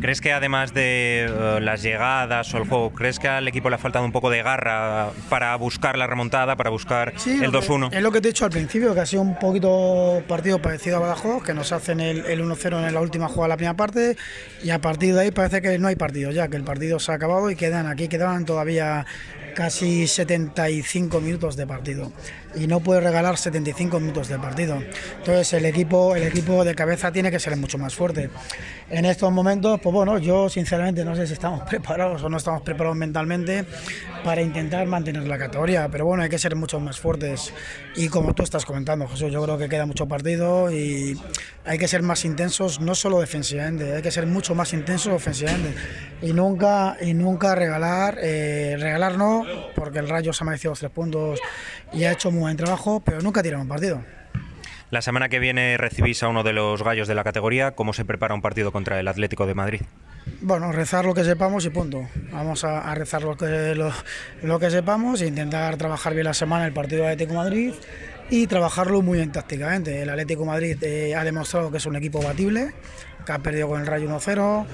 ¿Crees 0.00 0.20
que 0.20 0.32
además 0.32 0.74
de 0.74 1.26
eh, 1.28 1.60
las 1.60 1.82
llegadas 1.82 2.52
o 2.54 2.58
el 2.58 2.64
juego, 2.68 2.90
crees 2.90 3.18
que 3.18 3.28
al 3.28 3.48
equipo 3.48 3.68
le 3.68 3.76
ha 3.76 3.78
faltado 3.78 4.04
un 4.04 4.12
poco 4.12 4.30
de 4.30 4.42
garra 4.42 5.10
para 5.28 5.54
buscar 5.56 5.96
la 5.98 6.06
remontada, 6.06 6.56
para 6.56 6.70
buscar 6.70 7.14
el 7.26 7.50
2-1? 7.50 7.92
Es 7.92 8.02
lo 8.02 8.12
que 8.12 8.20
te 8.20 8.28
he 8.28 8.32
dicho 8.32 8.44
al 8.44 8.50
principio, 8.50 8.94
que 8.94 9.00
ha 9.00 9.06
sido 9.06 9.22
un 9.22 9.38
poquito 9.38 10.22
partido 10.28 10.60
parecido 10.60 10.98
a 10.98 11.00
Badajoz, 11.00 11.42
que 11.42 11.54
nos 11.54 11.72
hacen 11.72 12.00
el, 12.00 12.24
el 12.26 12.42
1-0 12.42 12.86
en 12.86 12.94
la 12.94 13.00
última 13.00 13.28
jugada 13.28 13.44
de 13.44 13.48
la 13.48 13.56
primera 13.56 13.76
parte 13.76 14.16
y 14.62 14.70
a 14.70 14.80
partir 14.80 15.14
de 15.14 15.22
ahí 15.22 15.30
parece 15.30 15.62
que 15.62 15.78
no 15.78 15.88
hay 15.88 15.96
partido 15.96 16.30
ya, 16.30 16.48
que 16.48 16.56
el 16.56 16.64
partido 16.64 16.98
se 16.98 17.12
ha 17.12 17.14
acabado 17.16 17.50
y 17.50 17.56
quedan 17.56 17.86
aquí, 17.86 18.08
quedaban 18.08 18.44
todavía 18.44 19.06
casi 19.58 20.06
75 20.06 21.20
minutos 21.20 21.56
de 21.56 21.66
partido 21.66 22.12
y 22.54 22.66
no 22.66 22.80
puede 22.80 23.00
regalar 23.00 23.36
75 23.36 24.00
minutos 24.00 24.28
de 24.28 24.38
partido. 24.38 24.82
Entonces 25.18 25.52
el 25.52 25.64
equipo, 25.64 26.16
el 26.16 26.24
equipo 26.24 26.64
de 26.64 26.74
cabeza 26.74 27.12
tiene 27.12 27.30
que 27.30 27.38
ser 27.38 27.56
mucho 27.56 27.78
más 27.78 27.94
fuerte. 27.94 28.30
En 28.90 29.04
estos 29.04 29.30
momentos, 29.30 29.80
pues 29.82 29.92
bueno, 29.92 30.18
yo 30.18 30.48
sinceramente 30.48 31.04
no 31.04 31.14
sé 31.14 31.26
si 31.26 31.34
estamos 31.34 31.62
preparados 31.68 32.22
o 32.22 32.28
no 32.28 32.36
estamos 32.36 32.62
preparados 32.62 32.96
mentalmente 32.96 33.64
para 34.24 34.42
intentar 34.42 34.86
mantener 34.86 35.26
la 35.26 35.38
categoría, 35.38 35.88
pero 35.88 36.06
bueno, 36.06 36.22
hay 36.22 36.28
que 36.28 36.38
ser 36.38 36.56
mucho 36.56 36.80
más 36.80 36.98
fuertes. 36.98 37.52
Y 37.96 38.08
como 38.08 38.34
tú 38.34 38.42
estás 38.42 38.64
comentando, 38.64 39.06
Jesús, 39.08 39.30
yo 39.32 39.42
creo 39.42 39.58
que 39.58 39.68
queda 39.68 39.86
mucho 39.86 40.06
partido 40.06 40.70
y 40.72 41.18
hay 41.64 41.78
que 41.78 41.88
ser 41.88 42.02
más 42.02 42.24
intensos, 42.24 42.80
no 42.80 42.94
solo 42.94 43.20
defensivamente, 43.20 43.94
hay 43.94 44.02
que 44.02 44.10
ser 44.10 44.26
mucho 44.26 44.54
más 44.54 44.72
intensos 44.72 45.12
ofensivamente. 45.12 45.74
Y 46.22 46.32
nunca, 46.32 46.96
y 47.00 47.14
nunca 47.14 47.54
regalar, 47.54 48.18
eh, 48.20 48.76
regalar 48.78 49.16
no, 49.16 49.44
porque 49.74 49.98
el 49.98 50.08
Rayo 50.08 50.32
se 50.32 50.42
ha 50.42 50.46
merecido 50.46 50.72
los 50.72 50.80
tres 50.80 50.90
puntos 50.90 51.40
y 51.92 52.04
ha 52.04 52.12
hecho 52.12 52.30
muy 52.38 52.46
buen 52.46 52.56
trabajo, 52.56 53.00
pero 53.04 53.20
nunca 53.20 53.42
tirado 53.42 53.62
un 53.62 53.68
partido. 53.68 54.02
La 54.90 55.02
semana 55.02 55.28
que 55.28 55.38
viene 55.38 55.76
recibís 55.76 56.22
a 56.22 56.28
uno 56.28 56.42
de 56.42 56.54
los 56.54 56.82
gallos 56.82 57.08
de 57.08 57.14
la 57.14 57.24
categoría. 57.24 57.72
¿Cómo 57.72 57.92
se 57.92 58.06
prepara 58.06 58.34
un 58.34 58.40
partido 58.40 58.72
contra 58.72 58.98
el 58.98 59.06
Atlético 59.08 59.46
de 59.46 59.54
Madrid? 59.54 59.82
Bueno, 60.40 60.72
rezar 60.72 61.04
lo 61.04 61.14
que 61.14 61.24
sepamos 61.24 61.66
y 61.66 61.70
punto. 61.70 62.08
Vamos 62.32 62.64
a, 62.64 62.94
rezar 62.94 63.22
lo 63.22 63.36
que, 63.36 63.74
lo, 63.74 64.58
que 64.58 64.70
sepamos 64.70 65.20
e 65.20 65.26
intentar 65.26 65.76
trabajar 65.76 66.14
bien 66.14 66.24
la 66.24 66.34
semana 66.34 66.64
el 66.64 66.72
partido 66.72 67.02
de 67.02 67.12
Atlético 67.12 67.34
Madrid 67.34 67.74
y 68.30 68.46
trabajarlo 68.46 69.02
muy 69.02 69.18
bien 69.18 69.32
tácticamente. 69.32 70.00
El 70.00 70.08
Atlético 70.08 70.46
Madrid 70.46 70.82
eh, 70.82 71.14
ha 71.14 71.24
demostrado 71.24 71.70
que 71.70 71.78
es 71.78 71.86
un 71.86 71.96
equipo 71.96 72.22
batible, 72.22 72.72
que 73.24 73.32
ha 73.32 73.38
perdido 73.38 73.68
con 73.68 73.80
el 73.80 73.86
Rayo 73.86 74.08
1-0, 74.08 74.66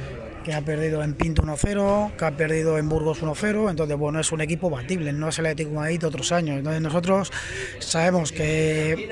que 0.45 0.53
ha 0.53 0.61
perdido 0.61 1.03
en 1.03 1.15
Pinto 1.15 1.43
1-0, 1.43 2.17
que 2.17 2.25
ha 2.25 2.37
perdido 2.37 2.79
en 2.79 2.89
Burgos 2.89 3.23
1-0, 3.23 3.71
entonces 3.71 3.97
bueno, 3.97 4.21
es 4.21 4.31
un 4.31 4.43
equipo 4.43 4.69
batible, 4.71 5.13
no 5.13 5.29
es 5.29 5.39
el 5.39 5.47
Atlético 5.47 5.77
Madrid 5.77 6.01
de 6.01 6.07
otros 6.07 6.33
años. 6.33 6.59
Entonces 6.59 6.83
nosotros 6.83 7.33
sabemos 7.79 8.31
que 8.31 9.09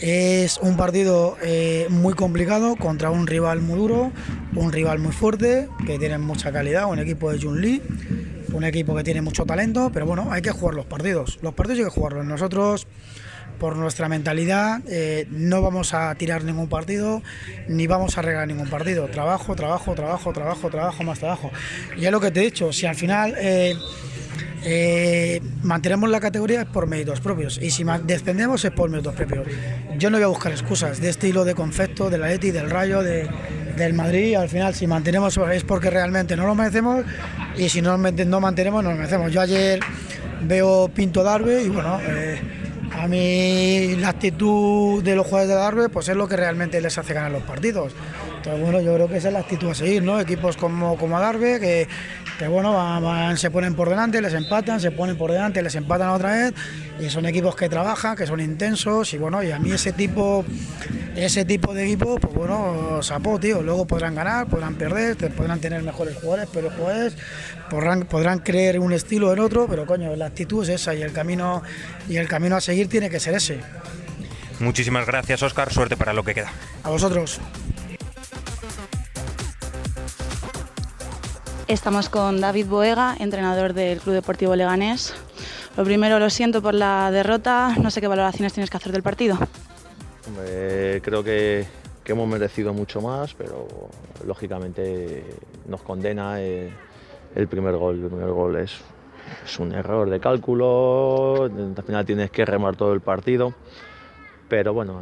es 0.00 0.58
un 0.58 0.76
partido 0.76 1.36
eh, 1.42 1.86
muy 1.90 2.14
complicado 2.14 2.76
contra 2.76 3.10
un 3.10 3.26
rival 3.26 3.60
muy 3.60 3.78
duro, 3.78 4.12
un 4.54 4.72
rival 4.72 5.00
muy 5.00 5.12
fuerte, 5.12 5.68
que 5.86 5.98
tiene 5.98 6.18
mucha 6.18 6.52
calidad, 6.52 6.86
un 6.86 7.00
equipo 7.00 7.32
de 7.32 7.40
Jun 7.40 7.60
Lee, 7.60 7.82
un 8.52 8.64
equipo 8.64 8.94
que 8.94 9.02
tiene 9.02 9.22
mucho 9.22 9.44
talento, 9.44 9.90
pero 9.92 10.06
bueno, 10.06 10.28
hay 10.30 10.40
que 10.40 10.50
jugar 10.50 10.74
los 10.74 10.86
partidos. 10.86 11.38
Los 11.42 11.54
partidos 11.54 11.80
hay 11.80 11.84
que 11.86 11.90
jugarlos. 11.90 12.24
Nosotros 12.24 12.86
por 13.58 13.76
nuestra 13.76 14.08
mentalidad, 14.08 14.80
eh, 14.88 15.26
no 15.30 15.62
vamos 15.62 15.94
a 15.94 16.14
tirar 16.14 16.44
ningún 16.44 16.68
partido 16.68 17.22
ni 17.68 17.86
vamos 17.86 18.18
a 18.18 18.22
regalar 18.22 18.48
ningún 18.48 18.68
partido. 18.68 19.06
Trabajo, 19.08 19.54
trabajo, 19.54 19.94
trabajo, 19.94 20.32
trabajo, 20.32 20.70
trabajo, 20.70 21.02
más 21.02 21.18
trabajo. 21.18 21.50
Y 21.96 22.06
es 22.06 22.12
lo 22.12 22.20
que 22.20 22.30
te 22.30 22.40
he 22.40 22.44
dicho, 22.44 22.72
si 22.72 22.86
al 22.86 22.94
final 22.94 23.34
eh, 23.38 23.76
eh, 24.66 25.42
mantenemos 25.62 26.08
la 26.08 26.20
categoría 26.20 26.62
es 26.62 26.66
por 26.66 26.86
méritos 26.86 27.20
propios 27.20 27.58
y 27.60 27.70
si 27.70 27.84
descendemos 28.04 28.64
es 28.64 28.70
por 28.70 28.88
méritos 28.88 29.14
propios. 29.14 29.46
Yo 29.98 30.10
no 30.10 30.16
voy 30.16 30.24
a 30.24 30.28
buscar 30.28 30.52
excusas 30.52 31.00
de 31.00 31.10
estilo, 31.10 31.44
de 31.44 31.54
concepto, 31.54 32.08
de 32.08 32.18
la 32.18 32.32
ETI, 32.32 32.50
del 32.50 32.70
Rayo, 32.70 33.02
de, 33.02 33.28
del 33.76 33.92
Madrid. 33.92 34.36
Al 34.36 34.48
final, 34.48 34.74
si 34.74 34.86
mantenemos 34.86 35.38
es 35.52 35.64
porque 35.64 35.90
realmente 35.90 36.36
no 36.36 36.46
lo 36.46 36.54
merecemos 36.54 37.04
y 37.56 37.68
si 37.68 37.82
no, 37.82 37.98
no 37.98 38.40
mantenemos, 38.40 38.82
no 38.82 38.90
lo 38.90 38.96
merecemos. 38.96 39.30
Yo 39.32 39.42
ayer 39.42 39.80
veo 40.42 40.88
Pinto 40.88 41.22
Darbe 41.22 41.62
y 41.62 41.68
bueno. 41.68 42.00
A 42.98 43.08
mí 43.08 43.96
la 43.96 44.10
actitud 44.10 45.02
de 45.02 45.16
los 45.16 45.26
jugadores 45.26 45.48
de 45.48 45.54
Darbe 45.56 45.88
pues 45.88 46.08
es 46.08 46.16
lo 46.16 46.28
que 46.28 46.36
realmente 46.36 46.80
les 46.80 46.96
hace 46.96 47.12
ganar 47.12 47.32
los 47.32 47.42
partidos. 47.42 47.92
Entonces, 48.44 48.62
bueno, 48.62 48.80
yo 48.82 48.94
creo 48.94 49.08
que 49.08 49.16
esa 49.16 49.28
es 49.28 49.32
la 49.32 49.40
actitud 49.40 49.70
a 49.70 49.74
seguir, 49.74 50.02
¿no? 50.02 50.20
Equipos 50.20 50.58
como, 50.58 50.98
como 50.98 51.18
Darbe 51.18 51.58
que, 51.58 51.88
que 52.38 52.46
bueno, 52.46 52.76
se 53.38 53.50
ponen 53.50 53.74
por 53.74 53.88
delante, 53.88 54.20
les 54.20 54.34
empatan, 54.34 54.80
se 54.80 54.90
ponen 54.90 55.16
por 55.16 55.32
delante, 55.32 55.62
les 55.62 55.74
empatan 55.76 56.10
otra 56.10 56.32
vez 56.32 56.54
y 57.00 57.08
son 57.08 57.24
equipos 57.24 57.56
que 57.56 57.70
trabajan, 57.70 58.14
que 58.14 58.26
son 58.26 58.40
intensos 58.40 59.14
y 59.14 59.16
bueno, 59.16 59.42
y 59.42 59.50
a 59.50 59.58
mí 59.58 59.72
ese 59.72 59.94
tipo 59.94 60.44
ese 61.16 61.46
tipo 61.46 61.72
de 61.72 61.84
equipo, 61.84 62.18
pues 62.18 62.34
bueno, 62.34 63.02
sapó, 63.02 63.40
tío, 63.40 63.62
luego 63.62 63.86
podrán 63.86 64.14
ganar, 64.14 64.46
podrán 64.46 64.74
perder, 64.74 65.16
podrán 65.32 65.60
tener 65.60 65.82
mejores 65.82 66.14
jugadores, 66.16 66.46
pero 66.52 66.70
jugadores 66.70 67.16
podrán, 67.70 68.02
podrán 68.02 68.40
creer 68.40 68.78
un 68.78 68.92
estilo 68.92 69.32
en 69.32 69.38
otro, 69.38 69.66
pero 69.66 69.86
coño, 69.86 70.14
la 70.16 70.26
actitud 70.26 70.64
es 70.64 70.68
esa 70.68 70.94
y 70.94 71.00
el 71.00 71.14
camino 71.14 71.62
y 72.10 72.18
el 72.18 72.28
camino 72.28 72.56
a 72.56 72.60
seguir 72.60 72.90
tiene 72.90 73.08
que 73.08 73.20
ser 73.20 73.32
ese. 73.36 73.60
Muchísimas 74.60 75.06
gracias, 75.06 75.42
Oscar, 75.42 75.72
suerte 75.72 75.96
para 75.96 76.12
lo 76.12 76.24
que 76.24 76.34
queda. 76.34 76.52
A 76.82 76.90
vosotros. 76.90 77.40
Estamos 81.66 82.10
con 82.10 82.42
David 82.42 82.66
Boega, 82.66 83.16
entrenador 83.18 83.72
del 83.72 83.98
Club 83.98 84.14
Deportivo 84.14 84.54
Leganés. 84.54 85.14
Lo 85.78 85.84
primero, 85.84 86.18
lo 86.18 86.28
siento 86.28 86.60
por 86.60 86.74
la 86.74 87.10
derrota. 87.10 87.74
No 87.80 87.90
sé 87.90 88.02
qué 88.02 88.06
valoraciones 88.06 88.52
tienes 88.52 88.68
que 88.68 88.76
hacer 88.76 88.92
del 88.92 89.02
partido. 89.02 89.38
creo 91.02 91.24
que, 91.24 91.66
hemos 92.04 92.28
merecido 92.28 92.74
mucho 92.74 93.00
más, 93.00 93.32
pero 93.32 93.66
lógicamente 94.26 95.24
nos 95.66 95.80
condena 95.80 96.38
eh, 96.42 96.70
el 97.34 97.48
primer 97.48 97.76
gol. 97.78 97.94
El 98.02 98.10
primer 98.10 98.30
gol 98.30 98.56
es, 98.56 98.80
un 99.58 99.72
error 99.72 100.10
de 100.10 100.20
cálculo. 100.20 101.44
Al 101.44 101.82
final 101.82 102.04
tienes 102.04 102.30
que 102.30 102.44
remar 102.44 102.76
todo 102.76 102.92
el 102.92 103.00
partido. 103.00 103.54
Pero 104.50 104.74
bueno, 104.74 105.00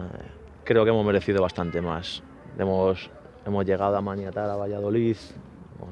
creo 0.62 0.84
que 0.84 0.90
hemos 0.90 1.04
merecido 1.04 1.42
bastante 1.42 1.80
más. 1.80 2.22
Hemos, 2.56 3.10
hemos 3.44 3.66
llegado 3.66 3.96
a 3.96 4.00
maniatar 4.00 4.48
a 4.48 4.54
Valladolid 4.54 5.16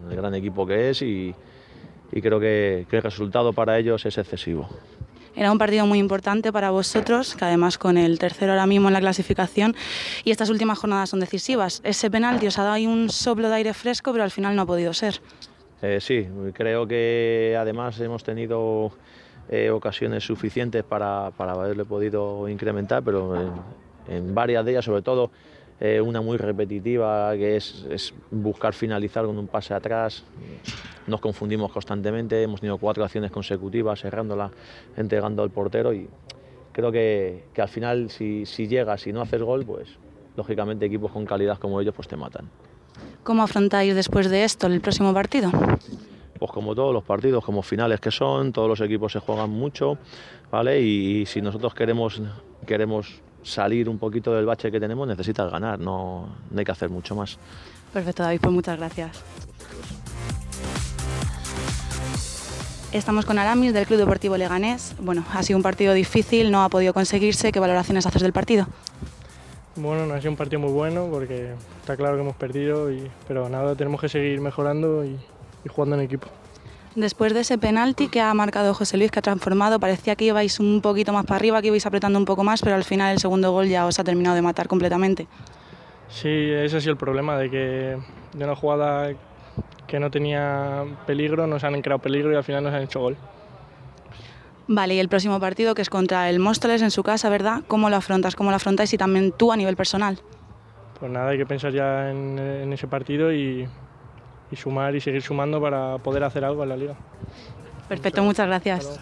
el 0.09 0.17
gran 0.17 0.35
equipo 0.35 0.67
que 0.67 0.91
es 0.91 1.03
y, 1.03 1.35
creo 2.11 2.41
que, 2.41 2.87
el 2.91 3.03
resultado 3.03 3.53
para 3.53 3.79
ellos 3.79 4.05
es 4.07 4.19
excesivo. 4.19 4.69
Era 5.37 5.53
un 5.53 5.59
partido 5.59 5.87
muy 5.87 5.99
importante 5.99 6.53
para 6.53 6.71
vosotros, 6.71 7.37
que 7.37 7.45
además 7.45 7.79
con 7.79 7.97
el 7.97 8.19
tercero 8.19 8.53
ahora 8.53 8.67
mismo 8.67 8.89
en 8.89 8.95
la 8.95 9.01
clasificación 9.01 9.77
y 10.25 10.33
estas 10.33 10.51
últimas 10.51 10.79
jornadas 10.79 11.11
son 11.11 11.21
decisivas. 11.21 11.81
Ese 11.85 12.11
penalti 12.11 12.49
os 12.49 12.59
ha 12.59 12.63
dado 12.63 12.75
ahí 12.75 12.87
un 12.87 13.11
soplo 13.11 13.49
de 13.49 13.55
aire 13.55 13.75
fresco, 13.75 14.11
pero 14.13 14.25
al 14.25 14.33
final 14.33 14.57
no 14.57 14.63
ha 14.63 14.67
podido 14.67 14.93
ser. 14.93 15.21
Eh, 15.83 15.99
sí, 16.01 16.27
creo 16.53 16.87
que 16.87 17.57
además 17.59 17.99
hemos 18.01 18.25
tenido 18.25 18.93
eh, 19.49 19.71
ocasiones 19.71 20.25
suficientes 20.25 20.83
para, 20.83 21.31
para, 21.37 21.53
haberle 21.53 21.85
podido 21.85 22.49
incrementar, 22.49 23.03
pero 23.03 23.41
en, 23.41 23.53
en 24.09 24.35
varias 24.35 24.65
de 24.65 24.73
ellas, 24.73 24.85
sobre 24.85 25.03
todo 25.03 25.31
eh, 25.81 25.99
una 25.99 26.21
muy 26.21 26.37
repetitiva, 26.37 27.35
que 27.37 27.57
es, 27.57 28.13
buscar 28.31 28.75
finalizar 28.75 29.25
con 29.25 29.39
un 29.39 29.47
pase 29.47 29.73
atrás. 29.73 30.23
Nos 31.07 31.21
confundimos 31.21 31.73
constantemente, 31.73 32.43
hemos 32.43 32.61
tenido 32.61 32.77
cuatro 32.77 33.03
acciones 33.03 33.31
consecutivas, 33.31 34.01
cerrándola, 34.01 34.51
entregando 34.99 35.43
al 35.43 35.51
portero 35.51 35.95
y 35.95 36.07
creo 36.73 36.93
que, 36.93 37.45
al 37.57 37.69
final 37.69 38.11
si, 38.11 38.45
si 38.45 38.69
llegas 38.69 39.07
y 39.07 39.13
no 39.13 39.23
haces 39.23 39.43
gol, 39.43 39.65
pues 39.65 39.89
lógicamente 40.37 40.85
equipos 40.85 41.13
con 41.13 41.25
calidad 41.25 41.59
como 41.59 41.81
ellos 41.81 41.95
pues 41.95 42.09
te 42.09 42.17
matan. 42.17 42.51
¿Cómo 43.23 43.43
afrontáis 43.43 43.95
después 43.95 44.29
de 44.29 44.45
esto 44.45 44.67
el 44.67 44.83
próximo 44.83 45.15
partido? 45.15 45.51
Pues 46.39 46.53
como 46.53 46.75
todos 46.75 46.93
los 46.93 47.05
partidos, 47.05 47.43
como 47.43 47.63
finales 47.63 48.01
que 48.01 48.11
son, 48.11 48.53
todos 48.53 48.69
los 48.69 48.81
equipos 48.83 49.13
se 49.13 49.19
juegan 49.21 49.51
mucho, 49.51 49.97
¿vale? 50.51 50.81
Y, 50.81 51.21
y 51.23 51.27
si 51.27 51.41
nosotros 51.41 51.75
queremos, 51.75 52.21
queremos 52.67 53.23
salir 53.43 53.89
un 53.89 53.99
poquito 53.99 54.35
del 54.35 54.47
bache 54.47 54.71
que 54.71 54.81
tenemos, 54.81 55.07
necesitas 55.07 55.51
ganar, 55.51 55.79
no, 55.79 56.29
hay 56.57 56.65
que 56.65 56.73
hacer 56.73 56.91
mucho 56.91 57.15
más. 57.15 57.39
Perfecto, 57.93 58.23
David, 58.23 58.41
pues 58.41 58.53
muchas 58.53 58.79
gracias. 58.79 59.23
Estamos 62.93 63.25
con 63.25 63.39
Aramis 63.39 63.73
del 63.73 63.87
Club 63.87 63.99
Deportivo 64.01 64.37
Leganés. 64.37 64.97
Bueno, 65.01 65.25
ha 65.33 65.43
sido 65.45 65.57
un 65.57 65.63
partido 65.63 65.95
difícil, 65.95 66.51
no 66.51 66.65
ha 66.65 66.69
podido 66.69 66.93
conseguirse. 66.93 67.53
¿Qué 67.53 67.61
valoraciones 67.61 68.05
haces 68.05 68.23
del 68.23 68.33
partido? 68.33 68.67
Bueno, 69.77 70.07
no 70.07 70.15
ha 70.15 70.19
sido 70.19 70.33
un 70.33 70.37
partido 70.37 70.59
muy 70.59 70.73
bueno 70.73 71.07
porque 71.09 71.55
está 71.81 71.97
claro 71.97 72.17
que 72.17 72.23
hemos 72.23 72.35
perdido, 72.35 72.91
y, 72.91 73.09
pero 73.29 73.49
nada, 73.49 73.77
tenemos 73.77 74.01
que 74.01 74.09
seguir 74.09 74.41
mejorando 74.41 75.05
y 75.05 75.19
jugando 75.69 75.95
en 75.97 76.03
equipo. 76.03 76.27
Después 76.97 77.33
de 77.35 77.41
ese 77.41 77.57
penalti 77.57 78.09
que 78.09 78.21
ha 78.21 78.35
marcado 78.35 78.75
José 78.75 78.97
Luis, 78.97 79.13
que 79.13 79.21
ha 79.21 79.23
transformado, 79.23 79.79
parecía 79.79 80.17
que 80.17 80.25
ibais 80.25 80.59
un 80.59 80.81
poquito 80.81 81.13
más 81.13 81.25
para 81.25 81.37
arriba, 81.37 81.61
que 81.61 81.69
ibais 81.69 81.87
apretando 81.87 82.19
un 82.19 82.25
poco 82.25 82.43
más, 82.43 82.63
pero 82.63 82.75
al 82.75 82.83
final 82.83 83.13
el 83.13 83.21
segundo 83.21 83.53
gol 83.53 83.69
ya 83.69 83.87
os 83.87 84.01
ha 84.01 84.05
terminado 84.05 84.35
de 84.35 84.43
matar 84.43 84.67
completamente. 84.67 85.29
Sí, 86.09 86.29
ese 86.29 86.79
ha 86.79 86.81
sido 86.81 86.93
el 86.93 86.99
problema, 86.99 87.39
de 87.39 87.49
que 87.49 87.99
de 88.33 88.45
una 88.45 88.57
jugada 88.57 89.13
que 89.87 90.01
no 90.01 90.11
tenía 90.11 90.85
peligro, 91.07 91.47
nos 91.47 91.63
han 91.63 91.81
creado 91.81 92.01
peligro 92.01 92.33
y 92.33 92.37
al 92.37 92.45
final 92.45 92.65
nos 92.65 92.75
han 92.75 92.83
hecho 92.83 93.01
gol. 93.01 93.17
Vale, 94.67 94.95
y 94.95 94.99
el 94.99 95.09
próximo 95.09 95.39
partido 95.39 95.77
que 95.77 95.83
es 95.83 95.91
contra 95.91 96.29
el 96.29 96.41
Móstoles 96.41 96.83
en 96.83 96.91
su 96.91 97.05
casa, 97.05 97.29
¿verdad? 97.29 97.63
¿Cómo 97.69 97.89
lo 97.89 97.97
afrontas? 97.97 98.35
¿Cómo 98.35 98.51
lo 98.51 98.57
afrontáis 98.57 98.93
y 98.93 98.99
también 98.99 99.33
tú 99.33 99.53
a 99.53 99.57
nivel 99.57 99.77
personal? 99.77 100.19
Pues 100.99 101.11
nada, 101.11 101.31
hay 101.31 101.39
que 101.39 101.47
pensar 101.47 101.73
ya 101.73 102.11
en, 102.11 102.39
en 102.39 102.73
ese 102.73 102.87
partido 102.87 103.33
y, 103.33 103.67
y 104.51 104.57
sumar 104.57 104.95
y 104.95 105.01
seguir 105.01 105.23
sumando 105.23 105.61
para 105.61 105.99
poder 105.99 106.25
hacer 106.25 106.45
algo 106.45 106.63
en 106.63 106.69
la 106.69 106.77
liga. 106.77 106.95
Perfecto, 107.89 108.23
muchas 108.23 108.47
gracias. 108.47 109.01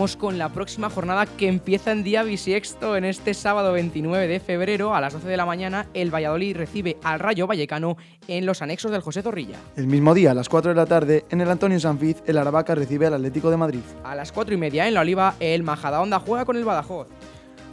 Vamos 0.00 0.16
con 0.16 0.38
la 0.38 0.48
próxima 0.48 0.88
jornada 0.88 1.26
que 1.26 1.46
empieza 1.46 1.92
en 1.92 2.02
día 2.02 2.22
bisiesto. 2.22 2.96
En 2.96 3.04
este 3.04 3.34
sábado 3.34 3.74
29 3.74 4.28
de 4.28 4.40
febrero 4.40 4.94
a 4.94 5.00
las 5.02 5.12
12 5.12 5.28
de 5.28 5.36
la 5.36 5.44
mañana, 5.44 5.88
el 5.92 6.10
Valladolid 6.10 6.56
recibe 6.56 6.96
al 7.04 7.20
Rayo 7.20 7.46
Vallecano 7.46 7.98
en 8.26 8.46
los 8.46 8.62
anexos 8.62 8.92
del 8.92 9.02
José 9.02 9.20
Zorrilla. 9.20 9.58
El 9.76 9.88
mismo 9.88 10.14
día, 10.14 10.30
a 10.30 10.34
las 10.34 10.48
4 10.48 10.70
de 10.70 10.74
la 10.74 10.86
tarde, 10.86 11.26
en 11.28 11.42
el 11.42 11.50
Antonio 11.50 11.78
Sanfiz, 11.78 12.22
el 12.24 12.38
Aravaca 12.38 12.74
recibe 12.74 13.08
al 13.08 13.12
Atlético 13.12 13.50
de 13.50 13.58
Madrid. 13.58 13.82
A 14.02 14.14
las 14.14 14.32
4 14.32 14.54
y 14.54 14.56
media 14.56 14.88
en 14.88 14.94
la 14.94 15.02
Oliva, 15.02 15.34
el 15.38 15.64
Majadahonda 15.64 16.18
juega 16.18 16.46
con 16.46 16.56
el 16.56 16.64
Badajoz. 16.64 17.06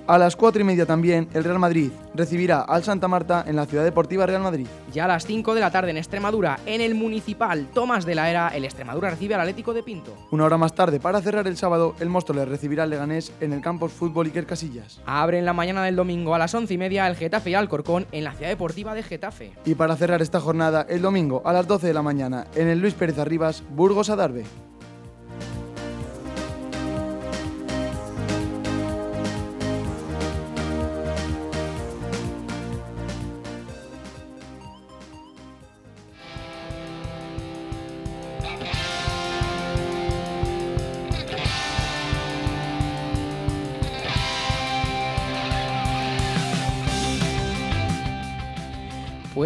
A 0.07 0.17
las 0.17 0.37
4 0.37 0.61
y 0.61 0.63
media 0.63 0.85
también, 0.85 1.27
el 1.33 1.43
Real 1.43 1.59
Madrid 1.59 1.91
recibirá 2.15 2.61
al 2.61 2.81
Santa 2.81 3.09
Marta 3.09 3.43
en 3.45 3.57
la 3.57 3.65
Ciudad 3.65 3.83
Deportiva 3.83 4.25
Real 4.25 4.41
Madrid. 4.41 4.65
Ya 4.93 5.03
a 5.03 5.07
las 5.09 5.25
5 5.25 5.53
de 5.53 5.59
la 5.59 5.69
tarde 5.69 5.91
en 5.91 5.97
Extremadura, 5.97 6.61
en 6.65 6.79
el 6.79 6.95
Municipal 6.95 7.67
Tomás 7.73 8.05
de 8.05 8.15
la 8.15 8.29
Era, 8.29 8.47
el 8.47 8.63
Extremadura 8.63 9.09
recibe 9.09 9.35
al 9.35 9.41
Atlético 9.41 9.73
de 9.73 9.83
Pinto. 9.83 10.15
Una 10.31 10.45
hora 10.45 10.57
más 10.57 10.73
tarde, 10.73 11.01
para 11.01 11.21
cerrar 11.21 11.45
el 11.45 11.57
sábado, 11.57 11.93
el 11.99 12.07
Móstoles 12.07 12.47
recibirá 12.47 12.83
al 12.83 12.89
Leganés 12.89 13.33
en 13.41 13.51
el 13.51 13.59
Campos 13.59 13.91
Fútbol 13.91 14.27
Iker 14.27 14.45
Casillas. 14.45 15.01
Abre 15.05 15.39
en 15.39 15.45
la 15.45 15.51
mañana 15.51 15.83
del 15.83 15.97
domingo 15.97 16.33
a 16.33 16.39
las 16.39 16.55
11 16.55 16.73
y 16.73 16.77
media 16.77 17.05
el 17.05 17.17
Getafe 17.17 17.49
y 17.49 17.55
Alcorcón 17.55 18.07
en 18.13 18.23
la 18.23 18.31
Ciudad 18.31 18.49
Deportiva 18.49 18.95
de 18.95 19.03
Getafe. 19.03 19.51
Y 19.65 19.75
para 19.75 19.97
cerrar 19.97 20.21
esta 20.21 20.39
jornada, 20.39 20.85
el 20.87 21.01
domingo 21.01 21.41
a 21.43 21.51
las 21.51 21.67
12 21.67 21.85
de 21.85 21.93
la 21.93 22.01
mañana, 22.01 22.47
en 22.55 22.69
el 22.69 22.79
Luis 22.79 22.93
Pérez 22.93 23.19
Arribas, 23.19 23.61
Burgos 23.71 24.09
Adarve. 24.09 24.45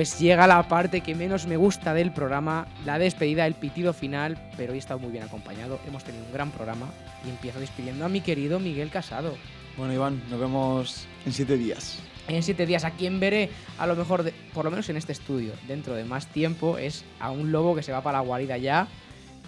Pues 0.01 0.17
llega 0.19 0.47
la 0.47 0.67
parte 0.67 1.01
que 1.01 1.13
menos 1.13 1.45
me 1.45 1.57
gusta 1.57 1.93
del 1.93 2.11
programa, 2.11 2.65
la 2.87 2.97
despedida, 2.97 3.45
el 3.45 3.53
pitido 3.53 3.93
final, 3.93 4.35
pero 4.57 4.71
hoy 4.71 4.77
he 4.77 4.79
estado 4.79 4.99
muy 4.99 5.11
bien 5.11 5.23
acompañado, 5.23 5.79
hemos 5.87 6.03
tenido 6.03 6.25
un 6.25 6.33
gran 6.33 6.49
programa 6.49 6.87
y 7.23 7.29
empiezo 7.29 7.59
despidiendo 7.59 8.03
a 8.03 8.09
mi 8.09 8.21
querido 8.21 8.59
Miguel 8.59 8.89
Casado. 8.89 9.35
Bueno, 9.77 9.93
Iván, 9.93 10.19
nos 10.31 10.39
vemos 10.39 11.05
en 11.23 11.31
siete 11.33 11.55
días. 11.55 11.99
En 12.27 12.41
siete 12.41 12.65
días, 12.65 12.83
a 12.83 12.89
quien 12.89 13.19
veré, 13.19 13.51
a 13.77 13.85
lo 13.85 13.95
mejor, 13.95 14.23
de- 14.23 14.33
por 14.55 14.65
lo 14.65 14.71
menos 14.71 14.89
en 14.89 14.97
este 14.97 15.11
estudio, 15.11 15.53
dentro 15.67 15.93
de 15.93 16.03
más 16.03 16.25
tiempo, 16.25 16.79
es 16.79 17.05
a 17.19 17.29
un 17.29 17.51
lobo 17.51 17.75
que 17.75 17.83
se 17.83 17.91
va 17.91 18.01
para 18.01 18.17
la 18.17 18.23
guarida 18.23 18.57
ya. 18.57 18.87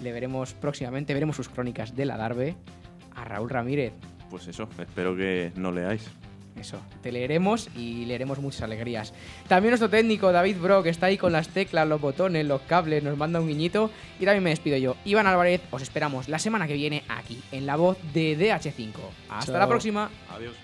Le 0.03 0.11
veremos 0.11 0.53
próximamente, 0.53 1.15
veremos 1.15 1.35
sus 1.35 1.49
crónicas 1.49 1.95
de 1.95 2.05
la 2.05 2.15
Darbe, 2.15 2.55
a 3.15 3.23
Raúl 3.25 3.49
Ramírez. 3.49 3.93
Pues 4.29 4.47
eso, 4.47 4.69
espero 4.77 5.15
que 5.15 5.51
no 5.55 5.71
leáis. 5.71 6.07
Eso, 6.59 6.79
te 7.01 7.11
leeremos 7.11 7.69
y 7.75 8.05
leeremos 8.05 8.39
muchas 8.39 8.61
alegrías. 8.61 9.13
También 9.47 9.71
nuestro 9.71 9.89
técnico 9.89 10.31
David 10.31 10.57
Bro, 10.57 10.83
que 10.83 10.89
está 10.89 11.07
ahí 11.07 11.17
con 11.17 11.31
las 11.31 11.49
teclas, 11.49 11.87
los 11.87 11.99
botones, 11.99 12.45
los 12.45 12.61
cables, 12.61 13.03
nos 13.03 13.17
manda 13.17 13.39
un 13.39 13.47
guiñito. 13.47 13.89
Y 14.19 14.25
también 14.25 14.43
me 14.43 14.49
despido 14.51 14.77
yo. 14.77 14.95
Iván 15.05 15.27
Álvarez, 15.27 15.61
os 15.71 15.81
esperamos 15.81 16.29
la 16.29 16.39
semana 16.39 16.67
que 16.67 16.73
viene 16.73 17.03
aquí, 17.09 17.41
en 17.51 17.65
la 17.65 17.75
voz 17.75 17.97
de 18.13 18.37
DH5. 18.37 18.93
Hasta 19.29 19.51
Chao. 19.51 19.59
la 19.59 19.67
próxima. 19.67 20.09
Adiós. 20.29 20.55